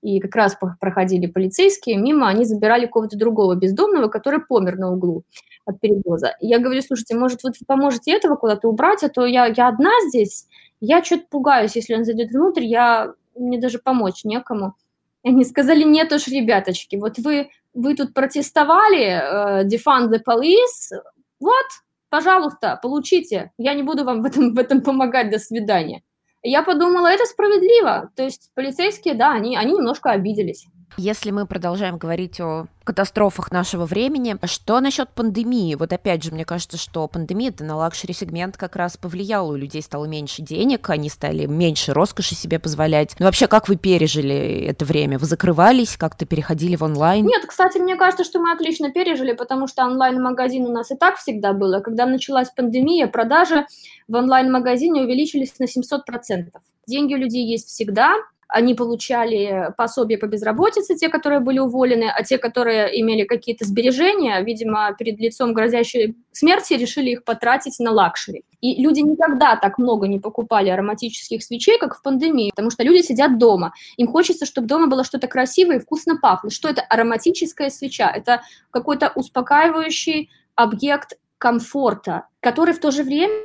и 0.06 0.20
как 0.20 0.36
раз 0.36 0.56
проходили 0.80 1.26
полицейские 1.26 1.98
мимо, 1.98 2.28
они 2.28 2.46
забирали 2.46 2.86
кого-то 2.86 3.18
другого 3.18 3.56
бездомного, 3.56 4.08
который 4.08 4.40
помер 4.40 4.78
на 4.78 4.92
углу 4.92 5.24
от 5.66 5.80
передоза. 5.80 6.36
И 6.40 6.46
я 6.48 6.60
говорю, 6.60 6.84
слушайте, 6.84 7.16
может, 7.16 7.42
вот 7.44 7.56
вы 7.60 7.66
поможете 7.66 8.12
этого 8.12 8.36
куда-то 8.36 8.70
убрать, 8.70 9.04
а 9.04 9.10
то 9.10 9.26
я, 9.26 9.48
я 9.48 9.68
одна 9.68 9.90
здесь, 10.10 10.46
я 10.80 11.04
что-то 11.04 11.24
пугаюсь, 11.32 11.76
если 11.76 11.96
он 11.96 12.06
зайдет 12.06 12.30
внутрь, 12.30 12.66
я, 12.66 13.14
мне 13.36 13.60
даже 13.60 13.80
помочь 13.80 14.24
некому. 14.24 14.76
И 15.24 15.30
они 15.30 15.44
сказали, 15.44 15.82
нет 15.82 16.14
уж, 16.14 16.28
ребяточки, 16.28 16.98
вот 16.98 17.18
вы, 17.18 17.50
вы 17.74 17.96
тут 17.96 18.14
протестовали, 18.14 19.64
uh, 19.64 19.68
defund 19.68 20.12
the 20.12 20.20
police, 20.24 20.96
вот, 21.40 21.66
пожалуйста, 22.10 22.80
получите, 22.80 23.54
я 23.58 23.74
не 23.74 23.82
буду 23.82 24.04
вам 24.04 24.22
в 24.22 24.26
этом, 24.26 24.54
в 24.54 24.60
этом 24.60 24.82
помогать, 24.82 25.32
до 25.32 25.40
свидания 25.40 26.04
я 26.50 26.64
подумала, 26.64 27.08
это 27.08 27.26
справедливо. 27.26 28.10
То 28.16 28.24
есть 28.24 28.52
полицейские, 28.54 29.16
да, 29.16 29.34
они, 29.34 29.58
они 29.58 29.74
немножко 29.74 30.12
обиделись. 30.12 30.68
Если 30.98 31.32
мы 31.32 31.46
продолжаем 31.46 31.98
говорить 31.98 32.40
о 32.40 32.68
катастрофах 32.86 33.52
нашего 33.52 33.86
времени, 33.86 34.38
что 34.46 34.80
насчет 34.80 35.10
пандемии? 35.10 35.76
Вот 35.76 35.92
опять 35.92 36.24
же, 36.24 36.32
мне 36.32 36.46
кажется, 36.46 36.78
что 36.78 37.08
пандемия 37.08 37.50
это 37.50 37.66
на 37.66 37.76
лакшери-сегмент 37.76 38.56
как 38.56 38.78
раз 38.78 38.96
повлияла. 38.96 39.52
У 39.52 39.56
людей 39.56 39.82
стало 39.82 40.06
меньше 40.06 40.42
денег, 40.42 40.90
они 40.90 41.10
стали 41.10 41.46
меньше 41.46 41.94
роскоши 41.94 42.36
себе 42.36 42.60
позволять. 42.60 43.16
Ну 43.20 43.26
вообще, 43.26 43.48
как 43.48 43.68
вы 43.68 43.76
пережили 43.76 44.66
это 44.66 44.86
время? 44.86 45.20
Вы 45.20 45.26
закрывались, 45.26 45.98
как-то 45.98 46.26
переходили 46.26 46.76
в 46.78 46.84
онлайн? 46.84 47.26
Нет, 47.26 47.46
кстати, 47.46 47.78
мне 47.80 47.96
кажется, 47.98 48.24
что 48.24 48.40
мы 48.40 48.54
отлично 48.54 48.92
пережили, 48.92 49.34
потому 49.34 49.68
что 49.68 49.84
онлайн-магазин 49.86 50.66
у 50.66 50.72
нас 50.72 50.92
и 50.92 50.96
так 50.96 51.18
всегда 51.18 51.52
было. 51.54 51.82
Когда 51.82 52.06
началась 52.06 52.50
пандемия, 52.50 53.08
продажи 53.08 53.66
в 54.08 54.16
онлайн-магазине 54.16 55.02
увеличились 55.02 55.58
на 55.60 55.66
700%. 55.66 56.52
Деньги 56.88 57.16
у 57.16 57.18
людей 57.18 57.46
есть 57.46 57.68
всегда, 57.68 58.14
они 58.56 58.74
получали 58.74 59.74
пособие 59.76 60.18
по 60.18 60.28
безработице, 60.28 60.96
те, 60.96 61.10
которые 61.10 61.42
были 61.42 61.60
уволены, 61.60 62.06
а 62.06 62.24
те, 62.24 62.38
которые 62.38 63.02
имели 63.02 63.26
какие-то 63.26 63.66
сбережения, 63.66 64.40
видимо, 64.40 64.96
перед 64.98 65.20
лицом 65.20 65.52
грозящей 65.52 66.16
смерти, 66.32 66.76
решили 66.76 67.10
их 67.10 67.26
потратить 67.26 67.78
на 67.80 67.92
лакшери. 67.92 68.46
И 68.62 68.82
люди 68.82 69.02
никогда 69.02 69.58
так 69.58 69.78
много 69.78 70.08
не 70.08 70.20
покупали 70.20 70.70
ароматических 70.70 71.44
свечей, 71.44 71.78
как 71.78 71.98
в 71.98 72.02
пандемии, 72.02 72.52
потому 72.52 72.70
что 72.70 72.84
люди 72.84 73.02
сидят 73.02 73.38
дома. 73.38 73.74
Им 73.98 74.08
хочется, 74.08 74.46
чтобы 74.46 74.68
дома 74.68 74.88
было 74.88 75.04
что-то 75.04 75.28
красивое 75.28 75.76
и 75.76 75.80
вкусно 75.80 76.16
пахло. 76.16 76.50
Что 76.50 76.70
это 76.70 76.82
ароматическая 76.82 77.70
свеча? 77.70 78.10
Это 78.10 78.42
какой-то 78.72 79.12
успокаивающий 79.16 80.30
объект 80.56 81.18
комфорта, 81.40 82.28
который 82.40 82.74
в 82.74 82.80
то 82.80 82.92
же 82.92 83.04
время 83.04 83.36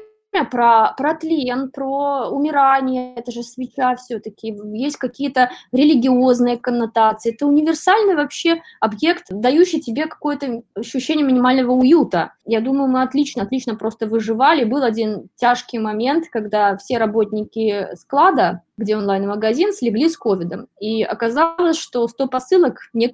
про, 0.51 0.95
про 0.97 1.15
тлен, 1.15 1.71
про 1.71 2.29
умирание, 2.31 3.15
это 3.15 3.33
же 3.33 3.43
свеча 3.43 3.97
все-таки, 3.97 4.57
есть 4.73 4.97
какие-то 4.97 5.51
религиозные 5.73 6.57
коннотации. 6.57 7.35
Это 7.35 7.47
универсальный 7.47 8.15
вообще 8.15 8.63
объект, 8.81 9.27
дающий 9.31 9.81
тебе 9.81 10.07
какое-то 10.07 10.63
ощущение 10.75 11.27
минимального 11.27 11.73
уюта. 11.73 12.33
Я 12.45 12.61
думаю, 12.61 12.89
мы 12.89 13.03
отлично, 13.03 13.43
отлично 13.43 13.75
просто 13.75 14.07
выживали. 14.07 14.65
Был 14.65 14.83
один 14.83 15.29
тяжкий 15.37 15.79
момент, 15.79 16.27
когда 16.31 16.77
все 16.77 16.99
работники 16.99 17.89
склада 17.97 18.63
где 18.81 18.97
онлайн-магазин, 18.97 19.73
слегли 19.73 20.09
с 20.09 20.17
ковидом. 20.17 20.67
И 20.81 21.03
оказалось, 21.03 21.77
что 21.77 22.09
100 22.09 22.27
посылок 22.29 22.81
не, 22.93 23.09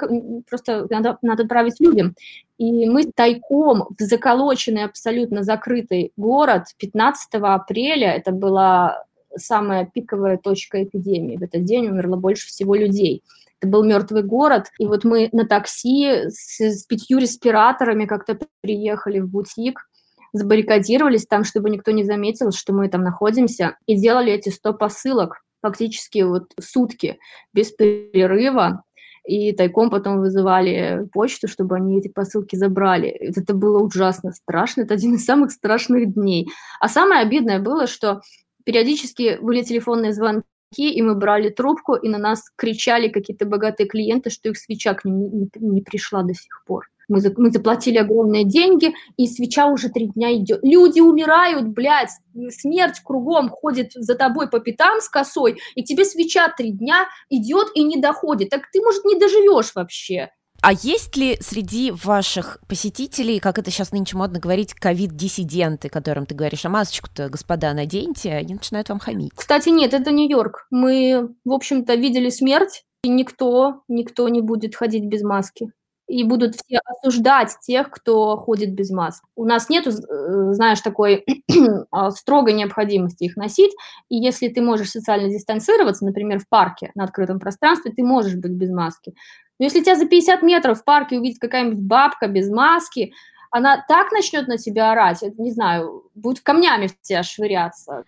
просто 0.48 0.86
надо, 0.88 1.18
надо 1.22 1.42
отправить 1.42 1.80
людям. 1.80 2.14
И 2.56 2.88
мы 2.88 3.10
тайком 3.14 3.88
в 3.98 4.00
заколоченный, 4.00 4.84
абсолютно 4.84 5.42
закрытый 5.42 6.12
город 6.16 6.64
15 6.78 7.28
апреля, 7.34 8.12
это 8.12 8.30
была 8.30 9.04
самая 9.36 9.90
пиковая 9.92 10.38
точка 10.38 10.84
эпидемии. 10.84 11.36
В 11.36 11.42
этот 11.42 11.64
день 11.64 11.88
умерло 11.88 12.16
больше 12.16 12.46
всего 12.46 12.74
людей. 12.74 13.22
Это 13.60 13.68
был 13.68 13.84
мертвый 13.84 14.22
город. 14.22 14.66
И 14.78 14.86
вот 14.86 15.04
мы 15.04 15.28
на 15.32 15.46
такси 15.46 16.30
с, 16.30 16.60
с 16.60 16.84
пятью 16.84 17.18
респираторами 17.18 18.06
как-то 18.06 18.38
приехали 18.60 19.18
в 19.18 19.28
бутик, 19.28 19.88
забаррикадировались 20.32 21.26
там, 21.26 21.44
чтобы 21.44 21.70
никто 21.70 21.90
не 21.90 22.04
заметил, 22.04 22.52
что 22.52 22.72
мы 22.72 22.88
там 22.88 23.02
находимся, 23.02 23.76
и 23.86 23.96
делали 23.96 24.32
эти 24.32 24.50
100 24.50 24.74
посылок 24.74 25.42
фактически 25.66 26.22
вот 26.22 26.52
сутки 26.60 27.18
без 27.52 27.72
перерыва, 27.72 28.82
и 29.26 29.52
тайком 29.52 29.90
потом 29.90 30.20
вызывали 30.20 31.08
почту, 31.12 31.48
чтобы 31.48 31.76
они 31.76 31.98
эти 31.98 32.08
посылки 32.08 32.54
забрали. 32.54 33.08
Это 33.08 33.54
было 33.54 33.82
ужасно 33.82 34.32
страшно, 34.32 34.82
это 34.82 34.94
один 34.94 35.14
из 35.14 35.24
самых 35.24 35.50
страшных 35.50 36.14
дней. 36.14 36.48
А 36.80 36.88
самое 36.88 37.22
обидное 37.22 37.58
было, 37.58 37.88
что 37.88 38.20
периодически 38.64 39.38
были 39.40 39.62
телефонные 39.62 40.12
звонки, 40.12 40.44
и 40.76 41.02
мы 41.02 41.16
брали 41.16 41.50
трубку, 41.50 41.94
и 41.94 42.08
на 42.08 42.18
нас 42.18 42.44
кричали 42.54 43.08
какие-то 43.08 43.46
богатые 43.46 43.88
клиенты, 43.88 44.30
что 44.30 44.48
их 44.48 44.58
свеча 44.58 44.94
к 44.94 45.04
ним 45.04 45.18
не, 45.18 45.28
не, 45.28 45.48
не 45.54 45.82
пришла 45.82 46.22
до 46.22 46.34
сих 46.34 46.62
пор. 46.64 46.86
Мы, 47.08 47.20
мы 47.36 47.50
заплатили 47.50 47.98
огромные 47.98 48.44
деньги, 48.44 48.94
и 49.16 49.26
свеча 49.26 49.66
уже 49.66 49.88
три 49.88 50.08
дня 50.08 50.34
идет. 50.36 50.60
Люди 50.62 51.00
умирают, 51.00 51.68
блядь, 51.68 52.10
смерть 52.50 53.00
кругом 53.04 53.48
ходит 53.48 53.92
за 53.94 54.14
тобой 54.14 54.48
по 54.48 54.58
пятам 54.58 55.00
с 55.00 55.08
косой, 55.08 55.58
и 55.74 55.84
тебе 55.84 56.04
свеча 56.04 56.52
три 56.56 56.72
дня 56.72 57.06
идет 57.30 57.68
и 57.74 57.84
не 57.84 58.00
доходит. 58.00 58.50
Так 58.50 58.62
ты, 58.72 58.80
может, 58.80 59.04
не 59.04 59.18
доживешь 59.18 59.72
вообще. 59.74 60.30
А 60.62 60.72
есть 60.72 61.16
ли 61.16 61.36
среди 61.40 61.90
ваших 61.90 62.58
посетителей, 62.66 63.38
как 63.38 63.58
это 63.58 63.70
сейчас 63.70 63.92
нынче 63.92 64.16
модно 64.16 64.40
говорить, 64.40 64.74
ковид-диссиденты, 64.74 65.88
которым 65.88 66.26
ты 66.26 66.34
говоришь, 66.34 66.64
а 66.64 66.70
масочку-то, 66.70 67.28
господа, 67.28 67.72
наденьте, 67.74 68.32
они 68.32 68.54
начинают 68.54 68.88
вам 68.88 68.98
хамить? 68.98 69.32
Кстати, 69.34 69.68
нет, 69.68 69.94
это 69.94 70.10
Нью-Йорк. 70.10 70.66
Мы, 70.70 71.34
в 71.44 71.52
общем-то, 71.52 71.94
видели 71.94 72.30
смерть, 72.30 72.84
и 73.02 73.08
никто, 73.08 73.82
никто 73.86 74.28
не 74.28 74.40
будет 74.40 74.74
ходить 74.74 75.04
без 75.04 75.22
маски 75.22 75.72
и 76.06 76.22
будут 76.24 76.54
все 76.54 76.80
осуждать 76.84 77.56
тех, 77.60 77.90
кто 77.90 78.36
ходит 78.36 78.72
без 78.72 78.90
масок. 78.90 79.24
У 79.34 79.44
нас 79.44 79.68
нет, 79.68 79.86
э, 79.86 79.92
знаешь, 80.52 80.80
такой 80.80 81.24
а, 81.90 82.10
строгой 82.10 82.52
необходимости 82.52 83.24
их 83.24 83.36
носить, 83.36 83.72
и 84.08 84.16
если 84.16 84.48
ты 84.48 84.60
можешь 84.60 84.90
социально 84.90 85.28
дистанцироваться, 85.28 86.04
например, 86.04 86.38
в 86.38 86.48
парке 86.48 86.92
на 86.94 87.04
открытом 87.04 87.40
пространстве, 87.40 87.92
ты 87.92 88.04
можешь 88.04 88.34
быть 88.34 88.52
без 88.52 88.70
маски. 88.70 89.14
Но 89.58 89.64
если 89.64 89.80
тебя 89.80 89.96
за 89.96 90.06
50 90.06 90.42
метров 90.42 90.80
в 90.80 90.84
парке 90.84 91.18
увидит 91.18 91.40
какая-нибудь 91.40 91.80
бабка 91.80 92.28
без 92.28 92.50
маски, 92.50 93.12
она 93.50 93.84
так 93.88 94.12
начнет 94.12 94.48
на 94.48 94.58
тебя 94.58 94.92
орать, 94.92 95.22
не 95.38 95.50
знаю, 95.50 96.04
будет 96.14 96.40
камнями 96.40 96.88
в 96.88 97.00
тебя 97.00 97.22
швыряться. 97.22 98.04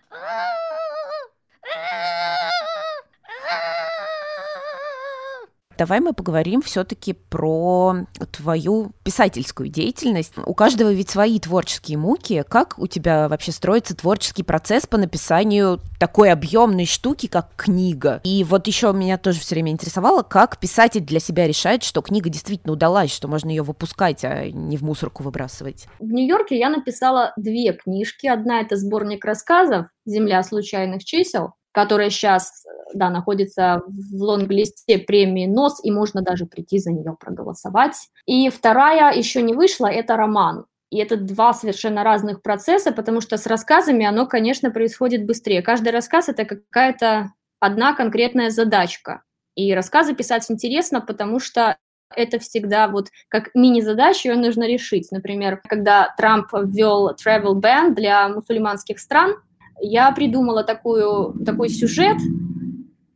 Давай 5.79 6.01
мы 6.01 6.11
поговорим 6.11 6.61
все-таки 6.61 7.13
про 7.13 7.95
твою 8.33 8.91
писательскую 9.03 9.69
деятельность. 9.69 10.33
У 10.45 10.53
каждого 10.53 10.91
ведь 10.91 11.09
свои 11.09 11.39
творческие 11.39 11.97
муки. 11.97 12.43
Как 12.47 12.77
у 12.77 12.85
тебя 12.85 13.29
вообще 13.29 13.53
строится 13.53 13.95
творческий 13.95 14.43
процесс 14.43 14.85
по 14.85 14.97
написанию 14.97 15.79
такой 15.97 16.31
объемной 16.31 16.85
штуки, 16.85 17.27
как 17.27 17.51
книга? 17.55 18.19
И 18.25 18.43
вот 18.43 18.67
еще 18.67 18.91
меня 18.91 19.17
тоже 19.17 19.39
все 19.39 19.55
время 19.55 19.71
интересовало, 19.71 20.21
как 20.21 20.59
писатель 20.59 20.99
для 20.99 21.21
себя 21.21 21.47
решает, 21.47 21.83
что 21.83 22.01
книга 22.01 22.29
действительно 22.29 22.73
удалась, 22.73 23.13
что 23.13 23.29
можно 23.29 23.49
ее 23.49 23.63
выпускать, 23.63 24.25
а 24.25 24.51
не 24.51 24.75
в 24.75 24.81
мусорку 24.81 25.23
выбрасывать. 25.23 25.85
В 25.99 26.11
Нью-Йорке 26.11 26.59
я 26.59 26.69
написала 26.69 27.31
две 27.37 27.71
книжки. 27.71 28.27
Одна 28.27 28.59
это 28.59 28.75
сборник 28.75 29.23
рассказов 29.23 29.85
«Земля 30.05 30.43
случайных 30.43 31.05
чисел», 31.05 31.53
которая 31.71 32.09
сейчас 32.09 32.65
да, 32.93 33.09
находится 33.09 33.83
в 33.87 34.21
лонглисте 34.21 34.97
премии 34.99 35.45
НОС, 35.45 35.79
и 35.83 35.91
можно 35.91 36.21
даже 36.21 36.45
прийти 36.45 36.79
за 36.79 36.91
нее 36.91 37.15
проголосовать. 37.19 37.95
И 38.25 38.49
вторая 38.49 39.13
еще 39.15 39.41
не 39.41 39.53
вышла, 39.53 39.87
это 39.87 40.15
роман. 40.15 40.65
И 40.89 40.97
это 40.97 41.17
два 41.17 41.53
совершенно 41.53 42.03
разных 42.03 42.41
процесса, 42.41 42.91
потому 42.91 43.21
что 43.21 43.37
с 43.37 43.45
рассказами 43.45 44.05
оно, 44.05 44.25
конечно, 44.25 44.71
происходит 44.71 45.25
быстрее. 45.25 45.61
Каждый 45.61 45.89
рассказ– 45.89 46.27
это 46.29 46.45
какая-то 46.45 47.31
одна 47.59 47.93
конкретная 47.93 48.49
задачка. 48.49 49.21
И 49.55 49.73
рассказы 49.73 50.15
писать 50.15 50.49
интересно, 50.49 51.01
потому 51.01 51.39
что 51.39 51.77
это 52.15 52.39
всегда 52.39 52.87
вот 52.87 53.09
как 53.27 53.49
мини-задачу, 53.53 54.29
ее 54.29 54.35
нужно 54.35 54.67
решить. 54.67 55.11
Например, 55.11 55.61
когда 55.67 56.13
Трамп 56.17 56.47
ввел 56.53 57.11
travel 57.11 57.53
ban 57.53 57.93
для 57.93 58.27
мусульманских 58.29 58.99
стран, 58.99 59.35
я 59.81 60.11
придумала 60.11 60.63
такую, 60.63 61.33
такой 61.45 61.69
сюжет, 61.69 62.17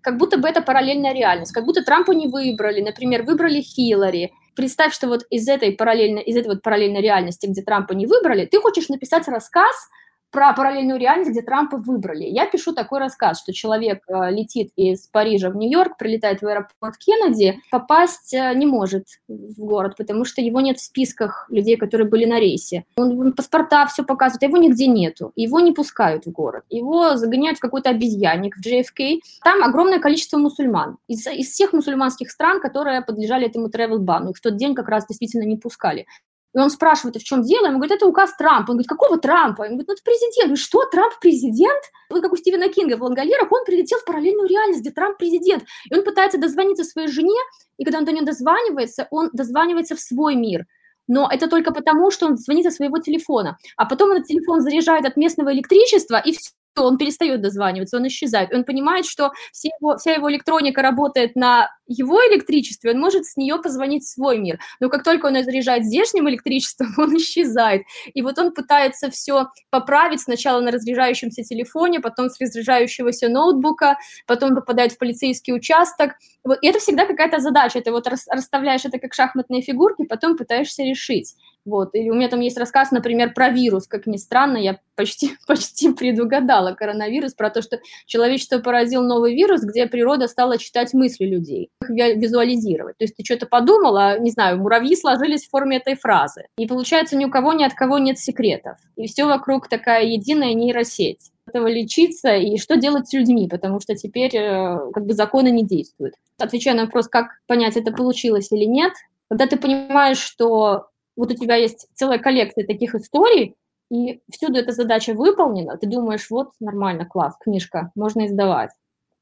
как 0.03 0.17
будто 0.17 0.37
бы 0.37 0.47
это 0.47 0.61
параллельная 0.61 1.13
реальность, 1.13 1.53
как 1.53 1.65
будто 1.65 1.83
Трампа 1.83 2.11
не 2.11 2.27
выбрали, 2.27 2.81
например, 2.81 3.23
выбрали 3.23 3.61
Хиллари. 3.61 4.33
Представь, 4.55 4.93
что 4.93 5.07
вот 5.07 5.25
из 5.31 5.47
этой 5.47 5.71
параллельной, 5.71 6.21
из 6.21 6.35
этой 6.35 6.49
вот 6.49 6.61
параллельной 6.61 7.01
реальности, 7.01 7.47
где 7.47 7.61
Трампа 7.63 7.93
не 7.93 8.05
выбрали, 8.05 8.45
ты 8.45 8.59
хочешь 8.59 8.89
написать 8.89 9.27
рассказ– 9.27 9.75
про 10.33 10.51
параллельную 10.53 10.99
реальность, 10.99 11.31
где 11.31 11.43
Трампа 11.43 11.77
выбрали. 11.77 12.23
Я 12.23 12.47
пишу 12.47 12.73
такой 12.73 12.99
рассказ, 12.99 13.39
что 13.39 13.53
человек 13.53 14.03
э, 14.07 14.31
летит 14.31 14.71
из 14.75 15.07
Парижа 15.07 15.51
в 15.51 15.55
Нью-Йорк, 15.55 15.97
прилетает 15.97 16.41
в 16.41 16.47
аэропорт 16.47 16.97
Кеннеди, 16.97 17.59
попасть 17.69 18.33
э, 18.33 18.53
не 18.55 18.65
может 18.65 19.05
в 19.27 19.63
город, 19.63 19.93
потому 19.95 20.25
что 20.25 20.41
его 20.41 20.59
нет 20.59 20.79
в 20.79 20.83
списках 20.83 21.45
людей, 21.49 21.77
которые 21.77 22.09
были 22.09 22.25
на 22.25 22.39
рейсе. 22.39 22.83
Он 22.97 23.31
паспорта 23.33 23.85
все 23.85 24.03
показывает, 24.03 24.41
а 24.41 24.45
его 24.47 24.57
нигде 24.57 24.87
нету. 24.87 25.31
Его 25.35 25.59
не 25.59 25.71
пускают 25.71 26.25
в 26.25 26.31
город. 26.31 26.63
Его 26.69 27.15
загоняют 27.15 27.59
в 27.59 27.61
какой-то 27.61 27.91
обезьянник 27.91 28.55
в 28.57 28.65
JFK. 28.65 29.19
Там 29.43 29.63
огромное 29.63 29.99
количество 29.99 30.39
мусульман. 30.39 30.97
Из, 31.07 31.27
из 31.27 31.51
всех 31.51 31.73
мусульманских 31.73 32.31
стран, 32.31 32.59
которые 32.59 33.01
подлежали 33.01 33.45
этому 33.45 33.67
travel-бану. 33.67 34.31
Их 34.31 34.37
в 34.37 34.41
тот 34.41 34.57
день 34.57 34.73
как 34.73 34.89
раз 34.89 35.05
действительно 35.07 35.43
не 35.43 35.57
пускали. 35.57 36.07
И 36.55 36.59
он 36.59 36.69
спрашивает, 36.69 37.15
а 37.15 37.19
в 37.19 37.23
чем 37.23 37.41
дело? 37.41 37.65
Ему 37.65 37.77
говорит, 37.77 37.95
это 37.95 38.05
указ 38.05 38.35
Трампа. 38.37 38.71
Он 38.71 38.77
говорит, 38.77 38.89
какого 38.89 39.17
Трампа? 39.17 39.61
Он 39.61 39.69
говорит, 39.69 39.87
ну 39.87 39.93
это 39.93 40.03
президент. 40.03 40.49
говорит, 40.49 40.59
что, 40.59 40.85
Трамп 40.85 41.13
президент? 41.19 41.81
Вот 42.09 42.21
как 42.21 42.31
у 42.31 42.35
Стивена 42.35 42.69
Кинга 42.69 42.95
в 42.95 43.03
Лангалерах, 43.03 43.51
он 43.51 43.65
прилетел 43.65 43.99
в 43.99 44.05
параллельную 44.05 44.47
реальность, 44.47 44.81
где 44.81 44.91
Трамп 44.91 45.17
президент. 45.17 45.63
И 45.89 45.95
он 45.95 46.03
пытается 46.03 46.37
дозвониться 46.37 46.83
своей 46.83 47.07
жене, 47.07 47.39
и 47.77 47.83
когда 47.83 47.99
он 47.99 48.05
до 48.05 48.11
нее 48.11 48.23
дозванивается, 48.23 49.07
он 49.09 49.29
дозванивается 49.33 49.95
в 49.95 49.99
свой 49.99 50.35
мир. 50.35 50.65
Но 51.07 51.27
это 51.29 51.47
только 51.47 51.73
потому, 51.73 52.11
что 52.11 52.27
он 52.27 52.37
звонит 52.37 52.65
со 52.65 52.71
своего 52.71 52.99
телефона. 52.99 53.57
А 53.75 53.85
потом 53.85 54.11
этот 54.11 54.27
телефон 54.27 54.61
заряжает 54.61 55.05
от 55.05 55.17
местного 55.17 55.51
электричества, 55.51 56.21
и 56.23 56.31
все, 56.31 56.51
он 56.81 56.97
перестает 56.97 57.41
дозваниваться, 57.41 57.97
он 57.97 58.07
исчезает. 58.07 58.53
Он 58.53 58.63
понимает, 58.63 59.05
что 59.05 59.31
все 59.51 59.69
его, 59.79 59.97
вся 59.97 60.13
его 60.13 60.31
электроника 60.31 60.81
работает 60.81 61.35
на 61.35 61.69
его 61.87 62.19
электричестве, 62.31 62.91
он 62.91 62.99
может 62.99 63.25
с 63.25 63.35
нее 63.35 63.57
позвонить 63.57 64.03
в 64.03 64.09
свой 64.09 64.37
мир. 64.37 64.59
Но 64.79 64.89
как 64.89 65.03
только 65.03 65.27
он 65.27 65.43
заряжает 65.43 65.85
здешним 65.85 66.29
электричеством, 66.29 66.93
он 66.97 67.15
исчезает. 67.17 67.83
И 68.13 68.21
вот 68.21 68.37
он 68.39 68.53
пытается 68.53 69.09
все 69.11 69.47
поправить 69.69 70.21
сначала 70.21 70.61
на 70.61 70.71
разряжающемся 70.71 71.43
телефоне, 71.43 71.99
потом 71.99 72.29
с 72.29 72.39
разряжающегося 72.39 73.29
ноутбука, 73.29 73.97
потом 74.27 74.55
попадает 74.55 74.93
в 74.93 74.97
полицейский 74.97 75.53
участок. 75.53 76.13
Вот. 76.43 76.59
И 76.61 76.67
это 76.67 76.79
всегда 76.79 77.05
какая-то 77.05 77.39
задача. 77.39 77.81
Ты 77.81 77.91
вот 77.91 78.07
расставляешь 78.07 78.85
это 78.85 78.99
как 78.99 79.13
шахматные 79.13 79.61
фигурки, 79.61 80.05
потом 80.05 80.37
пытаешься 80.37 80.83
решить. 80.83 81.35
Вот. 81.65 81.89
И 81.93 82.09
у 82.11 82.13
меня 82.13 82.27
там 82.27 82.41
есть 82.41 82.57
рассказ, 82.57 82.91
например, 82.91 83.33
про 83.33 83.49
вирус. 83.49 83.87
Как 83.87 84.05
ни 84.05 84.17
странно, 84.17 84.57
я 84.57 84.79
почти, 84.95 85.31
почти 85.47 85.93
предугадала 85.93 86.73
коронавирус, 86.73 87.33
про 87.33 87.49
то, 87.49 87.61
что 87.61 87.79
человечество 88.05 88.59
поразил 88.59 89.03
новый 89.03 89.33
вирус, 89.35 89.61
где 89.61 89.87
природа 89.87 90.27
стала 90.27 90.57
читать 90.57 90.93
мысли 90.93 91.25
людей, 91.25 91.69
их 91.81 91.89
визуализировать. 91.89 92.97
То 92.97 93.05
есть 93.05 93.15
ты 93.15 93.23
что-то 93.23 93.45
подумала, 93.45 94.19
не 94.19 94.31
знаю, 94.31 94.57
муравьи 94.57 94.95
сложились 94.95 95.45
в 95.45 95.49
форме 95.49 95.77
этой 95.77 95.95
фразы. 95.95 96.45
И 96.57 96.67
получается, 96.67 97.15
ни 97.15 97.25
у 97.25 97.29
кого 97.29 97.53
ни 97.53 97.63
от 97.63 97.73
кого 97.73 97.97
нет 97.97 98.19
секретов. 98.19 98.77
И 98.95 99.07
все 99.07 99.25
вокруг 99.25 99.69
такая 99.69 100.03
единая 100.05 100.53
нейросеть 100.53 101.31
этого 101.45 101.67
лечиться 101.67 102.35
и 102.35 102.57
что 102.57 102.77
делать 102.77 103.09
с 103.09 103.13
людьми, 103.13 103.47
потому 103.49 103.79
что 103.79 103.95
теперь 103.95 104.35
э, 104.35 104.79
как 104.93 105.05
бы 105.05 105.13
законы 105.13 105.51
не 105.51 105.65
действуют. 105.65 106.15
Отвечая 106.39 106.73
на 106.73 106.85
вопрос, 106.85 107.07
как 107.07 107.39
понять, 107.47 107.75
это 107.75 107.91
получилось 107.91 108.51
или 108.51 108.63
нет, 108.65 108.93
когда 109.29 109.47
ты 109.47 109.57
понимаешь, 109.57 110.19
что 110.19 110.87
вот 111.15 111.31
у 111.31 111.35
тебя 111.35 111.55
есть 111.55 111.87
целая 111.93 112.19
коллекция 112.19 112.65
таких 112.65 112.95
историй, 112.95 113.55
и 113.91 114.21
всюду 114.31 114.59
эта 114.59 114.71
задача 114.71 115.13
выполнена, 115.13 115.77
ты 115.77 115.87
думаешь, 115.87 116.29
вот 116.29 116.51
нормально, 116.59 117.05
класс, 117.05 117.35
книжка, 117.39 117.91
можно 117.95 118.25
издавать. 118.25 118.71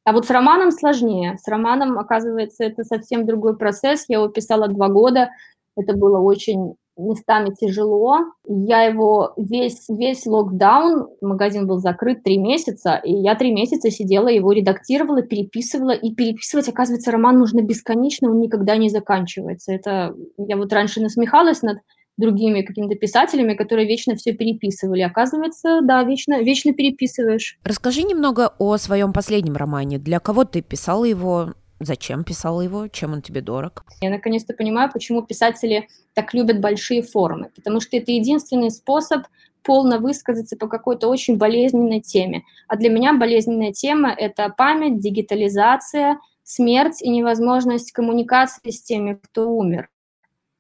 А 0.04 0.14
вот 0.14 0.26
с 0.26 0.30
романом 0.30 0.72
сложнее. 0.72 1.38
С 1.38 1.48
романом, 1.48 2.00
оказывается, 2.00 2.64
это 2.64 2.84
совсем 2.84 3.26
другой 3.26 3.56
процесс. 3.56 4.06
Я 4.08 4.18
его 4.18 4.30
писала 4.30 4.68
два 4.68 4.88
года. 4.88 5.30
Это 5.78 5.94
было 5.96 6.20
очень 6.20 6.76
местами 6.98 7.54
тяжело. 7.60 8.20
Я 8.48 8.84
его 8.84 9.34
весь, 9.38 9.88
весь 9.90 10.26
локдаун, 10.26 11.08
магазин 11.22 11.68
был 11.68 11.80
закрыт 11.80 12.24
три 12.24 12.38
месяца, 12.38 12.96
и 13.04 13.14
я 13.14 13.36
три 13.36 13.52
месяца 13.52 13.90
сидела, 13.90 14.28
его 14.28 14.52
редактировала, 14.52 15.22
переписывала, 15.22 15.92
и 15.92 16.14
переписывать, 16.14 16.70
оказывается, 16.70 17.12
роман 17.12 17.40
нужно 17.40 17.62
бесконечно, 17.62 18.30
он 18.30 18.40
никогда 18.40 18.78
не 18.78 18.90
заканчивается. 18.90 19.74
Это 19.74 20.16
я 20.38 20.58
вот 20.58 20.72
раньше 20.74 21.02
насмехалась 21.02 21.62
над 21.62 21.78
другими 22.18 22.62
какими-то 22.62 22.96
писателями, 22.96 23.56
которые 23.56 23.88
вечно 23.88 24.16
все 24.16 24.34
переписывали. 24.34 25.02
Оказывается, 25.02 25.80
да, 25.82 26.04
вечно, 26.04 26.42
вечно 26.42 26.74
переписываешь. 26.74 27.58
Расскажи 27.64 28.04
немного 28.04 28.54
о 28.60 28.78
своем 28.78 29.14
последнем 29.14 29.56
романе. 29.56 29.98
Для 29.98 30.20
кого 30.20 30.44
ты 30.44 30.62
писала 30.62 31.06
его? 31.06 31.54
Зачем 31.82 32.24
писала 32.24 32.62
его? 32.62 32.88
Чем 32.88 33.14
он 33.14 33.22
тебе 33.24 33.42
дорог? 33.42 33.84
Я 34.02 34.12
наконец-то 34.12 34.54
понимаю, 34.54 34.92
почему 34.94 35.24
писатели 35.24 35.88
так 36.14 36.34
любят 36.34 36.60
большие 36.60 37.02
формы. 37.02 37.50
Потому 37.56 37.80
что 37.80 37.98
это 37.98 38.12
единственный 38.12 38.70
способ 38.70 39.24
полно 39.64 39.98
высказаться 39.98 40.56
по 40.58 40.68
какой-то 40.68 41.10
очень 41.10 41.38
болезненной 41.38 42.00
теме. 42.00 42.44
А 42.68 42.76
для 42.76 42.90
меня 42.90 43.14
болезненная 43.14 43.74
тема– 43.74 44.14
это 44.18 44.50
память, 44.56 45.00
дигитализация, 45.00 46.20
смерть 46.44 47.02
и 47.02 47.10
невозможность 47.10 47.92
коммуникации 47.92 48.70
с 48.70 48.82
теми, 48.84 49.20
кто 49.22 49.50
умер. 49.50 49.90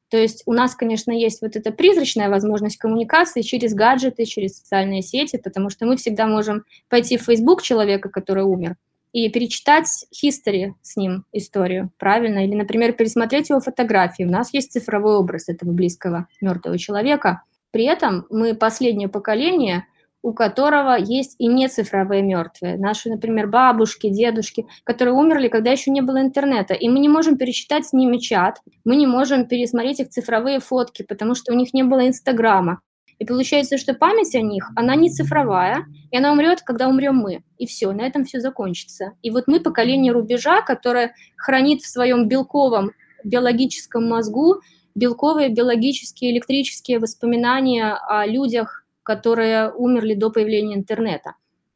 То 0.09 0.17
есть 0.17 0.43
у 0.45 0.53
нас, 0.53 0.75
конечно, 0.75 1.11
есть 1.11 1.41
вот 1.41 1.55
эта 1.55 1.71
призрачная 1.71 2.29
возможность 2.29 2.77
коммуникации 2.77 3.41
через 3.41 3.73
гаджеты, 3.73 4.25
через 4.25 4.57
социальные 4.57 5.03
сети, 5.03 5.37
потому 5.37 5.69
что 5.69 5.85
мы 5.85 5.95
всегда 5.95 6.27
можем 6.27 6.65
пойти 6.89 7.17
в 7.17 7.23
Facebook 7.23 7.61
человека, 7.61 8.09
который 8.09 8.43
умер, 8.43 8.75
и 9.13 9.29
перечитать 9.29 10.05
history 10.11 10.73
с 10.81 10.95
ним 10.95 11.25
историю, 11.31 11.91
правильно? 11.97 12.45
Или, 12.45 12.55
например, 12.55 12.93
пересмотреть 12.93 13.49
его 13.49 13.59
фотографии. 13.59 14.23
У 14.23 14.29
нас 14.29 14.53
есть 14.53 14.71
цифровой 14.71 15.15
образ 15.15 15.49
этого 15.49 15.71
близкого 15.71 16.27
мертвого 16.39 16.77
человека. 16.77 17.43
При 17.71 17.85
этом 17.85 18.25
мы 18.29 18.53
последнее 18.53 19.07
поколение, 19.07 19.85
у 20.23 20.33
которого 20.33 20.95
есть 20.97 21.35
и 21.39 21.47
не 21.47 21.67
цифровые 21.67 22.21
мертвые. 22.21 22.77
Наши, 22.77 23.09
например, 23.09 23.47
бабушки, 23.47 24.09
дедушки, 24.09 24.67
которые 24.83 25.15
умерли, 25.15 25.47
когда 25.47 25.71
еще 25.71 25.89
не 25.91 26.01
было 26.01 26.21
интернета. 26.21 26.73
И 26.73 26.89
мы 26.89 26.99
не 26.99 27.09
можем 27.09 27.37
перечитать 27.37 27.87
с 27.87 27.93
ними 27.93 28.17
чат, 28.17 28.61
мы 28.85 28.95
не 28.95 29.07
можем 29.07 29.45
пересмотреть 29.45 29.99
их 29.99 30.09
цифровые 30.09 30.59
фотки, 30.59 31.03
потому 31.03 31.33
что 31.33 31.51
у 31.53 31.55
них 31.55 31.73
не 31.73 31.83
было 31.83 32.07
Инстаграма. 32.07 32.81
И 33.21 33.25
получается, 33.25 33.77
что 33.77 33.93
память 33.93 34.33
о 34.33 34.41
них, 34.41 34.71
она 34.75 34.95
не 34.95 35.11
цифровая, 35.11 35.85
и 36.09 36.17
она 36.17 36.31
умрет, 36.31 36.63
когда 36.63 36.87
умрем 36.89 37.17
мы. 37.17 37.43
И 37.59 37.67
все, 37.67 37.91
на 37.91 38.01
этом 38.01 38.25
все 38.25 38.39
закончится. 38.39 39.11
И 39.21 39.29
вот 39.29 39.43
мы 39.45 39.59
поколение 39.59 40.11
рубежа, 40.11 40.63
которое 40.63 41.13
хранит 41.37 41.83
в 41.83 41.87
своем 41.87 42.27
белковом 42.27 42.93
биологическом 43.23 44.09
мозгу 44.09 44.61
белковые, 44.95 45.49
биологические, 45.49 46.31
электрические 46.31 46.97
воспоминания 46.97 47.93
о 47.93 48.25
людях, 48.25 48.87
которые 49.03 49.71
умерли 49.71 50.15
до 50.15 50.31
появления 50.31 50.73
интернета. 50.73 51.35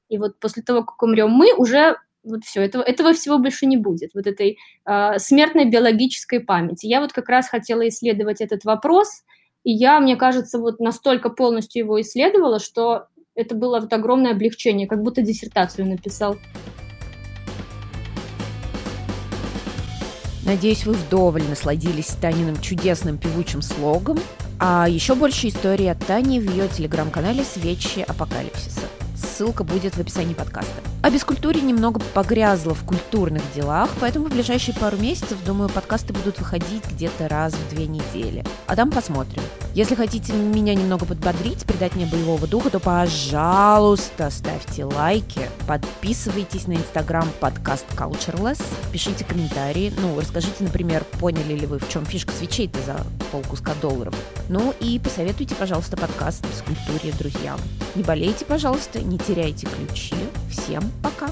И 0.10 0.18
вот 0.18 0.40
после 0.40 0.64
того, 0.64 0.82
как 0.82 1.04
умрем 1.04 1.30
мы, 1.30 1.54
уже 1.54 1.98
вот 2.24 2.44
все, 2.44 2.64
этого, 2.64 2.82
этого 2.82 3.14
всего 3.14 3.38
больше 3.38 3.68
не 3.68 3.78
будет, 3.78 4.16
вот 4.16 4.26
этой 4.26 4.58
э, 4.84 5.20
смертной 5.20 5.70
биологической 5.70 6.40
памяти. 6.40 6.88
Я 6.88 7.02
вот 7.02 7.14
как 7.14 7.30
раз 7.30 7.50
хотела 7.50 7.88
исследовать 7.88 8.42
этот 8.42 8.66
вопрос– 8.66 9.22
и 9.66 9.72
я, 9.72 10.00
мне 10.00 10.16
кажется, 10.16 10.60
вот 10.60 10.80
настолько 10.80 11.30
полностью 11.30 11.84
его 11.84 12.00
исследовала, 12.00 12.60
что 12.60 13.08
это 13.34 13.56
было 13.56 13.80
вот 13.80 13.92
огромное 13.92 14.32
облегчение, 14.32 14.88
как 14.88 15.02
будто 15.02 15.24
диссертацию 15.24 15.88
написал. 15.88 16.38
Надеюсь, 20.46 20.86
вы 20.86 20.94
вдоволь 20.94 21.44
насладились 21.50 22.16
Таниным 22.22 22.62
чудесным 22.62 23.18
певучим 23.18 23.64
слогом. 23.64 24.20
А 24.60 24.88
еще 24.88 25.16
больше 25.16 25.48
истории 25.48 25.88
от 25.88 25.98
Тани 26.06 26.40
в 26.40 26.50
ее 26.50 26.68
телеграм-канале 26.68 27.44
«Свечи 27.44 28.02
апокалипсиса». 28.08 28.82
Ссылка 29.36 29.66
будет 29.66 29.96
в 29.96 30.00
описании 30.00 30.34
подкаста. 30.34 30.72
А 31.02 31.10
без 31.10 31.26
культуре 31.26 31.60
немного 31.60 32.00
погрязла 32.14 32.74
в 32.74 32.86
культурных 32.86 33.44
делах, 33.54 33.90
поэтому 34.00 34.28
в 34.28 34.30
ближайшие 34.30 34.74
пару 34.74 34.96
месяцев, 34.96 35.38
думаю, 35.46 35.68
подкасты 35.68 36.14
будут 36.14 36.40
выходить 36.40 36.90
где-то 36.90 37.28
раз 37.28 37.54
в 37.54 37.70
две 37.70 37.86
недели. 37.86 38.46
А 38.66 38.78
там 38.78 38.92
посмотрим. 38.92 39.44
Если 39.74 39.94
хотите 39.96 40.32
меня 40.32 40.74
немного 40.74 41.06
подбодрить, 41.06 41.66
придать 41.66 41.96
мне 41.96 42.06
боевого 42.06 42.48
духа, 42.48 42.70
то, 42.70 42.80
пожалуйста, 42.80 44.30
ставьте 44.30 44.86
лайки, 44.86 45.50
подписывайтесь 45.68 46.68
на 46.68 46.78
инстаграм 46.78 47.28
подкаст 47.42 47.86
Cultureless, 47.92 48.64
пишите 48.94 49.26
комментарии, 49.26 49.92
ну, 50.00 50.18
расскажите, 50.18 50.64
например, 50.64 51.04
поняли 51.20 51.56
ли 51.56 51.68
вы, 51.68 51.80
в 51.80 51.90
чем 51.90 52.06
фишка 52.06 52.32
свечей-то 52.32 52.80
за 52.86 52.96
полкуска 53.34 53.74
долларов. 53.82 54.16
Ну 54.48 54.74
и 54.80 54.98
посоветуйте, 54.98 55.56
пожалуйста, 55.56 55.98
подкаст 55.98 56.46
культуре 56.66 57.14
друзьям. 57.18 57.60
Не 57.96 58.04
болейте, 58.04 58.46
пожалуйста, 58.46 59.00
не 59.00 59.18
теряйте 59.26 59.68
ключи. 59.68 60.16
Всем 60.52 60.84
пока! 61.02 61.30